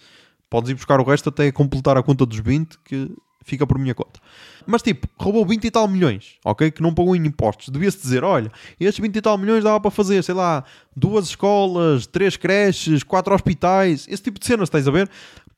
podes 0.49 0.71
ir 0.71 0.75
buscar 0.75 1.01
o 1.01 1.05
resto 1.05 1.29
até 1.29 1.51
completar 1.53 1.97
a 1.97 2.03
conta 2.03 2.25
dos 2.27 2.39
20, 2.39 2.79
que 2.85 3.11
fica 3.45 3.67
por 3.67 3.79
minha 3.79 3.95
conta. 3.95 4.21
Mas 4.67 4.83
tipo, 4.83 5.09
roubou 5.19 5.45
20 5.47 5.65
e 5.65 5.71
tal 5.71 5.89
milhões, 5.89 6.37
ok? 6.45 6.71
Que 6.71 6.83
não 6.83 6.95
pagou 6.95 7.15
em 7.17 7.27
impostos. 7.27 7.69
Devia-se 7.69 7.99
dizer: 7.99 8.25
olha, 8.25 8.51
estes 8.79 9.01
20 9.01 9.17
e 9.17 9.21
tal 9.21 9.39
milhões 9.39 9.65
dava 9.65 9.81
para 9.81 9.91
fazer, 9.91 10.23
sei 10.23 10.35
lá, 10.35 10.65
duas 10.97 11.27
escolas, 11.27 12.07
três 12.07 12.37
creches, 12.37 13.03
quatro 13.03 13.35
hospitais, 13.35 14.07
esse 14.09 14.23
tipo 14.23 14.39
de 14.39 14.47
cenas, 14.47 14.69
estás 14.69 14.87
a 14.87 14.91
ver? 14.91 15.11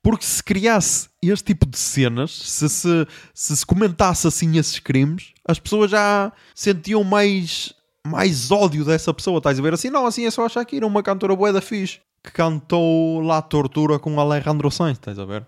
Porque 0.02 0.24
se 0.24 0.42
criasse 0.42 1.08
este 1.22 1.44
tipo 1.44 1.66
de 1.66 1.78
cenas, 1.78 2.30
se 2.30 2.68
se, 2.68 3.06
se, 3.32 3.56
se 3.56 3.66
comentasse 3.66 4.26
assim 4.26 4.58
esses 4.58 4.78
crimes, 4.78 5.32
as 5.48 5.58
pessoas 5.58 5.90
já 5.90 6.32
sentiam 6.54 7.02
mais, 7.02 7.72
mais 8.06 8.50
ódio 8.50 8.84
dessa 8.84 9.14
pessoa, 9.14 9.38
estás 9.38 9.58
a 9.58 9.62
ver? 9.62 9.74
Assim, 9.74 9.90
não, 9.90 10.04
assim 10.04 10.26
é 10.26 10.30
só 10.30 10.44
achar 10.44 10.64
que 10.64 10.76
era 10.76 10.86
uma 10.86 11.02
cantora 11.02 11.34
boa 11.34 11.52
da 11.52 11.60
fixe 11.60 12.00
que 12.22 12.32
cantou 12.32 13.20
lá 13.20 13.42
Tortura 13.42 13.98
com 13.98 14.18
Alejandro 14.18 14.70
Sanz, 14.70 14.92
estás 14.92 15.18
a 15.18 15.24
ver? 15.24 15.46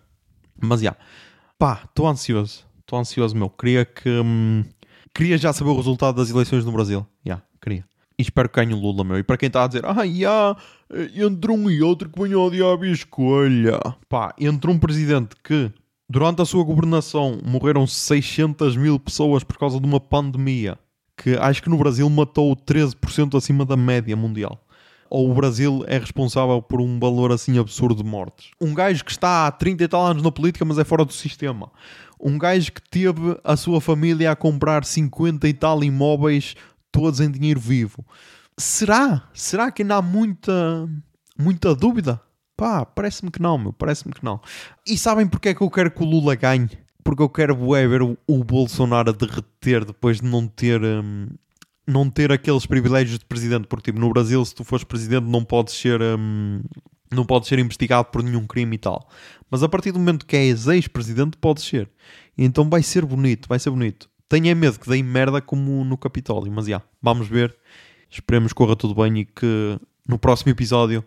Mas 0.61 0.81
já, 0.81 0.91
yeah. 0.91 1.01
pá, 1.59 1.83
estou 1.85 2.07
ansioso 2.07 2.66
estou 2.87 2.99
ansioso, 2.99 3.37
meu. 3.37 3.51
Queria 3.51 3.85
que. 3.85 4.09
Hum, 4.09 4.65
queria 5.13 5.37
já 5.37 5.53
saber 5.53 5.71
o 5.71 5.77
resultado 5.77 6.17
das 6.17 6.31
eleições 6.31 6.65
no 6.65 6.73
Brasil. 6.73 7.01
Já, 7.25 7.33
yeah, 7.33 7.45
queria. 7.61 7.85
E 8.19 8.23
espero 8.23 8.49
que 8.49 8.57
ganhe 8.57 8.73
o 8.73 8.79
Lula, 8.79 9.05
meu. 9.05 9.19
E 9.19 9.23
para 9.23 9.37
quem 9.37 9.49
está 9.49 9.65
a 9.65 9.67
dizer, 9.67 9.85
ah, 9.85 10.03
yeah, 10.05 10.57
entre 11.15 11.51
um 11.51 11.69
e 11.69 11.83
outro 11.83 12.09
que 12.09 12.23
venha 12.23 12.37
ao 12.37 12.51
diabo 12.51 12.85
e 12.87 12.93
escolha. 12.93 13.79
Pá, 14.09 14.33
entre 14.39 14.71
um 14.71 14.79
presidente 14.79 15.35
que, 15.43 15.71
durante 16.09 16.41
a 16.41 16.47
sua 16.47 16.65
governação, 16.65 17.39
morreram 17.45 17.87
600 17.87 18.77
mil 18.77 18.99
pessoas 18.99 19.45
por 19.45 19.59
causa 19.59 19.79
de 19.79 19.87
uma 19.87 20.01
pandemia, 20.01 20.79
que 21.17 21.37
acho 21.37 21.63
que 21.63 21.69
no 21.69 21.77
Brasil 21.77 22.09
matou 22.09 22.57
13% 22.57 23.37
acima 23.37 23.67
da 23.67 23.77
média 23.77 24.17
mundial 24.17 24.63
ou 25.09 25.31
o 25.31 25.35
Brasil 25.35 25.85
é 25.87 25.99
responsável 25.99 26.61
por 26.61 26.81
um 26.81 26.99
valor 26.99 27.31
assim 27.31 27.59
absurdo 27.59 28.03
de 28.03 28.09
mortes. 28.09 28.51
Um 28.61 28.75
gajo 28.75 29.05
que 29.05 29.13
está 29.13 29.47
há 29.47 29.53
30 29.53 29.85
e 29.85 29.89
tal 29.89 30.05
anos 30.05 30.21
na 30.21 30.33
política, 30.33 30.65
mas 30.65 30.79
é 30.79 30.85
fora 30.85 31.05
do 31.05 31.13
sistema 31.13 31.71
um 32.21 32.39
gajo 32.39 32.73
que 32.73 32.83
teve 32.83 33.39
a 33.45 33.57
sua 33.57 33.81
família 33.81 34.33
a 34.33 34.37
comprar 34.37 34.85
50 34.85 35.49
e 35.49 35.53
tal 35.53 35.83
imóveis, 35.85 36.55
todos 36.91 37.21
em 37.21 37.31
dinheiro 37.31 37.61
vivo. 37.61 38.05
Será? 38.59 39.29
Será 39.35 39.71
que 39.71 39.83
ainda 39.83 39.97
há 39.97 40.03
muita, 40.03 40.89
muita 41.39 41.75
dúvida? 41.75 42.21
Pá, 42.57 42.87
parece-me 42.87 43.31
que 43.31 43.41
não, 43.41 43.59
meu, 43.59 43.73
parece-me 43.73 44.15
que 44.15 44.25
não. 44.25 44.41
E 44.87 44.97
sabem 44.97 45.27
porque 45.27 45.51
é 45.51 45.55
que 45.55 45.61
eu 45.61 45.71
quero 45.71 45.91
que 45.91 46.03
o 46.03 46.07
Lula 46.07 46.35
ganhe? 46.35 46.71
Porque 47.05 47.23
eu 47.23 47.29
quero 47.29 47.55
ver 47.55 48.03
o, 48.03 48.17
o, 48.27 48.43
Bolsonaro 48.43 49.11
a 49.11 49.13
derreter 49.13 49.85
depois 49.85 50.21
de 50.21 50.27
não 50.27 50.49
ter, 50.49 50.83
hum, 50.83 51.29
não 51.87 52.09
ter 52.09 52.33
aqueles 52.33 52.65
privilégios 52.65 53.19
de 53.19 53.27
presidente. 53.27 53.67
Porque, 53.69 53.93
tipo, 53.93 54.01
no 54.01 54.11
Brasil, 54.11 54.43
se 54.45 54.55
tu 54.55 54.65
fores 54.65 54.85
presidente, 54.85 55.25
não 55.25 55.45
podes 55.45 55.75
ser, 55.75 56.01
hum, 56.01 56.63
não 57.11 57.25
podes 57.25 57.49
ser 57.49 57.59
investigado 57.59 58.07
por 58.07 58.23
nenhum 58.23 58.47
crime 58.47 58.77
e 58.77 58.79
tal. 58.79 59.09
Mas 59.51 59.63
a 59.63 59.69
partir 59.69 59.93
do 59.93 59.99
momento 59.99 60.27
que 60.27 60.37
és 60.37 60.67
ex-presidente, 60.67 61.37
pode 61.37 61.61
ser. 61.61 61.91
Então 62.37 62.69
vai 62.69 62.83
ser 62.83 63.05
bonito, 63.05 63.49
vai 63.49 63.59
ser 63.59 63.71
bonito. 63.71 64.09
Tenho 64.29 64.49
é 64.49 64.55
medo 64.55 64.79
que 64.79 64.89
dê 64.89 65.03
merda 65.03 65.41
como 65.41 65.85
no 65.85 65.97
Capitólio, 65.97 66.51
mas 66.53 66.67
já, 66.67 66.83
vamos 67.01 67.29
ver. 67.29 67.57
Esperemos 68.11 68.53
que 68.53 68.57
corra 68.57 68.75
tudo 68.75 68.95
bem 68.95 69.21
e 69.21 69.25
que 69.25 69.79
no 70.09 70.19
próximo 70.19 70.51
episódio 70.51 71.05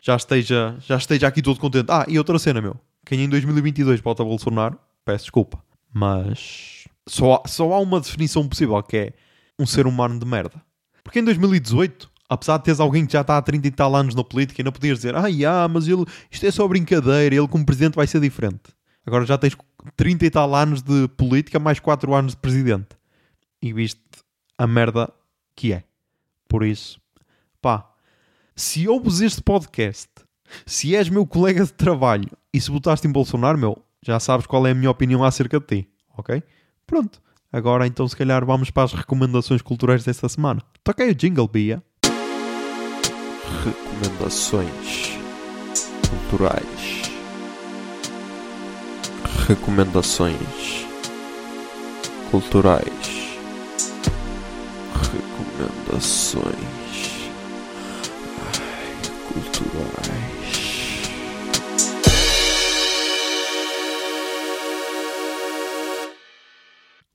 já 0.00 0.16
esteja, 0.16 0.76
já 0.80 0.96
esteja 0.96 1.28
aqui 1.28 1.42
todo 1.42 1.60
contente. 1.60 1.86
Ah, 1.90 2.04
e 2.08 2.18
outra 2.18 2.38
cena, 2.38 2.60
meu. 2.60 2.76
Quem 3.04 3.20
em 3.20 3.28
2022 3.28 4.00
vota 4.00 4.24
Bolsonaro, 4.24 4.78
peço 5.04 5.24
desculpa. 5.24 5.62
Mas 5.92 6.88
só 7.06 7.34
há, 7.44 7.48
só 7.48 7.72
há 7.72 7.78
uma 7.78 8.00
definição 8.00 8.48
possível 8.48 8.82
que 8.82 8.96
é 8.96 9.12
um 9.58 9.66
ser 9.66 9.86
humano 9.86 10.18
de 10.18 10.26
merda. 10.26 10.62
Porque 11.04 11.18
em 11.18 11.24
2018 11.24 12.10
apesar 12.32 12.56
de 12.56 12.64
teres 12.64 12.80
alguém 12.80 13.04
que 13.04 13.12
já 13.12 13.20
está 13.20 13.36
há 13.36 13.42
30 13.42 13.68
e 13.68 13.70
tal 13.70 13.94
anos 13.94 14.14
na 14.14 14.24
política 14.24 14.60
e 14.60 14.64
não 14.64 14.72
podias 14.72 14.98
dizer, 14.98 15.14
ah, 15.14 15.26
yeah, 15.26 15.68
mas 15.68 15.86
ele, 15.86 16.04
isto 16.30 16.46
é 16.46 16.50
só 16.50 16.66
brincadeira, 16.66 17.34
ele 17.34 17.46
como 17.46 17.64
presidente 17.64 17.94
vai 17.94 18.06
ser 18.06 18.20
diferente. 18.20 18.62
Agora 19.04 19.26
já 19.26 19.36
tens 19.36 19.54
30 19.96 20.24
e 20.24 20.30
tal 20.30 20.54
anos 20.54 20.80
de 20.80 21.08
política, 21.08 21.58
mais 21.58 21.78
4 21.78 22.14
anos 22.14 22.32
de 22.32 22.38
presidente. 22.38 22.96
E 23.60 23.72
viste 23.72 24.00
a 24.56 24.66
merda 24.66 25.12
que 25.54 25.74
é. 25.74 25.84
Por 26.48 26.64
isso, 26.64 26.98
pá, 27.60 27.90
se 28.56 28.88
ouves 28.88 29.20
este 29.20 29.42
podcast, 29.42 30.08
se 30.64 30.96
és 30.96 31.08
meu 31.10 31.26
colega 31.26 31.64
de 31.64 31.72
trabalho 31.72 32.30
e 32.52 32.60
se 32.60 32.70
votaste 32.70 33.06
em 33.06 33.12
Bolsonaro, 33.12 33.58
meu, 33.58 33.82
já 34.02 34.18
sabes 34.18 34.46
qual 34.46 34.66
é 34.66 34.70
a 34.70 34.74
minha 34.74 34.90
opinião 34.90 35.22
acerca 35.22 35.60
de 35.60 35.66
ti, 35.66 35.88
ok? 36.16 36.42
Pronto. 36.86 37.20
Agora 37.52 37.86
então, 37.86 38.08
se 38.08 38.16
calhar, 38.16 38.46
vamos 38.46 38.70
para 38.70 38.84
as 38.84 38.94
recomendações 38.94 39.60
culturais 39.60 40.02
desta 40.02 40.28
semana. 40.30 40.62
Toquei 40.82 41.10
o 41.10 41.14
jingle, 41.14 41.46
Bia 41.46 41.82
recomendações 43.64 45.18
culturais. 46.08 47.02
Recomendações 49.48 50.86
culturais. 52.30 52.88
Recomendações 54.94 56.44
Ai, 58.40 58.96
culturais. 59.28 60.32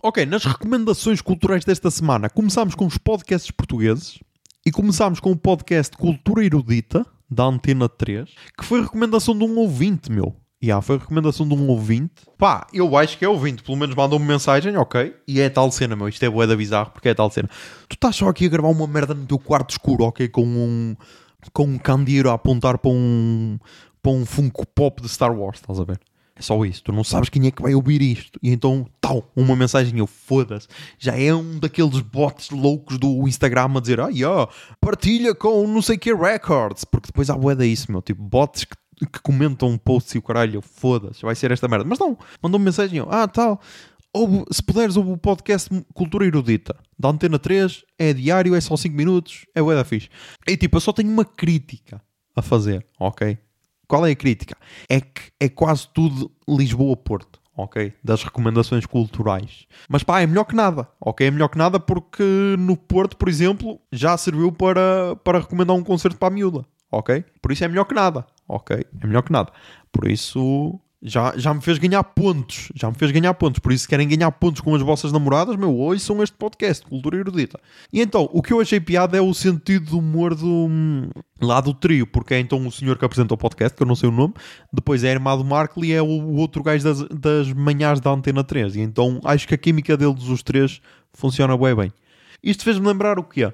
Ok, 0.03 0.25
nas 0.25 0.45
recomendações 0.45 1.19
culturais 1.21 1.65
desta 1.65 1.89
semana, 1.89 2.29
começamos 2.29 2.75
com 2.75 2.85
os 2.85 2.97
podcasts 2.97 3.51
portugueses. 3.51 4.19
E 4.67 4.71
começámos 4.71 5.21
com 5.21 5.31
o 5.31 5.35
podcast 5.37 5.95
Cultura 5.95 6.43
Erudita, 6.43 7.05
da 7.31 7.45
Antena 7.45 7.87
3, 7.87 8.29
que 8.59 8.65
foi 8.65 8.81
recomendação 8.81 9.33
de 9.33 9.45
um 9.45 9.57
ouvinte, 9.59 10.11
meu. 10.11 10.35
E 10.61 10.65
yeah, 10.65 10.81
foi 10.81 10.97
recomendação 10.97 11.47
de 11.47 11.53
um 11.53 11.69
ouvinte. 11.69 12.25
Pá, 12.37 12.67
eu 12.73 12.97
acho 12.97 13.17
que 13.17 13.23
é 13.23 13.29
ouvinte, 13.29 13.63
pelo 13.63 13.77
menos 13.77 13.95
mandou-me 13.95 14.25
mensagem, 14.25 14.75
ok. 14.75 15.15
E 15.25 15.39
é 15.39 15.47
tal 15.47 15.71
cena, 15.71 15.95
meu. 15.95 16.09
Isto 16.09 16.25
é 16.25 16.29
boeda 16.29 16.53
bizarro, 16.53 16.91
porque 16.91 17.07
é 17.07 17.13
tal 17.13 17.29
cena. 17.29 17.49
Tu 17.87 17.93
estás 17.93 18.17
só 18.17 18.27
aqui 18.27 18.45
a 18.45 18.49
gravar 18.49 18.67
uma 18.67 18.85
merda 18.85 19.13
no 19.13 19.25
teu 19.25 19.39
quarto 19.39 19.69
escuro, 19.69 20.03
ok? 20.03 20.27
Com 20.27 20.43
um, 20.43 20.97
com 21.53 21.63
um 21.63 21.77
candeeiro 21.77 22.29
a 22.29 22.33
apontar 22.33 22.77
para 22.77 22.91
um, 22.91 23.57
para 24.03 24.11
um 24.11 24.25
Funko 24.25 24.67
Pop 24.67 25.01
de 25.01 25.07
Star 25.07 25.31
Wars, 25.33 25.59
estás 25.59 25.79
a 25.79 25.85
ver? 25.85 25.97
É 26.37 26.41
só 26.41 26.63
isso. 26.63 26.83
Tu 26.83 26.91
não 26.91 27.03
sabes 27.03 27.29
quem 27.29 27.47
é 27.47 27.51
que 27.51 27.61
vai 27.61 27.73
ouvir 27.73 28.01
isto. 28.01 28.39
E 28.43 28.51
então, 28.51 28.87
tal, 29.01 29.31
uma 29.35 29.55
mensagem, 29.55 29.97
eu 29.97 30.05
foda-se. 30.05 30.67
Já 30.99 31.17
é 31.17 31.33
um 31.33 31.59
daqueles 31.59 31.99
bots 31.99 32.51
loucos 32.51 32.99
do 32.99 33.27
Instagram 33.27 33.71
a 33.75 33.79
dizer, 33.79 33.99
ah, 33.99 34.09
yeah, 34.09 34.47
partilha 34.79 35.33
com 35.33 35.65
não 35.67 35.81
sei 35.81 35.97
que 35.97 36.13
records. 36.13 36.85
Porque 36.85 37.07
depois 37.07 37.29
há 37.29 37.35
boeda 37.35 37.65
isso, 37.65 37.91
meu. 37.91 38.01
Tipo, 38.01 38.21
bots 38.21 38.65
que, 38.65 38.75
que 39.07 39.19
comentam 39.21 39.77
posts 39.77 40.13
e 40.13 40.19
o 40.19 40.21
caralho, 40.21 40.61
foda-se, 40.61 41.23
vai 41.23 41.33
ser 41.33 41.51
esta 41.51 41.67
merda. 41.67 41.85
Mas 41.85 41.97
não, 41.97 42.17
mandou 42.41 42.59
uma 42.59 42.65
mensagem, 42.65 43.03
ah, 43.09 43.27
tal. 43.27 43.59
Ouve, 44.13 44.45
se 44.51 44.63
puderes, 44.63 44.95
ouve 44.95 45.11
o 45.11 45.17
podcast 45.17 45.69
Cultura 45.93 46.25
Erudita 46.25 46.75
da 46.97 47.09
Antena 47.09 47.37
3, 47.37 47.83
é 47.99 48.13
diário, 48.13 48.55
é 48.55 48.61
só 48.61 48.75
5 48.75 48.95
minutos, 48.95 49.45
é 49.53 49.61
bué 49.61 49.75
da 49.75 49.83
fixe. 49.83 50.09
E 50.47 50.57
tipo, 50.57 50.77
eu 50.77 50.81
só 50.81 50.91
tenho 50.91 51.11
uma 51.11 51.25
crítica 51.25 52.01
a 52.35 52.41
fazer, 52.41 52.85
ok? 52.99 53.37
Qual 53.87 54.05
é 54.05 54.11
a 54.11 54.15
crítica? 54.15 54.57
É 54.89 54.99
que 54.99 55.31
é 55.39 55.47
quase 55.47 55.87
tudo 55.93 56.29
Lisboa-Porto, 56.47 57.39
ok? 57.55 57.93
Das 58.03 58.23
recomendações 58.23 58.85
culturais. 58.85 59.65
Mas 59.87 60.03
pá, 60.03 60.21
é 60.21 60.27
melhor 60.27 60.43
que 60.43 60.55
nada, 60.55 60.87
ok? 60.99 61.27
É 61.27 61.31
melhor 61.31 61.47
que 61.47 61.57
nada 61.57 61.79
porque 61.79 62.23
no 62.59 62.75
Porto, 62.75 63.15
por 63.15 63.29
exemplo, 63.29 63.79
já 63.91 64.17
serviu 64.17 64.51
para, 64.51 65.15
para 65.23 65.39
recomendar 65.39 65.75
um 65.75 65.83
concerto 65.83 66.17
para 66.17 66.27
a 66.27 66.31
miúda, 66.31 66.65
ok? 66.91 67.23
Por 67.41 67.51
isso 67.51 67.63
é 67.63 67.67
melhor 67.67 67.85
que 67.85 67.95
nada, 67.95 68.25
ok? 68.47 68.85
É 69.01 69.07
melhor 69.07 69.23
que 69.23 69.31
nada. 69.31 69.51
Por 69.91 70.09
isso 70.09 70.79
já, 71.07 71.33
já 71.37 71.53
me 71.53 71.61
fez 71.61 71.77
ganhar 71.77 72.03
pontos. 72.03 72.69
Já 72.75 72.89
me 72.89 72.95
fez 72.97 73.11
ganhar 73.11 73.33
pontos. 73.33 73.59
Por 73.59 73.71
isso, 73.71 73.83
se 73.83 73.87
querem 73.87 74.07
ganhar 74.07 74.31
pontos 74.31 74.61
com 74.61 74.75
as 74.75 74.81
vossas 74.81 75.11
namoradas, 75.11 75.55
meu, 75.55 75.73
ouçam 75.73 76.21
este 76.21 76.35
podcast, 76.35 76.85
Cultura 76.85 77.17
Erudita. 77.17 77.59
E 77.91 78.01
então, 78.01 78.29
o 78.33 78.41
que 78.41 78.51
eu 78.51 78.59
achei 78.59 78.79
piada 78.79 79.17
é 79.17 79.21
o 79.21 79.33
sentido 79.33 79.91
do 79.91 79.99
humor 79.99 80.35
do, 80.35 80.67
lá 81.41 81.61
do 81.61 81.73
trio, 81.73 82.05
porque 82.05 82.33
é 82.33 82.39
então 82.39 82.65
o 82.65 82.71
senhor 82.71 82.97
que 82.97 83.05
apresenta 83.05 83.33
o 83.33 83.37
podcast, 83.37 83.75
que 83.75 83.81
eu 83.81 83.87
não 83.87 83.95
sei 83.95 84.09
o 84.09 84.11
nome, 84.11 84.33
depois 84.71 85.03
é 85.03 85.13
Armado 85.13 85.43
Markle 85.43 85.87
e 85.87 85.93
é 85.93 86.01
o, 86.01 86.05
o 86.05 86.35
outro 86.35 86.61
gajo 86.61 86.83
das, 86.83 87.01
das 87.09 87.53
manhãs 87.53 87.99
da 87.99 88.11
Antena 88.11 88.43
3. 88.43 88.75
E 88.75 88.81
então, 88.81 89.21
acho 89.23 89.47
que 89.47 89.53
a 89.53 89.57
química 89.57 89.95
deles, 89.95 90.23
os 90.23 90.43
três, 90.43 90.81
funciona 91.13 91.57
bem 91.57 91.75
bem. 91.75 91.93
Isto 92.43 92.63
fez-me 92.63 92.85
lembrar 92.85 93.17
o 93.17 93.23
quê? 93.23 93.51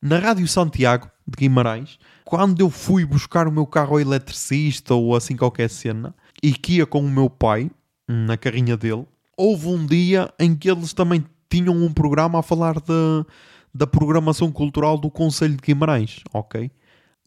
Na 0.00 0.18
Rádio 0.18 0.46
Santiago, 0.48 1.10
de 1.26 1.36
Guimarães, 1.36 1.98
quando 2.24 2.60
eu 2.60 2.70
fui 2.70 3.04
buscar 3.04 3.46
o 3.46 3.52
meu 3.52 3.66
carro 3.66 3.92
ao 3.92 4.00
eletricista 4.00 4.94
ou 4.94 5.14
assim 5.14 5.36
qualquer 5.36 5.68
cena, 5.68 6.14
e 6.42 6.52
que 6.52 6.76
ia 6.76 6.86
com 6.86 7.00
o 7.00 7.10
meu 7.10 7.30
pai 7.30 7.70
na 8.08 8.36
carrinha 8.36 8.76
dele, 8.76 9.06
houve 9.36 9.68
um 9.68 9.86
dia 9.86 10.32
em 10.38 10.54
que 10.54 10.70
eles 10.70 10.92
também 10.92 11.24
tinham 11.48 11.74
um 11.74 11.92
programa 11.92 12.40
a 12.40 12.42
falar 12.42 12.74
de, 12.74 13.26
da 13.74 13.86
programação 13.86 14.50
cultural 14.50 14.98
do 14.98 15.10
Conselho 15.10 15.54
de 15.54 15.62
Guimarães, 15.62 16.20
ok? 16.32 16.70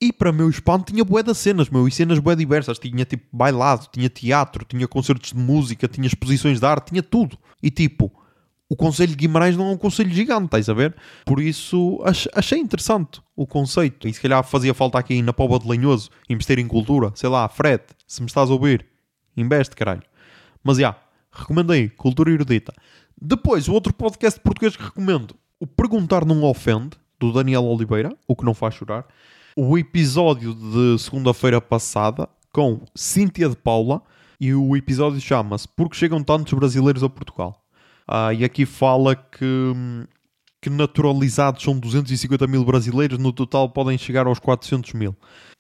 E 0.02 0.12
para 0.12 0.32
meu 0.32 0.50
espanto 0.50 0.92
tinha 0.92 1.06
bué 1.06 1.24
das 1.24 1.38
cenas, 1.38 1.70
meu, 1.70 1.88
e 1.88 1.92
cenas 1.92 2.20
bué 2.20 2.36
diversas. 2.36 2.78
Tinha 2.78 3.06
tipo 3.06 3.26
bailado, 3.32 3.88
tinha 3.92 4.10
teatro, 4.10 4.66
tinha 4.66 4.88
concertos 4.88 5.32
de 5.32 5.38
música, 5.38 5.88
tinha 5.88 6.06
exposições 6.06 6.60
de 6.60 6.66
arte, 6.66 6.90
tinha 6.90 7.02
tudo. 7.02 7.38
E 7.64 7.72
tipo, 7.72 8.12
o 8.68 8.76
Conselho 8.76 9.12
de 9.12 9.16
Guimarães 9.16 9.56
não 9.56 9.70
é 9.70 9.72
um 9.72 9.78
conselho 9.78 10.12
gigante, 10.12 10.46
estás 10.46 10.68
a 10.68 10.74
ver? 10.74 10.96
Por 11.26 11.40
isso 11.40 12.04
achei 12.34 12.60
interessante 12.60 13.22
o 13.36 13.48
conceito. 13.48 14.08
E 14.08 14.14
se 14.14 14.20
calhar 14.20 14.44
fazia 14.44 14.74
falta 14.74 15.00
aqui 15.00 15.22
na 15.22 15.32
Póvoa 15.32 15.60
de 15.60 15.68
Lenhoso 15.68 16.10
investir 16.30 16.60
em 16.60 16.68
cultura. 16.68 17.12
Sei 17.16 17.30
lá, 17.30 17.48
Fred, 17.48 17.84
se 18.06 18.22
me 18.22 18.28
estás 18.28 18.50
a 18.50 18.54
ouvir, 18.54 18.86
Investe, 19.36 19.76
caralho. 19.76 20.04
Mas 20.64 20.78
já, 20.78 20.82
yeah, 20.82 21.00
recomendei 21.32 21.90
Cultura 21.90 22.32
Erudita. 22.32 22.74
Depois, 23.22 23.68
o 23.68 23.74
outro 23.74 23.94
podcast 23.94 24.40
português 24.40 24.76
que 24.76 24.84
recomendo, 24.84 25.36
o 25.60 25.68
Perguntar 25.68 26.26
Não 26.26 26.44
Ofende, 26.44 26.98
do 27.20 27.32
Daniel 27.32 27.64
Oliveira, 27.64 28.16
o 28.28 28.36
que 28.36 28.46
não 28.46 28.54
faz 28.54 28.76
chorar. 28.76 29.06
O 29.56 29.78
episódio 29.78 30.54
de 30.54 31.02
segunda-feira 31.02 31.62
passada 31.62 32.28
com 32.52 32.82
Cíntia 32.94 33.50
de 33.50 33.56
Paula 33.56 34.02
e 34.40 34.54
o 34.54 34.76
episódio 34.76 35.20
chama-se 35.22 35.68
Porque 35.76 35.96
Chegam 35.96 36.24
Tantos 36.24 36.54
Brasileiros 36.54 37.04
a 37.04 37.10
Portugal. 37.10 37.64
Ah, 38.08 38.34
e 38.34 38.44
aqui 38.44 38.66
fala 38.66 39.16
que, 39.16 39.74
que 40.62 40.70
naturalizados 40.70 41.64
são 41.64 41.78
250 41.80 42.46
mil 42.48 42.64
brasileiros, 42.64 43.18
no 43.18 43.32
total 43.32 43.70
podem 43.70 43.98
chegar 43.98 44.28
aos 44.28 44.40
400 44.40 44.94
mil. 44.94 45.16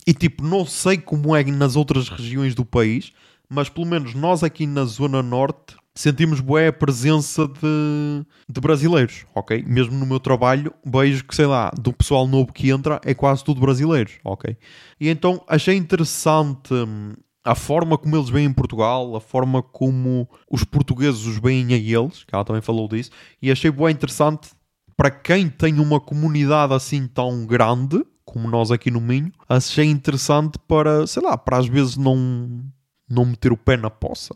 E 0.05 0.13
tipo, 0.13 0.43
não 0.43 0.65
sei 0.65 0.97
como 0.97 1.35
é 1.35 1.43
nas 1.45 1.75
outras 1.75 2.09
regiões 2.09 2.53
do 2.53 2.65
país, 2.65 3.11
mas 3.49 3.69
pelo 3.69 3.85
menos 3.85 4.13
nós 4.13 4.43
aqui 4.43 4.65
na 4.65 4.85
Zona 4.85 5.21
Norte 5.21 5.75
sentimos 5.95 6.41
boa 6.41 6.67
a 6.67 6.73
presença 6.73 7.47
de, 7.47 8.25
de 8.49 8.59
brasileiros, 8.59 9.25
ok? 9.33 9.63
Mesmo 9.65 9.97
no 9.97 10.05
meu 10.05 10.19
trabalho, 10.19 10.73
vejo 10.85 11.23
que, 11.23 11.33
sei 11.33 11.45
lá, 11.45 11.71
do 11.79 11.93
pessoal 11.93 12.27
novo 12.27 12.51
que 12.51 12.69
entra 12.69 12.99
é 13.05 13.13
quase 13.13 13.43
tudo 13.43 13.61
brasileiros, 13.61 14.13
ok? 14.23 14.57
E 14.99 15.07
então 15.07 15.41
achei 15.47 15.75
interessante 15.75 16.73
hum, 16.73 17.13
a 17.45 17.55
forma 17.55 17.97
como 17.97 18.15
eles 18.17 18.29
veem 18.29 18.47
em 18.47 18.53
Portugal, 18.53 19.15
a 19.15 19.21
forma 19.21 19.63
como 19.63 20.27
os 20.51 20.63
portugueses 20.63 21.25
os 21.25 21.37
veem 21.37 21.73
a 21.73 21.77
eles, 21.77 22.23
que 22.23 22.35
ela 22.35 22.43
também 22.43 22.61
falou 22.61 22.87
disso, 22.89 23.11
e 23.41 23.49
achei 23.49 23.71
bem 23.71 23.91
interessante 23.91 24.49
para 24.97 25.11
quem 25.11 25.49
tem 25.49 25.79
uma 25.79 25.99
comunidade 25.99 26.73
assim 26.73 27.07
tão 27.07 27.45
grande, 27.45 28.03
como 28.25 28.49
nós 28.49 28.71
aqui 28.71 28.89
no 28.89 28.99
Minho, 28.99 29.31
achei 29.47 29.85
interessante 29.85 30.57
para, 30.67 31.05
sei 31.05 31.21
lá, 31.21 31.37
para 31.37 31.57
às 31.57 31.67
vezes 31.67 31.95
não 31.95 32.63
não 33.09 33.25
meter 33.25 33.51
o 33.51 33.57
pé 33.57 33.77
na 33.77 33.89
poça. 33.89 34.33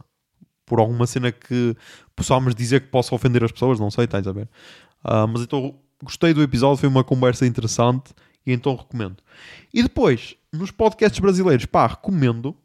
Por 0.65 0.79
alguma 0.79 1.08
cena 1.08 1.32
que 1.32 1.75
possamos 2.15 2.53
dizer 2.53 2.82
que 2.82 2.88
possa 2.88 3.13
ofender 3.15 3.43
as 3.43 3.51
pessoas, 3.51 3.79
não 3.79 3.89
sei, 3.89 4.05
estás 4.05 4.27
a 4.27 4.32
ver? 4.32 4.47
Uh, 5.03 5.27
mas 5.27 5.41
então 5.41 5.75
gostei 6.03 6.34
do 6.34 6.43
episódio, 6.43 6.77
foi 6.77 6.89
uma 6.89 7.03
conversa 7.03 7.45
interessante 7.45 8.13
e 8.45 8.53
então 8.53 8.75
recomendo. 8.75 9.17
E 9.73 9.82
depois, 9.82 10.36
nos 10.51 10.71
podcasts 10.71 11.19
brasileiros, 11.19 11.65
pá, 11.65 11.88
recomendo 11.88 12.55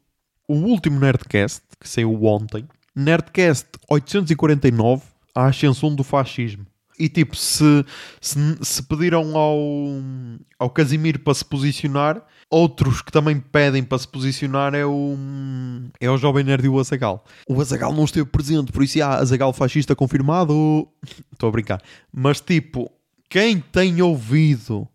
o 0.47 0.55
último 0.55 0.99
Nerdcast, 0.99 1.63
que 1.79 1.89
saiu 1.89 2.23
ontem, 2.23 2.67
Nerdcast 2.95 3.67
849, 3.89 5.03
A 5.33 5.47
Ascensão 5.47 5.93
do 5.93 6.03
Fascismo. 6.03 6.65
E 6.97 7.09
tipo, 7.09 7.35
se, 7.35 7.85
se, 8.21 8.39
se, 8.61 8.83
pediram 8.83 9.35
ao, 9.35 9.59
ao 10.57 10.69
Casimiro 10.69 11.19
para 11.19 11.33
se 11.33 11.43
posicionar, 11.43 12.25
outros 12.49 13.01
que 13.01 13.11
também 13.11 13.39
pedem 13.39 13.83
para 13.83 13.97
se 13.97 14.07
posicionar 14.07 14.73
é 14.73 14.85
o, 14.85 15.15
é 15.99 16.09
o 16.09 16.17
Jovem 16.17 16.43
Nerd 16.43 16.65
e 16.65 16.69
o 16.69 16.79
Azagal. 16.79 17.23
O 17.47 17.59
Azagal 17.59 17.93
não 17.93 18.05
esteve 18.05 18.29
presente, 18.29 18.71
por 18.71 18.83
isso 18.83 19.01
há 19.03 19.15
Azagal 19.15 19.51
fascista 19.53 19.95
confirmado. 19.95 20.87
Estou 21.33 21.49
a 21.49 21.51
brincar. 21.51 21.81
Mas 22.11 22.39
tipo, 22.39 22.91
quem 23.29 23.59
tem 23.59 24.01
ouvido, 24.01 24.87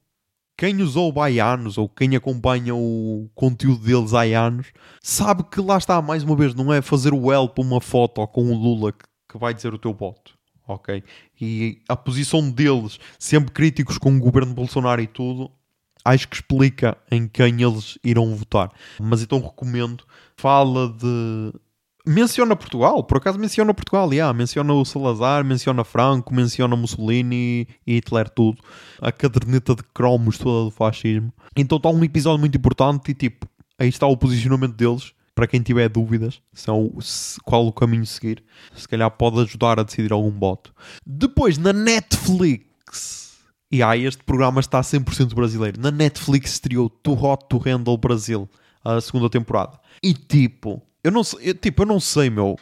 quem 0.56 0.80
usou 0.80 1.12
baianos 1.12 1.76
ou 1.76 1.88
quem 1.88 2.16
acompanha 2.16 2.74
o 2.74 3.28
conteúdo 3.34 3.84
deles 3.84 4.14
há 4.14 4.22
anos, 4.22 4.68
sabe 5.02 5.44
que 5.44 5.60
lá 5.60 5.76
está, 5.78 6.00
mais 6.00 6.22
uma 6.22 6.36
vez, 6.36 6.54
não 6.54 6.72
é 6.72 6.80
fazer 6.80 7.12
o 7.12 7.32
L 7.32 7.48
para 7.48 7.64
uma 7.64 7.80
foto 7.80 8.26
com 8.28 8.50
o 8.50 8.54
Lula 8.54 8.92
que, 8.92 9.04
que 9.30 9.38
vai 9.38 9.52
dizer 9.52 9.74
o 9.74 9.78
teu 9.78 9.92
voto 9.92 10.38
ok? 10.72 11.02
E 11.40 11.82
a 11.88 11.96
posição 11.96 12.48
deles, 12.48 13.00
sempre 13.18 13.52
críticos 13.52 13.98
com 13.98 14.14
o 14.14 14.20
governo 14.20 14.54
Bolsonaro 14.54 15.00
e 15.00 15.06
tudo, 15.08 15.50
acho 16.04 16.28
que 16.28 16.36
explica 16.36 16.96
em 17.10 17.26
quem 17.26 17.62
eles 17.62 17.98
irão 18.02 18.34
votar. 18.34 18.72
Mas 19.00 19.22
então 19.22 19.40
recomendo. 19.40 20.04
Fala 20.36 20.88
de. 20.88 21.52
Menciona 22.06 22.56
Portugal, 22.56 23.04
por 23.04 23.18
acaso 23.18 23.38
menciona 23.38 23.74
Portugal, 23.74 24.10
yeah. 24.12 24.32
menciona 24.32 24.72
o 24.72 24.84
Salazar, 24.86 25.44
menciona 25.44 25.84
Franco, 25.84 26.34
menciona 26.34 26.74
Mussolini 26.74 27.68
e 27.86 27.96
Hitler, 27.96 28.28
tudo. 28.30 28.58
A 29.00 29.12
caderneta 29.12 29.74
de 29.74 29.82
cromos 29.94 30.38
toda 30.38 30.64
do 30.64 30.70
fascismo. 30.70 31.32
Então 31.54 31.76
está 31.76 31.90
um 31.90 32.02
episódio 32.02 32.40
muito 32.40 32.56
importante 32.56 33.10
e 33.10 33.14
tipo, 33.14 33.46
aí 33.78 33.88
está 33.88 34.06
o 34.06 34.16
posicionamento 34.16 34.74
deles 34.74 35.12
para 35.34 35.46
quem 35.46 35.62
tiver 35.62 35.88
dúvidas 35.88 36.40
são 36.52 36.92
qual 37.44 37.66
o 37.66 37.72
caminho 37.72 38.04
seguir, 38.04 38.42
se 38.74 38.86
calhar 38.86 39.10
pode 39.10 39.40
ajudar 39.40 39.80
a 39.80 39.82
decidir 39.82 40.12
algum 40.12 40.38
voto. 40.38 40.70
Depois, 41.06 41.56
na 41.56 41.72
Netflix, 41.72 43.19
e 43.70 43.82
aí 43.82 44.04
este 44.04 44.22
programa 44.24 44.60
está 44.60 44.80
100% 44.80 45.34
brasileiro. 45.34 45.80
Na 45.80 45.90
Netflix 45.90 46.52
estreou 46.52 46.90
Too 46.90 47.14
Hot 47.24 47.46
to 47.48 47.58
Handle 47.58 47.96
Brasil, 47.96 48.48
a 48.84 49.00
segunda 49.00 49.30
temporada. 49.30 49.78
E 50.02 50.12
tipo, 50.12 50.82
eu 51.04 51.12
não 51.12 51.22
sei, 51.22 51.50
eu, 51.50 51.54
tipo, 51.54 51.82
eu 51.82 51.86
não 51.86 52.00
sei, 52.00 52.28
meu, 52.30 52.58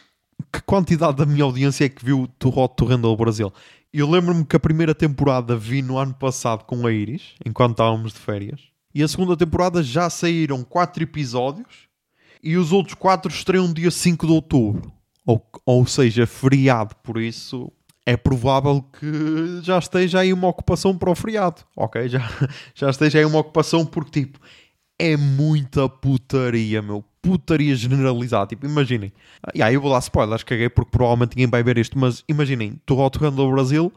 que 0.51 0.61
quantidade 0.61 1.17
da 1.17 1.25
minha 1.25 1.43
audiência 1.43 1.85
é 1.85 1.89
que 1.89 2.05
viu 2.05 2.29
Too 2.37 2.57
Hot 2.57 2.75
to 2.75 2.85
Handle 2.85 3.17
Brasil. 3.17 3.51
Eu 3.91 4.07
lembro-me 4.07 4.45
que 4.45 4.55
a 4.55 4.59
primeira 4.59 4.93
temporada 4.93 5.55
vi 5.55 5.81
no 5.81 5.97
ano 5.97 6.13
passado 6.13 6.63
com 6.63 6.85
a 6.85 6.91
Iris, 6.91 7.33
enquanto 7.43 7.71
estávamos 7.71 8.13
de 8.13 8.19
férias. 8.19 8.61
E 8.93 9.01
a 9.01 9.07
segunda 9.07 9.35
temporada 9.35 9.81
já 9.81 10.09
saíram 10.09 10.63
quatro 10.63 11.01
episódios 11.01 11.87
e 12.43 12.55
os 12.55 12.71
outros 12.71 12.93
quatro 12.93 13.31
estreiam 13.31 13.71
dia 13.73 13.89
5 13.89 14.27
de 14.27 14.31
outubro. 14.31 14.91
Ou, 15.25 15.43
ou 15.65 15.85
seja, 15.85 16.25
feriado, 16.27 16.95
por 17.03 17.19
isso 17.21 17.71
é 18.09 18.17
provável 18.17 18.83
que 18.99 19.61
já 19.61 19.77
esteja 19.77 20.19
aí 20.21 20.33
uma 20.33 20.47
ocupação 20.47 20.97
para 20.97 21.11
o 21.11 21.15
feriado, 21.15 21.61
ok? 21.75 22.09
Já, 22.09 22.27
já 22.73 22.89
esteja 22.89 23.19
aí 23.19 23.25
uma 23.25 23.39
ocupação 23.39 23.85
porque, 23.85 24.21
tipo, 24.21 24.39
é 24.97 25.15
muita 25.15 25.87
putaria, 25.87 26.81
meu. 26.81 27.03
Putaria 27.21 27.75
generalizada. 27.75 28.47
Tipo, 28.47 28.65
imaginem. 28.65 29.13
E 29.53 29.61
aí 29.61 29.75
eu 29.75 29.81
vou 29.81 29.91
lá 29.91 29.99
spoilers, 29.99 30.41
caguei 30.41 30.69
porque 30.69 30.89
provavelmente 30.89 31.35
ninguém 31.35 31.51
vai 31.51 31.61
ver 31.61 31.77
isto, 31.77 31.99
mas 31.99 32.23
imaginem, 32.27 32.73
estou 32.79 32.99
ao 32.99 33.09
do 33.09 33.51
Brasil, 33.51 33.93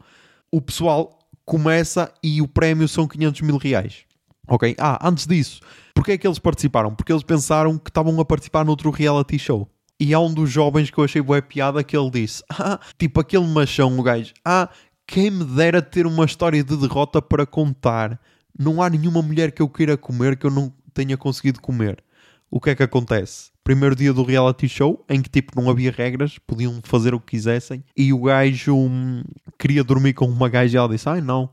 o 0.51 0.61
pessoal 0.61 1.17
começa 1.43 2.13
e 2.21 2.39
o 2.39 2.47
prémio 2.47 2.87
são 2.87 3.07
500 3.07 3.41
mil 3.41 3.57
reais. 3.57 4.05
Ok? 4.47 4.75
Ah, 4.77 4.99
antes 5.07 5.25
disso, 5.25 5.61
Porquê 5.93 6.13
é 6.13 6.17
que 6.17 6.27
eles 6.27 6.39
participaram? 6.39 6.93
Porque 6.93 7.11
eles 7.11 7.23
pensaram 7.23 7.77
que 7.77 7.89
estavam 7.89 8.19
a 8.19 8.25
participar 8.25 8.65
noutro 8.65 8.89
reality 8.89 9.37
show. 9.37 9.69
E 10.05 10.13
há 10.13 10.19
um 10.19 10.33
dos 10.33 10.51
jovens 10.51 10.89
que 10.89 10.97
eu 10.97 11.05
achei 11.05 11.21
boa 11.21 11.41
piada 11.41 11.81
que 11.81 11.95
ele 11.95 12.09
disse: 12.09 12.43
Ah, 12.51 12.77
tipo 12.99 13.21
aquele 13.21 13.47
machão, 13.47 13.97
o 13.97 14.03
gajo, 14.03 14.33
ah, 14.43 14.67
quem 15.07 15.31
me 15.31 15.45
dera 15.45 15.81
ter 15.81 16.05
uma 16.05 16.25
história 16.25 16.61
de 16.61 16.75
derrota 16.75 17.21
para 17.21 17.45
contar. 17.45 18.19
Não 18.59 18.81
há 18.81 18.89
nenhuma 18.89 19.21
mulher 19.21 19.53
que 19.53 19.61
eu 19.61 19.69
queira 19.69 19.95
comer 19.95 20.35
que 20.35 20.45
eu 20.45 20.51
não 20.51 20.73
tenha 20.93 21.15
conseguido 21.15 21.61
comer. 21.61 22.03
O 22.51 22.59
que 22.59 22.71
é 22.71 22.75
que 22.75 22.83
acontece? 22.83 23.51
Primeiro 23.63 23.95
dia 23.95 24.11
do 24.11 24.23
reality 24.23 24.67
show, 24.67 25.05
em 25.07 25.21
que 25.21 25.29
tipo 25.29 25.59
não 25.59 25.69
havia 25.69 25.89
regras, 25.89 26.37
podiam 26.37 26.81
fazer 26.83 27.13
o 27.13 27.19
que 27.19 27.37
quisessem, 27.37 27.81
e 27.95 28.11
o 28.11 28.23
gajo 28.23 28.75
hum, 28.75 29.23
queria 29.57 29.85
dormir 29.85 30.11
com 30.13 30.25
uma 30.25 30.49
gaja 30.49 30.77
e 30.77 30.79
ela 30.79 30.89
disse: 30.89 31.07
Ai 31.07 31.21
não, 31.21 31.49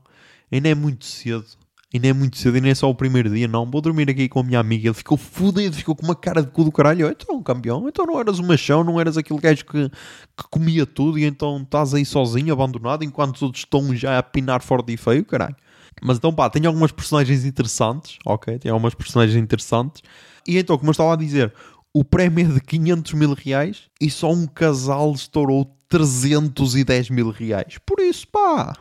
ainda 0.51 0.67
é 0.67 0.75
muito 0.75 1.05
cedo 1.05 1.45
Ainda 1.93 2.07
é 2.07 2.13
muito 2.13 2.37
cedo, 2.37 2.55
ainda 2.55 2.69
é 2.69 2.75
só 2.75 2.89
o 2.89 2.95
primeiro 2.95 3.29
dia. 3.29 3.47
Não, 3.47 3.69
vou 3.69 3.81
dormir 3.81 4.09
aqui 4.09 4.29
com 4.29 4.39
a 4.39 4.43
minha 4.43 4.59
amiga. 4.59 4.87
Ele 4.87 4.93
ficou 4.93 5.17
fudido, 5.17 5.75
ficou 5.75 5.93
com 5.93 6.05
uma 6.05 6.15
cara 6.15 6.41
de 6.41 6.49
cu 6.49 6.63
do 6.63 6.71
caralho. 6.71 7.07
Então, 7.07 7.35
um 7.35 7.43
campeão, 7.43 7.87
então 7.89 8.05
não 8.05 8.17
eras 8.17 8.39
um 8.39 8.45
machão, 8.45 8.83
não 8.83 8.99
eras 8.99 9.17
aquele 9.17 9.39
gajo 9.39 9.65
que, 9.65 9.89
que 9.89 10.43
comia 10.49 10.85
tudo 10.85 11.19
e 11.19 11.25
então 11.25 11.61
estás 11.61 11.93
aí 11.93 12.05
sozinho, 12.05 12.53
abandonado, 12.53 13.03
enquanto 13.03 13.35
os 13.35 13.41
outros 13.41 13.63
estão 13.63 13.93
já 13.93 14.17
a 14.17 14.23
pinar 14.23 14.61
forte 14.61 14.93
e 14.93 14.97
feio, 14.97 15.25
caralho. 15.25 15.55
Mas 16.01 16.17
então, 16.17 16.33
pá, 16.33 16.49
tem 16.49 16.65
algumas 16.65 16.93
personagens 16.93 17.43
interessantes, 17.43 18.17
ok? 18.25 18.57
Tem 18.57 18.71
algumas 18.71 18.93
personagens 18.93 19.35
interessantes. 19.35 20.01
E 20.47 20.57
então, 20.57 20.77
como 20.77 20.89
eu 20.89 20.93
estava 20.93 21.13
a 21.13 21.17
dizer, 21.17 21.53
o 21.93 22.05
prémio 22.05 22.49
é 22.49 22.53
de 22.53 22.61
500 22.61 23.13
mil 23.13 23.33
reais 23.33 23.83
e 23.99 24.09
só 24.09 24.31
um 24.31 24.47
casal 24.47 25.11
estourou 25.11 25.75
310 25.89 27.09
mil 27.09 27.29
reais. 27.31 27.77
Por 27.85 27.99
isso, 27.99 28.25
pá, 28.29 28.77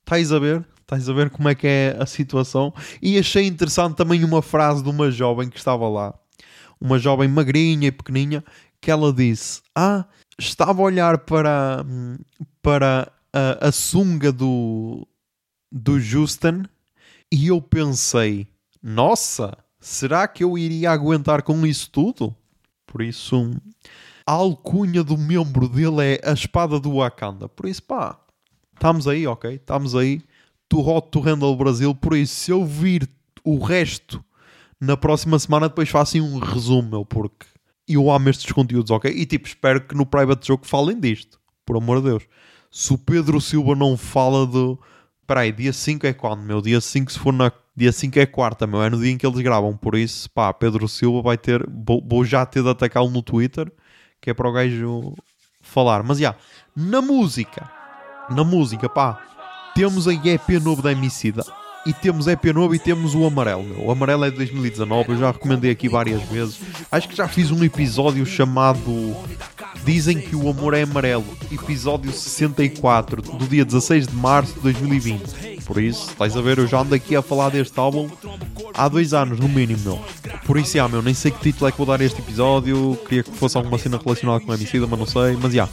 estáis 0.00 0.32
a 0.32 0.38
ver? 0.38 0.66
Estás 0.94 1.08
a 1.08 1.12
ver 1.12 1.28
como 1.30 1.48
é 1.48 1.54
que 1.56 1.66
é 1.66 1.96
a 1.98 2.06
situação? 2.06 2.72
E 3.02 3.18
achei 3.18 3.46
interessante 3.46 3.96
também 3.96 4.22
uma 4.22 4.40
frase 4.40 4.80
de 4.80 4.88
uma 4.88 5.10
jovem 5.10 5.48
que 5.48 5.58
estava 5.58 5.88
lá. 5.88 6.14
Uma 6.80 7.00
jovem 7.00 7.28
magrinha 7.28 7.88
e 7.88 7.92
pequeninha, 7.92 8.44
que 8.80 8.92
ela 8.92 9.12
disse: 9.12 9.60
Ah, 9.74 10.04
estava 10.38 10.80
a 10.80 10.84
olhar 10.84 11.18
para, 11.18 11.84
para 12.62 13.10
a, 13.32 13.68
a 13.68 13.72
sunga 13.72 14.30
do, 14.30 15.06
do 15.72 15.98
Justin 15.98 16.64
e 17.32 17.48
eu 17.48 17.60
pensei: 17.60 18.46
Nossa, 18.80 19.56
será 19.80 20.28
que 20.28 20.44
eu 20.44 20.56
iria 20.56 20.92
aguentar 20.92 21.42
com 21.42 21.66
isso 21.66 21.90
tudo? 21.90 22.34
Por 22.86 23.02
isso, 23.02 23.50
a 24.24 24.32
alcunha 24.32 25.02
do 25.02 25.18
membro 25.18 25.68
dele 25.68 26.14
é 26.14 26.30
a 26.30 26.32
espada 26.32 26.78
do 26.78 26.98
Wakanda. 26.98 27.48
Por 27.48 27.66
isso, 27.66 27.82
pá, 27.82 28.16
estamos 28.72 29.08
aí, 29.08 29.26
ok? 29.26 29.54
Estamos 29.54 29.96
aí 29.96 30.22
do 30.68 30.80
Hot 30.80 31.08
to 31.10 31.20
Handle 31.20 31.56
Brasil. 31.56 31.94
Por 31.94 32.16
isso, 32.16 32.34
se 32.34 32.50
eu 32.50 32.64
vir 32.64 33.08
o 33.44 33.58
resto 33.58 34.24
na 34.80 34.96
próxima 34.96 35.38
semana, 35.38 35.68
depois 35.68 35.88
faço 35.88 36.18
um 36.18 36.38
resumo, 36.38 36.90
meu, 36.90 37.04
porque 37.04 37.46
eu 37.88 38.10
amo 38.10 38.28
estes 38.28 38.50
conteúdos, 38.52 38.90
ok? 38.90 39.10
E 39.10 39.26
tipo, 39.26 39.46
espero 39.46 39.80
que 39.80 39.94
no 39.94 40.06
Private 40.06 40.46
Joke 40.46 40.66
falem 40.66 40.98
disto, 40.98 41.38
por 41.64 41.76
amor 41.76 42.00
de 42.00 42.08
Deus. 42.08 42.24
Se 42.70 42.92
o 42.92 42.98
Pedro 42.98 43.40
Silva 43.40 43.74
não 43.74 43.96
fala 43.96 44.46
do. 44.46 44.78
Espera 45.20 45.40
aí, 45.40 45.52
dia 45.52 45.72
5 45.72 46.06
é 46.06 46.12
quando, 46.12 46.42
meu? 46.42 46.60
Dia 46.60 46.80
5, 46.80 47.12
se 47.12 47.18
for 47.18 47.32
na. 47.32 47.52
Dia 47.76 47.92
5 47.92 48.18
é 48.18 48.26
quarta, 48.26 48.66
meu. 48.66 48.82
É 48.82 48.90
no 48.90 49.00
dia 49.00 49.10
em 49.10 49.18
que 49.18 49.26
eles 49.26 49.40
gravam. 49.40 49.76
Por 49.76 49.94
isso, 49.94 50.30
pá, 50.30 50.52
Pedro 50.52 50.88
Silva 50.88 51.22
vai 51.22 51.38
ter. 51.38 51.64
Vou, 51.68 52.04
vou 52.06 52.24
já 52.24 52.44
ter 52.44 52.62
de 52.62 52.68
atacá-lo 52.68 53.10
no 53.10 53.22
Twitter, 53.22 53.72
que 54.20 54.30
é 54.30 54.34
para 54.34 54.48
o 54.48 54.52
gajo 54.52 55.14
falar. 55.60 56.02
Mas 56.02 56.18
já, 56.18 56.34
na 56.74 57.00
música. 57.00 57.70
Na 58.30 58.42
música, 58.42 58.88
pá 58.88 59.33
temos 59.74 60.06
a 60.06 60.14
EP 60.14 60.48
novo 60.62 60.80
da 60.80 60.92
Emicida 60.92 61.44
e 61.86 61.92
temos 61.92 62.26
EP 62.26 62.44
novo 62.46 62.74
e 62.74 62.78
temos 62.78 63.14
o 63.14 63.24
amarelo. 63.24 63.62
Meu. 63.62 63.86
O 63.86 63.90
amarelo 63.90 64.24
é 64.24 64.30
de 64.30 64.36
2019, 64.36 65.12
eu 65.12 65.18
já 65.18 65.30
recomendei 65.30 65.70
aqui 65.70 65.88
várias 65.88 66.22
vezes. 66.22 66.60
Acho 66.90 67.08
que 67.08 67.16
já 67.16 67.28
fiz 67.28 67.50
um 67.50 67.62
episódio 67.62 68.24
chamado 68.24 69.14
Dizem 69.84 70.18
que 70.18 70.34
o 70.34 70.48
amor 70.48 70.72
é 70.72 70.82
amarelo, 70.82 71.24
episódio 71.52 72.10
64, 72.10 73.20
do 73.20 73.46
dia 73.46 73.66
16 73.66 74.06
de 74.06 74.16
março 74.16 74.54
de 74.54 74.60
2020. 74.60 75.62
Por 75.64 75.82
isso, 75.82 76.10
estás 76.10 76.36
a 76.36 76.40
ver, 76.40 76.58
eu 76.58 76.66
já 76.66 76.80
ando 76.80 76.94
aqui 76.94 77.14
a 77.14 77.20
falar 77.20 77.50
deste 77.50 77.78
álbum 77.78 78.08
há 78.72 78.88
dois 78.88 79.12
anos, 79.12 79.38
no 79.38 79.48
mínimo, 79.48 79.80
meu. 79.84 80.04
Por 80.46 80.56
isso, 80.56 80.76
já, 80.76 80.88
meu, 80.88 81.02
nem 81.02 81.12
sei 81.12 81.30
que 81.30 81.40
título 81.40 81.68
é 81.68 81.72
que 81.72 81.78
vou 81.78 81.86
dar 81.86 82.00
este 82.00 82.20
episódio. 82.20 82.98
Queria 83.06 83.22
que 83.22 83.30
fosse 83.32 83.56
alguma 83.56 83.78
cena 83.78 83.98
relacionada 84.02 84.40
com 84.40 84.52
a 84.52 84.54
Emicida, 84.54 84.86
mas 84.86 84.98
não 84.98 85.06
sei. 85.06 85.36
Mas 85.40 85.52
já, 85.52 85.68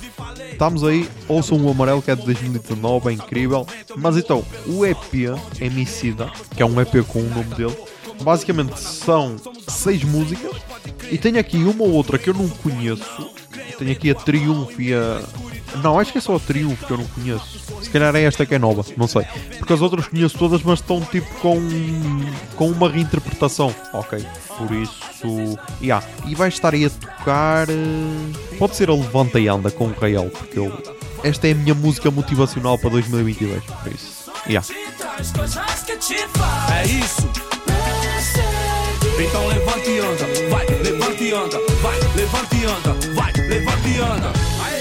estamos 0.52 0.84
aí. 0.84 1.08
Ouçam 1.28 1.58
o 1.58 1.70
amarelo 1.70 2.02
que 2.02 2.12
é 2.12 2.16
de 2.16 2.26
2019, 2.26 3.10
é 3.10 3.14
incrível. 3.14 3.66
Mas 3.98 4.18
então, 4.18 4.44
o 4.68 4.86
EP 4.86 5.38
Emicida, 5.60 6.01
que 6.56 6.64
é 6.64 6.66
um 6.66 6.80
EP 6.82 7.06
com 7.08 7.20
o 7.20 7.30
nome 7.30 7.56
dele, 7.56 7.76
basicamente 8.24 8.80
são 8.80 9.36
seis 9.68 10.04
músicas. 10.04 10.56
E 11.12 11.18
tem 11.18 11.38
aqui 11.38 11.58
uma 11.58 11.84
ou 11.84 11.92
outra 11.92 12.18
que 12.18 12.30
eu 12.30 12.34
não 12.34 12.48
conheço. 12.48 13.30
Tenho 13.78 13.92
aqui 13.92 14.12
a 14.12 14.16
Triumph 14.16 14.80
e 14.80 14.94
a. 14.94 15.22
Não, 15.82 15.98
acho 15.98 16.12
que 16.12 16.18
é 16.18 16.22
só 16.22 16.36
a 16.36 16.40
Triumph 16.40 16.84
que 16.86 16.92
eu 16.92 16.98
não 16.98 17.06
conheço. 17.06 17.60
Se 17.82 17.90
calhar 17.90 18.16
é 18.16 18.24
esta 18.24 18.46
que 18.46 18.56
é 18.56 18.60
nova, 18.60 18.86
não 18.96 19.08
sei. 19.08 19.24
Porque 19.58 19.74
as 19.74 19.82
outras 19.82 20.08
conheço 20.08 20.38
todas, 20.38 20.62
mas 20.64 20.80
estão 20.80 21.02
tipo 21.02 21.28
com, 21.40 21.60
com 22.56 22.70
uma 22.70 22.90
reinterpretação. 22.90 23.74
Ok, 23.94 24.24
por 24.58 24.72
isso. 24.76 25.58
Yeah. 25.82 26.06
E 26.28 26.36
vai 26.36 26.50
estar 26.50 26.74
aí 26.74 26.86
a 26.86 26.90
tocar. 26.90 27.70
Eh, 27.70 28.56
pode 28.60 28.76
ser 28.76 28.90
a 28.90 28.94
Levanta 28.94 29.40
e 29.40 29.48
Anda 29.48 29.72
com 29.72 29.88
o 29.88 29.94
Rael, 29.94 30.30
porque 30.30 30.60
eu. 30.60 30.72
Esta 31.24 31.48
é 31.48 31.52
a 31.52 31.56
minha 31.56 31.76
música 31.76 32.10
motivacional 32.10 32.78
para 32.78 32.90
2022, 32.92 33.64
por 33.64 33.92
isso. 33.92 34.21
Yeah. 34.48 34.66
É 36.74 36.84
isso. 36.86 37.30
Então 39.20 39.48
levanta 39.48 39.90
e 39.90 40.00
anda, 40.00 40.50
vai, 40.50 40.66
levanta 40.66 41.24
e 41.24 41.32
anda, 41.32 41.58
vai, 41.82 42.00
levanta 42.16 42.56
e 42.56 42.66
anda, 42.66 43.14
vai, 43.14 43.34
levanta 43.34 43.88
e 43.88 44.00
anda. 44.00 44.34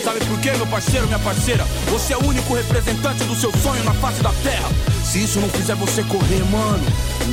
Sabe 0.03 0.25
por 0.25 0.41
quê, 0.41 0.53
meu 0.53 0.67
parceiro, 0.67 1.07
minha 1.07 1.19
parceira? 1.19 1.65
Você 1.91 2.15
é 2.15 2.17
o 2.17 2.25
único 2.25 2.55
representante 2.55 3.23
do 3.25 3.35
seu 3.35 3.53
sonho 3.59 3.85
na 3.85 3.93
face 3.95 4.23
da 4.23 4.33
terra. 4.43 4.71
Se 5.05 5.23
isso 5.23 5.39
não 5.41 5.49
fizer 5.51 5.75
você 5.75 6.03
correr, 6.05 6.43
mano, 6.51 6.85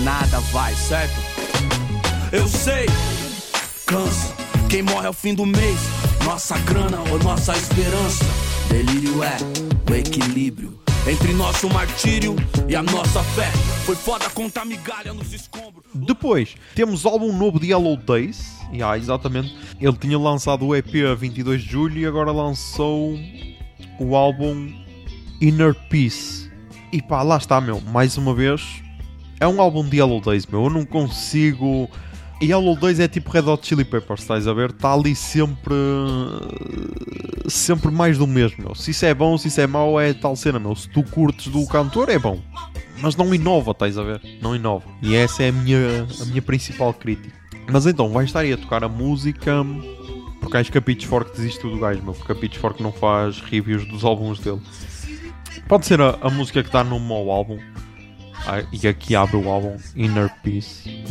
nada 0.03 0.39
vai, 0.51 0.75
certo? 0.75 1.15
Eu 2.33 2.47
sei, 2.47 2.87
cansa. 3.85 4.33
Quem 4.69 4.81
morre 4.81 5.07
ao 5.07 5.13
fim 5.13 5.33
do 5.33 5.45
mês, 5.45 5.79
nossa 6.25 6.57
grana 6.59 6.99
ou 7.09 7.19
nossa 7.19 7.55
esperança. 7.55 8.25
Delírio 8.69 9.23
é 9.23 9.37
o 9.89 9.95
equilíbrio 9.95 10.77
entre 11.09 11.31
nosso 11.33 11.69
martírio 11.69 12.35
e 12.67 12.75
a 12.75 12.83
nossa 12.83 13.23
fé. 13.23 13.49
Foi 13.85 13.95
foda 13.95 14.29
contar 14.29 14.65
migalha 14.65 15.13
nos 15.13 15.31
escombros. 15.33 15.85
Depois, 15.95 16.55
temos 16.75 17.05
álbum 17.05 17.31
novo 17.31 17.61
de 17.61 17.67
Yellow 17.67 17.95
Days. 17.95 18.57
Yeah, 18.73 18.97
exatamente. 18.97 19.55
Ele 19.79 19.95
tinha 19.95 20.19
lançado 20.19 20.65
o 20.65 20.75
EP 20.75 20.89
a 21.09 21.15
22 21.15 21.61
de 21.61 21.69
julho 21.69 21.97
e 21.97 22.05
agora 22.05 22.31
lançou 22.31 23.17
o 23.97 24.15
álbum 24.17 24.69
Inner 25.39 25.73
Peace. 25.89 26.51
E 26.91 27.01
pá, 27.01 27.23
lá 27.23 27.37
está, 27.37 27.61
meu. 27.61 27.79
Mais 27.79 28.17
uma 28.17 28.33
vez, 28.33 28.83
é 29.39 29.47
um 29.47 29.61
álbum 29.61 29.87
de 29.87 29.97
Yellow 29.97 30.19
Days, 30.19 30.45
meu. 30.45 30.65
Eu 30.65 30.69
não 30.69 30.85
consigo. 30.85 31.89
Yellow 32.41 32.75
Days 32.75 32.99
é 32.99 33.07
tipo 33.07 33.31
Red 33.31 33.49
Hot 33.49 33.65
Chili 33.65 33.83
Peppers, 33.83 34.21
estás 34.21 34.47
a 34.47 34.53
ver? 34.53 34.69
Está 34.69 34.93
ali 34.93 35.15
sempre. 35.15 35.73
Sempre 37.47 37.91
mais 37.91 38.17
do 38.17 38.27
mesmo, 38.27 38.65
meu. 38.65 38.75
Se 38.75 38.91
isso 38.91 39.05
é 39.05 39.13
bom, 39.13 39.37
se 39.37 39.47
isso 39.47 39.59
é 39.59 39.65
mau, 39.65 39.99
é 39.99 40.13
tal 40.13 40.35
cena, 40.35 40.59
meu. 40.59 40.75
Se 40.75 40.87
tu 40.89 41.03
curtes 41.03 41.47
do 41.47 41.65
cantor, 41.67 42.09
é 42.09 42.19
bom. 42.19 42.39
Mas 43.01 43.15
não 43.15 43.33
inova, 43.33 43.71
estás 43.71 43.97
a 43.97 44.03
ver? 44.03 44.21
Não 44.41 44.55
inova. 44.55 44.85
E 45.01 45.15
essa 45.15 45.43
é 45.43 45.49
a 45.49 45.51
minha, 45.51 46.07
a 46.21 46.25
minha 46.25 46.41
principal 46.41 46.93
crítica. 46.93 47.35
Mas 47.71 47.85
então, 47.85 48.09
vai 48.09 48.25
estar 48.25 48.41
aí 48.41 48.53
a 48.53 48.57
tocar 48.57 48.83
a 48.83 48.89
música. 48.89 49.65
Porque 50.39 50.57
acho 50.57 50.71
que 50.71 50.77
a 50.77 50.81
Pitchfork 50.81 51.35
desistiu 51.35 51.71
do 51.71 51.79
gajo, 51.79 52.03
meu. 52.03 52.13
Porque 52.13 52.31
a 52.31 52.35
Pitchfork 52.35 52.81
não 52.83 52.91
faz 52.91 53.39
reviews 53.39 53.85
dos 53.85 54.03
álbuns 54.03 54.39
dele. 54.39 54.61
Pode 55.67 55.85
ser 55.85 55.99
a, 56.01 56.17
a 56.21 56.29
música 56.29 56.61
que 56.61 56.69
está 56.69 56.83
no 56.83 56.99
meu 56.99 57.31
álbum. 57.31 57.59
E 58.71 58.87
aqui 58.87 59.15
abre 59.15 59.35
o 59.35 59.49
álbum 59.49 59.75
Inner 59.95 60.31
Peace. 60.43 61.03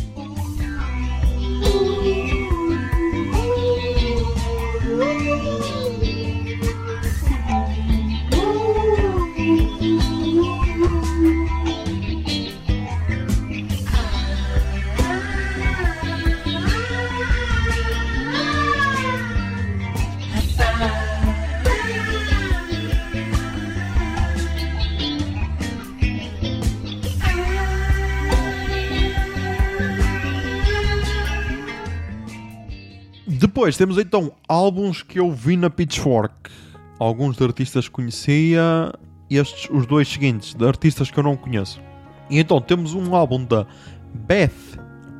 Depois 33.57 33.75
temos 33.75 33.97
então 33.97 34.31
álbuns 34.47 35.01
que 35.01 35.19
eu 35.19 35.31
vi 35.31 35.57
na 35.57 35.67
Pitchfork. 35.67 36.51
Alguns 36.99 37.37
de 37.37 37.43
artistas 37.43 37.89
conhecia, 37.89 38.93
estes, 39.31 39.67
os 39.71 39.87
dois 39.87 40.07
seguintes, 40.07 40.53
de 40.53 40.63
artistas 40.63 41.09
que 41.09 41.17
eu 41.17 41.23
não 41.23 41.35
conheço. 41.35 41.81
E 42.29 42.37
então 42.37 42.61
temos 42.61 42.93
um 42.93 43.15
álbum 43.15 43.43
da 43.43 43.65
Beth 44.13 44.51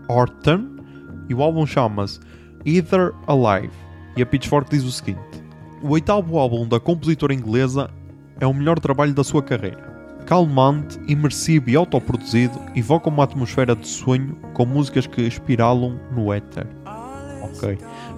Orton 0.07 0.67
e 1.27 1.33
o 1.33 1.41
álbum 1.41 1.65
chama-se 1.65 2.19
Either 2.63 3.11
Alive. 3.25 3.73
E 4.15 4.21
a 4.21 4.25
Pitchfork 4.27 4.69
diz 4.69 4.83
o 4.83 4.91
seguinte: 4.91 5.19
O 5.81 5.89
oitavo 5.89 6.37
álbum 6.37 6.67
da 6.67 6.79
compositora 6.79 7.33
inglesa 7.33 7.89
é 8.39 8.45
o 8.45 8.53
melhor 8.53 8.77
trabalho 8.79 9.15
da 9.15 9.23
sua 9.23 9.41
carreira. 9.41 9.81
Calmante, 10.27 10.99
imersivo 11.07 11.71
e 11.71 11.75
autoproduzido, 11.75 12.61
evoca 12.75 13.09
uma 13.09 13.23
atmosfera 13.23 13.75
de 13.75 13.87
sonho 13.87 14.35
com 14.53 14.63
músicas 14.63 15.07
que 15.07 15.23
espiralam 15.23 15.99
no 16.15 16.31
éter. 16.31 16.67
Ok. 17.41 17.77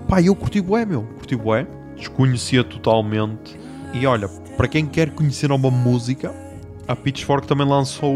Pá, 0.09 0.19
eu 0.19 0.35
curti 0.35 0.59
bué, 0.59 0.85
meu. 0.87 1.03
Curti 1.03 1.35
bué. 1.35 1.67
Desconhecia 1.95 2.63
totalmente. 2.63 3.55
E 3.93 4.07
olha, 4.07 4.27
para 4.57 4.67
quem 4.67 4.87
quer 4.87 5.11
conhecer 5.11 5.51
uma 5.51 5.69
música, 5.69 6.33
a 6.87 6.95
Pitchfork 6.95 7.45
também 7.45 7.67
lançou 7.67 8.11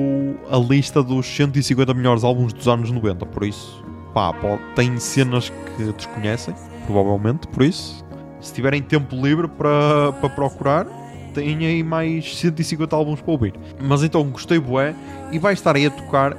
a 0.50 0.58
lista 0.58 1.04
dos 1.04 1.28
150 1.28 1.94
melhores 1.94 2.24
álbuns 2.24 2.52
dos 2.52 2.68
anos 2.68 2.90
90. 2.90 3.28
Por 3.28 3.44
isso, 3.44 3.84
pá, 4.12 4.34
tem 4.76 4.98
cenas 4.98 5.50
que 5.78 5.84
desconhecem, 5.92 6.56
provavelmente. 6.88 7.48
Por 7.48 7.62
isso, 7.62 8.04
se 8.42 8.52
tiverem 8.52 8.82
tempo 8.82 9.16
livre 9.16 9.48
para, 9.48 10.14
para 10.14 10.30
procurar, 10.30 10.88
tem 11.36 11.64
aí 11.64 11.84
mais 11.84 12.40
150 12.40 12.96
álbuns 12.96 13.22
para 13.22 13.32
ouvir. 13.32 13.54
Mas 13.80 14.02
então 14.02 14.28
gostei 14.32 14.60
bué 14.60 14.96
e 15.32 15.38
vai 15.38 15.54
estar 15.54 15.76
aí 15.76 15.86
a 15.86 15.92
tocar 15.92 16.36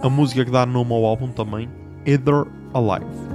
a 0.00 0.08
música 0.08 0.44
que 0.44 0.50
dá 0.52 0.64
nome 0.64 0.92
ao 0.92 1.04
álbum 1.04 1.26
também, 1.26 1.68
Either 2.06 2.44
Alive. 2.72 3.31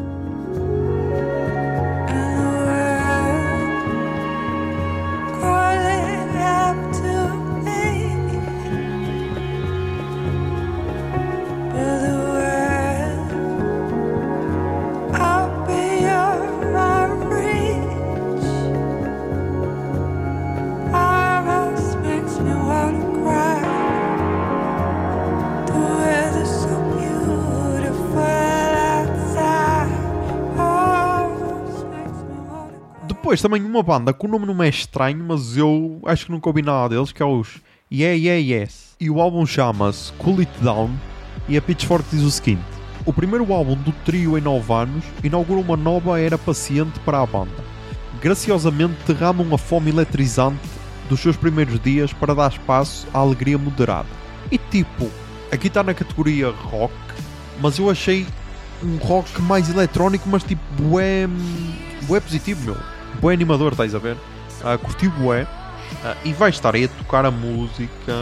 Depois 33.28 33.42
também 33.42 33.62
uma 33.62 33.84
banda 33.84 34.14
que 34.14 34.26
o 34.26 34.30
nome 34.30 34.46
não 34.46 34.64
é 34.64 34.70
estranho, 34.70 35.22
mas 35.22 35.58
eu 35.58 36.00
acho 36.06 36.28
que 36.28 36.32
nunca 36.32 36.48
ouvi 36.48 36.62
nada 36.62 36.96
deles, 36.96 37.12
que 37.12 37.22
é 37.22 37.26
os 37.26 37.60
Yeah 37.92 38.16
Yeah 38.16 38.40
Yes. 38.40 38.96
E 39.02 39.10
o 39.10 39.20
álbum 39.20 39.46
chama-se 39.46 40.14
Cool 40.14 40.40
It 40.40 40.52
Down 40.62 40.92
e 41.50 41.58
a 41.58 41.62
Pitchfork 41.62 42.06
diz 42.10 42.24
o 42.24 42.32
seguinte. 42.32 42.64
O 43.06 43.12
primeiro 43.12 43.52
álbum 43.52 43.76
do 43.76 43.92
trio 44.06 44.38
em 44.38 44.42
9 44.42 44.72
anos 44.72 45.04
inaugura 45.22 45.60
uma 45.60 45.76
nova 45.76 46.18
era 46.18 46.38
paciente 46.38 47.02
para 47.02 47.22
a 47.22 47.26
banda. 47.26 47.52
Graciosamente 48.22 48.96
derramam 49.06 49.54
a 49.54 49.58
fome 49.58 49.90
eletrizante 49.90 50.64
dos 51.10 51.20
seus 51.20 51.36
primeiros 51.36 51.78
dias 51.82 52.14
para 52.14 52.34
dar 52.34 52.50
espaço 52.50 53.06
à 53.14 53.18
alegria 53.18 53.58
moderada. 53.58 54.08
E 54.50 54.58
tipo, 54.58 55.12
aqui 55.52 55.68
está 55.68 55.84
na 55.84 55.94
categoria 55.94 56.50
rock, 56.50 56.94
mas 57.60 57.78
eu 57.78 57.90
achei 57.90 58.26
um 58.82 58.96
rock 58.96 59.42
mais 59.42 59.70
eletrónico, 59.70 60.30
mas 60.30 60.44
tipo, 60.46 60.62
bué, 60.82 61.28
bué 62.08 62.22
positivo, 62.22 62.64
meu 62.64 62.97
bué 63.22 63.34
animador, 63.34 63.74
estás 63.74 63.94
a 63.96 64.00
ver? 64.00 64.16
Uh, 64.62 64.78
curti 64.80 65.08
bué. 65.08 65.44
Uh, 65.44 66.28
e 66.28 66.34
vai 66.34 66.50
estar 66.50 66.76
aí 66.76 66.86
a 66.86 66.88
tocar 66.88 67.26
a 67.26 67.32
música. 67.32 68.14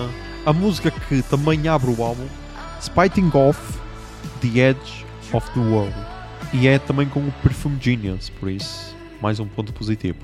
A 0.46 0.54
música 0.54 0.92
que 0.92 1.22
também 1.24 1.68
abre 1.68 1.90
o 1.90 2.04
álbum. 2.04 2.28
Spiting 2.82 3.32
Off 3.34 3.60
The 4.42 4.60
Edge 4.60 5.06
of 5.34 5.50
the 5.52 5.60
World. 5.60 5.96
E 6.54 6.68
é 6.68 6.80
também 6.80 7.08
com 7.08 7.20
o 7.20 7.32
Perfume 7.44 7.78
Genius, 7.82 8.30
por 8.30 8.50
isso, 8.50 8.96
mais 9.22 9.40
um 9.40 9.48
ponto 9.48 9.74
positivo. 9.74 10.20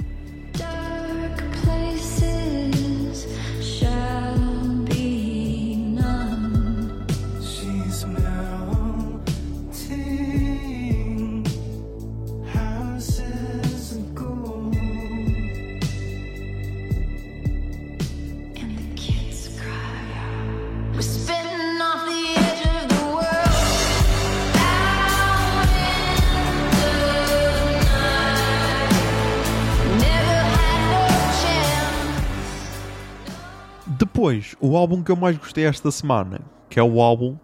Depois, 34.22 34.56
o 34.62 34.78
álbum 34.78 35.02
que 35.02 35.12
eu 35.12 35.16
mais 35.16 35.36
gostei 35.36 35.66
esta 35.66 35.90
semana, 35.90 36.42
que 36.70 36.80
é 36.80 36.84
o 36.84 37.02
álbum 37.02 37.36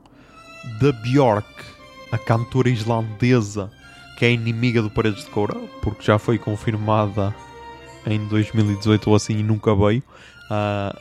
da 0.79 0.91
Björk, 0.91 1.47
a 2.11 2.19
cantora 2.19 2.69
islandesa 2.69 3.71
que 4.15 4.25
é 4.25 4.31
inimiga 4.31 4.79
do 4.83 4.91
Paredes 4.91 5.25
de 5.25 5.31
Coura, 5.31 5.55
porque 5.81 6.03
já 6.03 6.19
foi 6.19 6.37
confirmada 6.37 7.33
em 8.05 8.23
2018 8.27 9.09
ou 9.09 9.15
assim 9.15 9.39
e 9.39 9.41
nunca 9.41 9.73
veio. 9.73 10.03
Uh, 10.51 10.95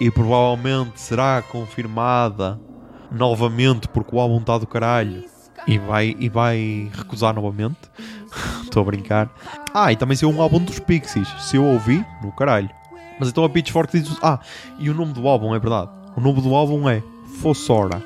e 0.00 0.10
provavelmente 0.10 0.98
será 0.98 1.42
confirmada 1.42 2.58
novamente 3.12 3.86
porque 3.86 4.16
o 4.16 4.20
álbum 4.20 4.38
está 4.38 4.56
do 4.56 4.66
caralho 4.66 5.24
e 5.66 5.76
vai, 5.76 6.16
e 6.18 6.30
vai 6.30 6.90
recusar 6.94 7.34
novamente. 7.34 7.76
Estou 8.64 8.80
a 8.80 8.86
brincar. 8.86 9.30
Ah, 9.74 9.92
e 9.92 9.96
também 9.96 10.16
saiu 10.16 10.30
um 10.30 10.40
álbum 10.40 10.64
dos 10.64 10.78
Pixies. 10.78 11.28
Se 11.38 11.58
eu 11.58 11.64
ouvi, 11.66 12.02
no 12.22 12.32
caralho. 12.32 12.70
Mas 13.18 13.28
então 13.28 13.44
a 13.44 13.50
Pitchfork 13.50 13.98
diz. 13.98 14.16
Ah, 14.22 14.40
e 14.78 14.88
o 14.88 14.94
nome 14.94 15.12
do 15.12 15.26
álbum 15.26 15.54
é 15.54 15.58
verdade. 15.58 15.90
O 16.16 16.20
nome 16.20 16.40
do 16.40 16.54
álbum 16.54 16.88
é 16.88 17.02
Fossora. 17.40 18.02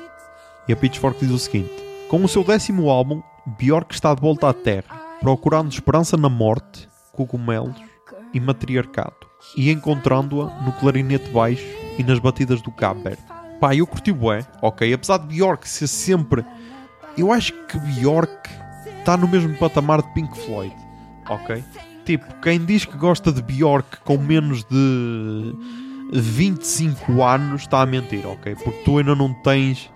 E 0.67 0.73
a 0.73 0.75
Pitchfork 0.75 1.19
diz 1.19 1.31
o 1.31 1.39
seguinte: 1.39 1.71
Com 2.09 2.23
o 2.23 2.27
seu 2.27 2.43
décimo 2.43 2.89
álbum, 2.89 3.21
Bjork 3.45 3.93
está 3.93 4.13
de 4.13 4.21
volta 4.21 4.49
à 4.49 4.53
Terra, 4.53 4.95
procurando 5.19 5.71
esperança 5.71 6.15
na 6.15 6.29
morte, 6.29 6.87
cogumelos 7.11 7.75
e 8.33 8.39
matriarcado, 8.39 9.15
e 9.55 9.71
encontrando-a 9.71 10.45
no 10.61 10.71
clarinete 10.73 11.29
baixo 11.29 11.65
e 11.97 12.03
nas 12.03 12.19
batidas 12.19 12.61
do 12.61 12.71
Cabo. 12.71 13.03
Pá, 13.59 13.75
eu 13.75 13.85
curti 13.85 14.11
bué, 14.11 14.45
ok? 14.61 14.93
Apesar 14.93 15.17
de 15.17 15.27
Bjork 15.27 15.67
ser 15.67 15.87
sempre. 15.87 16.43
Eu 17.17 17.31
acho 17.31 17.53
que 17.67 17.77
Bjork 17.77 18.49
está 18.99 19.15
no 19.15 19.27
mesmo 19.27 19.55
patamar 19.57 20.01
de 20.01 20.13
Pink 20.13 20.35
Floyd, 20.37 20.75
ok? 21.29 21.63
Tipo, 22.05 22.25
quem 22.41 22.63
diz 22.63 22.85
que 22.85 22.97
gosta 22.97 23.31
de 23.31 23.41
Bjork 23.41 23.97
com 24.03 24.17
menos 24.17 24.63
de 24.65 25.55
25 26.11 27.23
anos 27.23 27.61
está 27.61 27.81
a 27.81 27.85
mentir, 27.85 28.25
ok? 28.27 28.55
Porque 28.55 28.83
tu 28.83 28.97
ainda 28.97 29.15
não 29.15 29.33
tens 29.33 29.89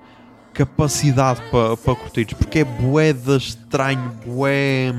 capacidade 0.53 1.39
para 1.51 1.78
pa 1.78 1.95
curtires, 1.95 2.34
porque 2.34 2.60
é 2.60 2.64
boeda 2.64 3.38
estranho, 3.38 4.12
bué. 4.26 4.91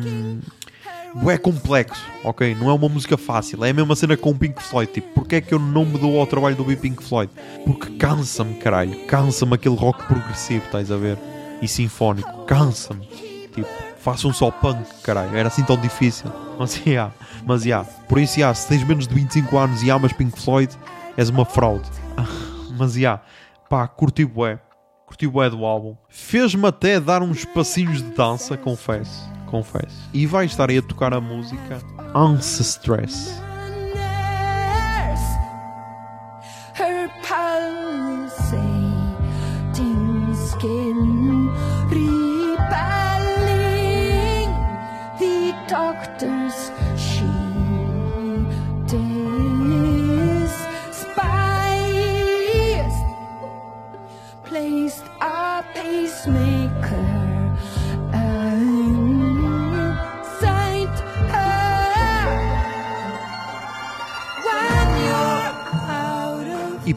bué 1.14 1.36
complexo, 1.36 2.00
ok? 2.22 2.54
Não 2.54 2.70
é 2.70 2.72
uma 2.72 2.88
música 2.88 3.16
fácil, 3.16 3.64
é 3.64 3.70
a 3.70 3.74
mesma 3.74 3.96
cena 3.96 4.16
com 4.16 4.30
o 4.30 4.38
Pink 4.38 4.62
Floyd. 4.62 4.92
Tipo, 4.92 5.08
porque 5.14 5.36
é 5.36 5.40
que 5.40 5.52
eu 5.52 5.58
não 5.58 5.84
me 5.84 5.98
dou 5.98 6.20
ao 6.20 6.26
trabalho 6.26 6.54
do 6.54 6.64
Pink 6.76 7.02
Floyd? 7.02 7.32
Porque 7.64 7.90
cansa-me, 7.96 8.54
caralho, 8.54 9.06
cansa-me 9.06 9.54
aquele 9.54 9.76
rock 9.76 10.06
progressivo, 10.06 10.64
estás 10.64 10.92
a 10.92 10.96
ver? 10.96 11.18
E 11.60 11.66
sinfónico, 11.66 12.44
cansa-me. 12.44 13.06
Tipo, 13.52 13.87
façam 13.98 14.32
só 14.32 14.50
punk, 14.50 14.82
caralho, 15.02 15.36
era 15.36 15.48
assim 15.48 15.62
tão 15.62 15.76
difícil. 15.76 16.30
Mas 16.58 16.74
já, 16.74 16.82
yeah, 16.86 17.14
mas. 17.44 17.64
Yeah. 17.64 17.88
Por 18.08 18.18
isso, 18.18 18.38
yeah, 18.38 18.54
se 18.54 18.68
tens 18.68 18.84
menos 18.84 19.06
de 19.06 19.14
25 19.14 19.58
anos 19.58 19.82
e 19.82 19.90
amas 19.90 20.12
Pink 20.12 20.40
Floyd, 20.40 20.74
és 21.16 21.28
uma 21.28 21.44
fraude. 21.44 21.88
mas 22.78 22.94
já, 22.94 22.98
yeah, 22.98 23.22
pá, 23.68 23.86
curti 23.86 24.24
bué. 24.24 24.58
Curti 25.06 25.26
bué 25.26 25.48
do 25.48 25.64
álbum. 25.64 25.96
Fez-me 26.08 26.66
até 26.66 27.00
dar 27.00 27.22
uns 27.22 27.44
passinhos 27.44 28.02
de 28.02 28.10
dança, 28.10 28.56
confesso. 28.56 29.28
Confesso. 29.46 30.08
E 30.12 30.26
vai 30.26 30.44
estar 30.44 30.68
aí 30.68 30.78
a 30.78 30.82
tocar 30.82 31.14
a 31.14 31.20
música 31.20 31.80
Ancestress. 32.14 33.47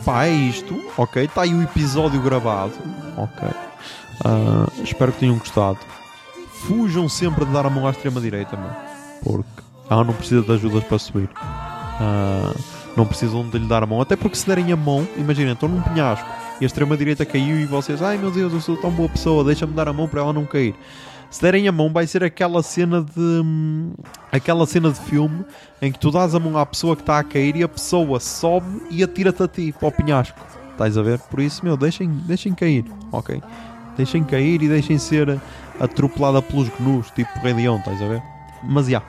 Pá, 0.06 0.26
é 0.26 0.32
isto, 0.32 0.80
ok? 0.98 1.26
Está 1.26 1.44
aí 1.44 1.54
o 1.54 1.62
episódio 1.62 2.22
gravado, 2.22 2.74
ok? 3.18 3.48
Uh, 4.24 4.84
espero 4.84 5.12
que 5.12 5.20
tenham 5.20 5.38
gostado 5.38 5.80
fujam 6.62 7.10
sempre 7.10 7.46
de 7.46 7.52
dar 7.52 7.66
a 7.66 7.70
mão 7.70 7.88
à 7.88 7.92
extrema-direita, 7.92 8.56
meu. 8.56 8.70
Porque 9.24 9.62
Ela 9.90 10.04
não 10.04 10.14
precisa 10.14 10.42
de 10.42 10.52
ajudas 10.52 10.84
para 10.84 10.98
subir. 11.00 11.30
Ah, 11.36 12.54
não 12.96 13.06
precisam 13.06 13.48
de 13.48 13.58
lhe 13.58 13.68
dar 13.68 13.84
a 13.84 13.86
mão. 13.86 14.00
Até 14.00 14.16
porque 14.16 14.38
se 14.38 14.48
derem 14.48 14.72
a 14.72 14.76
mão, 14.76 15.08
imaginem, 15.18 15.54
estão 15.54 15.68
num 15.68 15.82
penhasco 15.82 16.28
e 16.60 16.64
a 16.64 16.68
extrema-direita 16.68 17.26
caiu 17.26 17.60
e 17.60 17.66
vocês, 17.66 18.02
ai 18.02 18.18
meu 18.18 18.32
Deus, 18.32 18.54
eu 18.54 18.62
sou 18.62 18.78
tão 18.78 18.92
boa 18.92 19.10
pessoa, 19.10 19.44
deixa-me 19.44 19.74
dar 19.74 19.88
a 19.88 19.94
mão 19.94 20.08
para 20.08 20.22
ela 20.22 20.32
não 20.32 20.46
cair. 20.46 20.76
Se 21.32 21.42
derem 21.42 21.66
a 21.66 21.72
mão, 21.72 21.92
vai 21.92 22.06
ser 22.06 22.26
aquela 22.26 22.62
cena 22.62 23.02
de. 23.02 23.20
hum, 23.20 23.94
aquela 24.30 24.68
cena 24.68 24.92
de 24.92 25.00
filme 25.00 25.46
em 25.82 25.90
que 25.90 25.98
tu 25.98 26.12
dás 26.12 26.36
a 26.36 26.40
mão 26.40 26.58
à 26.58 26.66
pessoa 26.66 26.94
que 26.94 27.02
está 27.02 27.20
a 27.20 27.24
cair 27.24 27.56
e 27.56 27.64
a 27.64 27.70
pessoa 27.70 28.20
sobe 28.20 28.82
e 28.92 29.02
atira-te 29.02 29.42
a 29.42 29.48
ti 29.48 29.72
para 29.72 29.88
o 29.88 29.92
penhasco. 29.94 30.38
Estás 30.72 30.98
a 30.98 31.02
ver? 31.02 31.20
Por 31.20 31.40
isso, 31.40 31.64
meu, 31.64 31.78
deixem, 31.78 32.10
deixem 32.10 32.54
cair, 32.54 32.84
ok? 33.14 33.42
Deixem 33.96 34.26
cair 34.26 34.62
e 34.62 34.68
deixem 34.68 34.98
ser 34.98 35.40
atropelada 35.80 36.42
pelos 36.42 36.68
gnus, 36.78 37.10
tipo 37.12 37.40
Rei 37.40 37.54
Leão, 37.54 37.78
estás 37.78 38.02
a 38.02 38.08
ver? 38.08 38.22
Mas 38.64 38.88
já, 38.88 39.02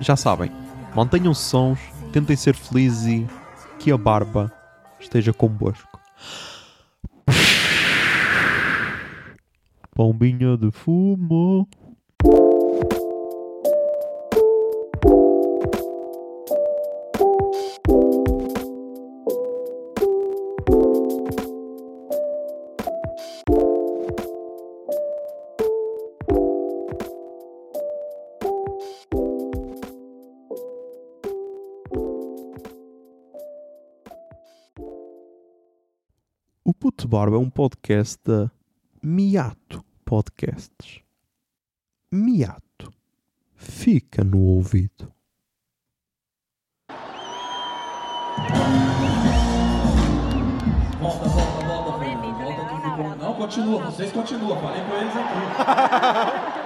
já 0.00 0.16
sabem, 0.16 0.50
mantenham-se 0.94 1.42
sons, 1.42 1.78
tentem 2.10 2.36
ser 2.36 2.54
felizes 2.54 3.06
e 3.06 3.26
que 3.78 3.92
a 3.92 3.98
barba 3.98 4.50
esteja 4.98 5.32
convosco. 5.32 6.00
Pombinha 10.00 10.56
de 10.56 10.70
fumo. 10.70 11.68
O 36.64 36.72
Puto 36.72 37.06
Barba 37.06 37.36
é 37.36 37.38
um 37.38 37.50
podcast 37.50 38.18
da 38.24 38.50
Miato 39.02 39.89
Podcasts. 40.10 41.02
Miato. 42.10 42.92
Fica 43.54 44.24
no 44.24 44.40
ouvido. 44.40 45.14
Volta, 50.98 51.28
volta, 51.28 51.64
volta, 51.64 51.98
filho. 52.00 52.20
Volta 52.22 52.64
tudo 52.64 52.96
bom. 52.96 53.14
Não, 53.14 53.34
continua, 53.34 53.84
vocês 53.84 54.10
continuam. 54.10 54.60
Falei 54.60 54.82
com 54.82 54.96
eles 54.96 55.14
aqui. 55.14 56.54
Le 56.54 56.54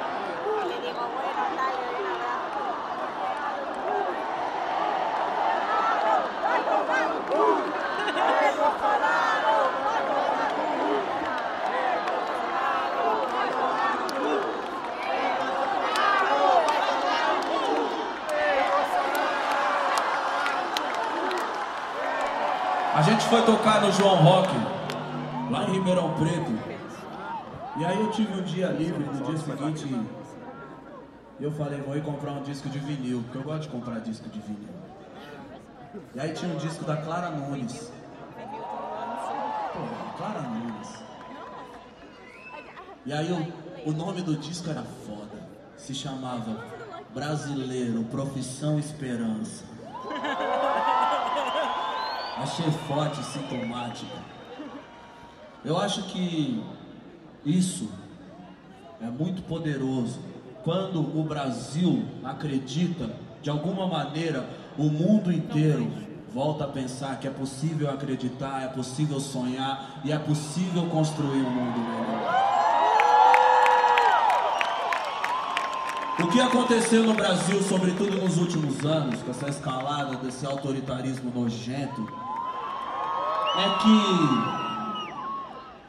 gente 23.15 23.29
foi 23.29 23.43
tocar 23.43 23.81
no 23.81 23.93
João 23.93 24.17
Rock, 24.17 24.49
lá 25.49 25.65
em 25.65 25.73
Ribeirão 25.73 26.13
Preto. 26.15 26.51
E 27.77 27.85
aí 27.85 28.01
eu 28.01 28.11
tive 28.11 28.41
um 28.41 28.43
dia 28.43 28.69
livre 28.69 29.05
no 29.05 29.25
dia 29.25 29.39
seguinte. 29.39 29.87
E 31.39 31.45
eu 31.45 31.53
falei, 31.53 31.81
vou 31.81 31.97
ir 31.97 32.03
comprar 32.03 32.33
um 32.33 32.43
disco 32.43 32.69
de 32.69 32.79
vinil, 32.79 33.23
porque 33.23 33.39
eu 33.39 33.43
gosto 33.43 33.63
de 33.63 33.69
comprar 33.69 34.01
disco 34.01 34.29
de 34.29 34.41
vinil. 34.41 34.69
E 36.15 36.21
aí 36.21 36.33
tinha 36.33 36.53
um 36.53 36.57
disco 36.57 36.85
da 36.85 36.97
Clara 36.97 37.31
Nunes. 37.31 37.93
Pô, 39.73 40.17
Clara 40.17 40.43
Nunes. 40.43 40.89
E 43.07 43.13
aí 43.13 43.31
o, 43.31 43.91
o 43.91 43.93
nome 43.93 44.23
do 44.23 44.37
disco 44.37 44.71
era 44.71 44.83
foda. 44.83 45.41
Se 45.77 45.95
chamava 45.95 46.65
Brasileiro, 47.13 48.03
Profissão 48.05 48.77
Esperança. 48.77 49.74
Achei 52.37 52.71
forte 52.89 53.21
e 53.21 53.25
sintomática. 53.25 54.17
Eu 55.65 55.79
acho 55.79 56.03
que 56.05 56.63
isso 57.45 57.89
é 59.01 59.07
muito 59.07 59.43
poderoso. 59.43 60.19
Quando 60.63 61.01
o 61.01 61.23
Brasil 61.23 62.05
acredita, 62.25 63.15
de 63.43 63.51
alguma 63.51 63.87
maneira, 63.87 64.49
o 64.77 64.85
mundo 64.85 65.33
inteiro 65.33 65.91
volta 66.33 66.65
a 66.65 66.69
pensar 66.69 67.21
que 67.21 67.29
é 67.29 67.31
possível 67.31 67.89
acreditar, 67.91 68.63
é 68.63 68.69
possível 68.69 69.21
sonhar 69.21 70.01
e 70.05 70.11
é 70.11 70.19
possível 70.19 70.87
construir 70.87 71.43
um 71.43 71.51
mundo 71.51 71.79
melhor. 71.79 72.55
O 76.19 76.29
que 76.29 76.41
aconteceu 76.41 77.05
no 77.05 77.15
Brasil, 77.15 77.63
sobretudo 77.63 78.21
nos 78.21 78.39
últimos 78.39 78.85
anos, 78.85 79.23
com 79.23 79.31
essa 79.31 79.49
escalada 79.49 80.17
desse 80.17 80.47
autoritarismo 80.47 81.31
nojento, 81.35 82.09
é 83.57 83.79
que, 83.83 85.13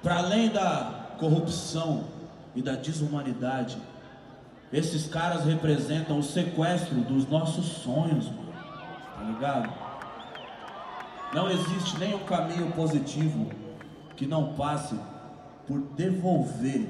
para 0.04 0.18
além 0.18 0.50
da 0.50 0.92
corrupção 1.18 2.06
e 2.56 2.62
da 2.62 2.74
desumanidade, 2.74 3.78
esses 4.72 5.08
caras 5.08 5.46
representam 5.46 6.20
o 6.20 6.24
sequestro 6.24 6.96
dos 7.02 7.28
nossos 7.28 7.66
sonhos, 7.66 8.28
mano. 8.28 8.54
Tá 9.16 9.24
ligado? 9.24 9.74
Não 11.34 11.50
existe 11.50 11.98
nenhum 11.98 12.20
caminho 12.20 12.72
positivo 12.72 13.50
que 14.16 14.26
não 14.26 14.54
passe 14.54 14.96
por 15.68 15.80
devolver 15.96 16.88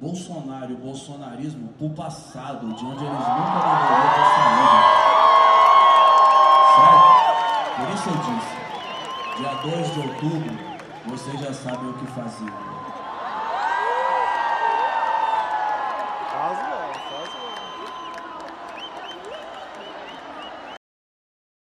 Bolsonaro 0.00 0.70
e 0.70 0.74
o 0.74 0.78
bolsonarismo 0.78 1.68
pro 1.76 1.90
passado, 1.90 2.72
de 2.72 2.84
onde 2.84 3.04
eles 3.04 3.18
nunca 3.18 3.60
deveriam 3.64 4.14
ter 4.14 4.24
saído. 4.36 4.78
Certo? 6.76 7.08
Por 7.76 7.88
isso 7.94 8.08
eu 8.08 8.34
disse. 8.34 8.67
Dia 9.38 9.54
2 9.62 9.92
de 9.92 10.00
outubro, 10.00 10.58
vocês 11.06 11.38
já 11.38 11.54
sabem 11.54 11.90
o 11.90 11.92
que 11.92 12.06
fazer. 12.08 12.77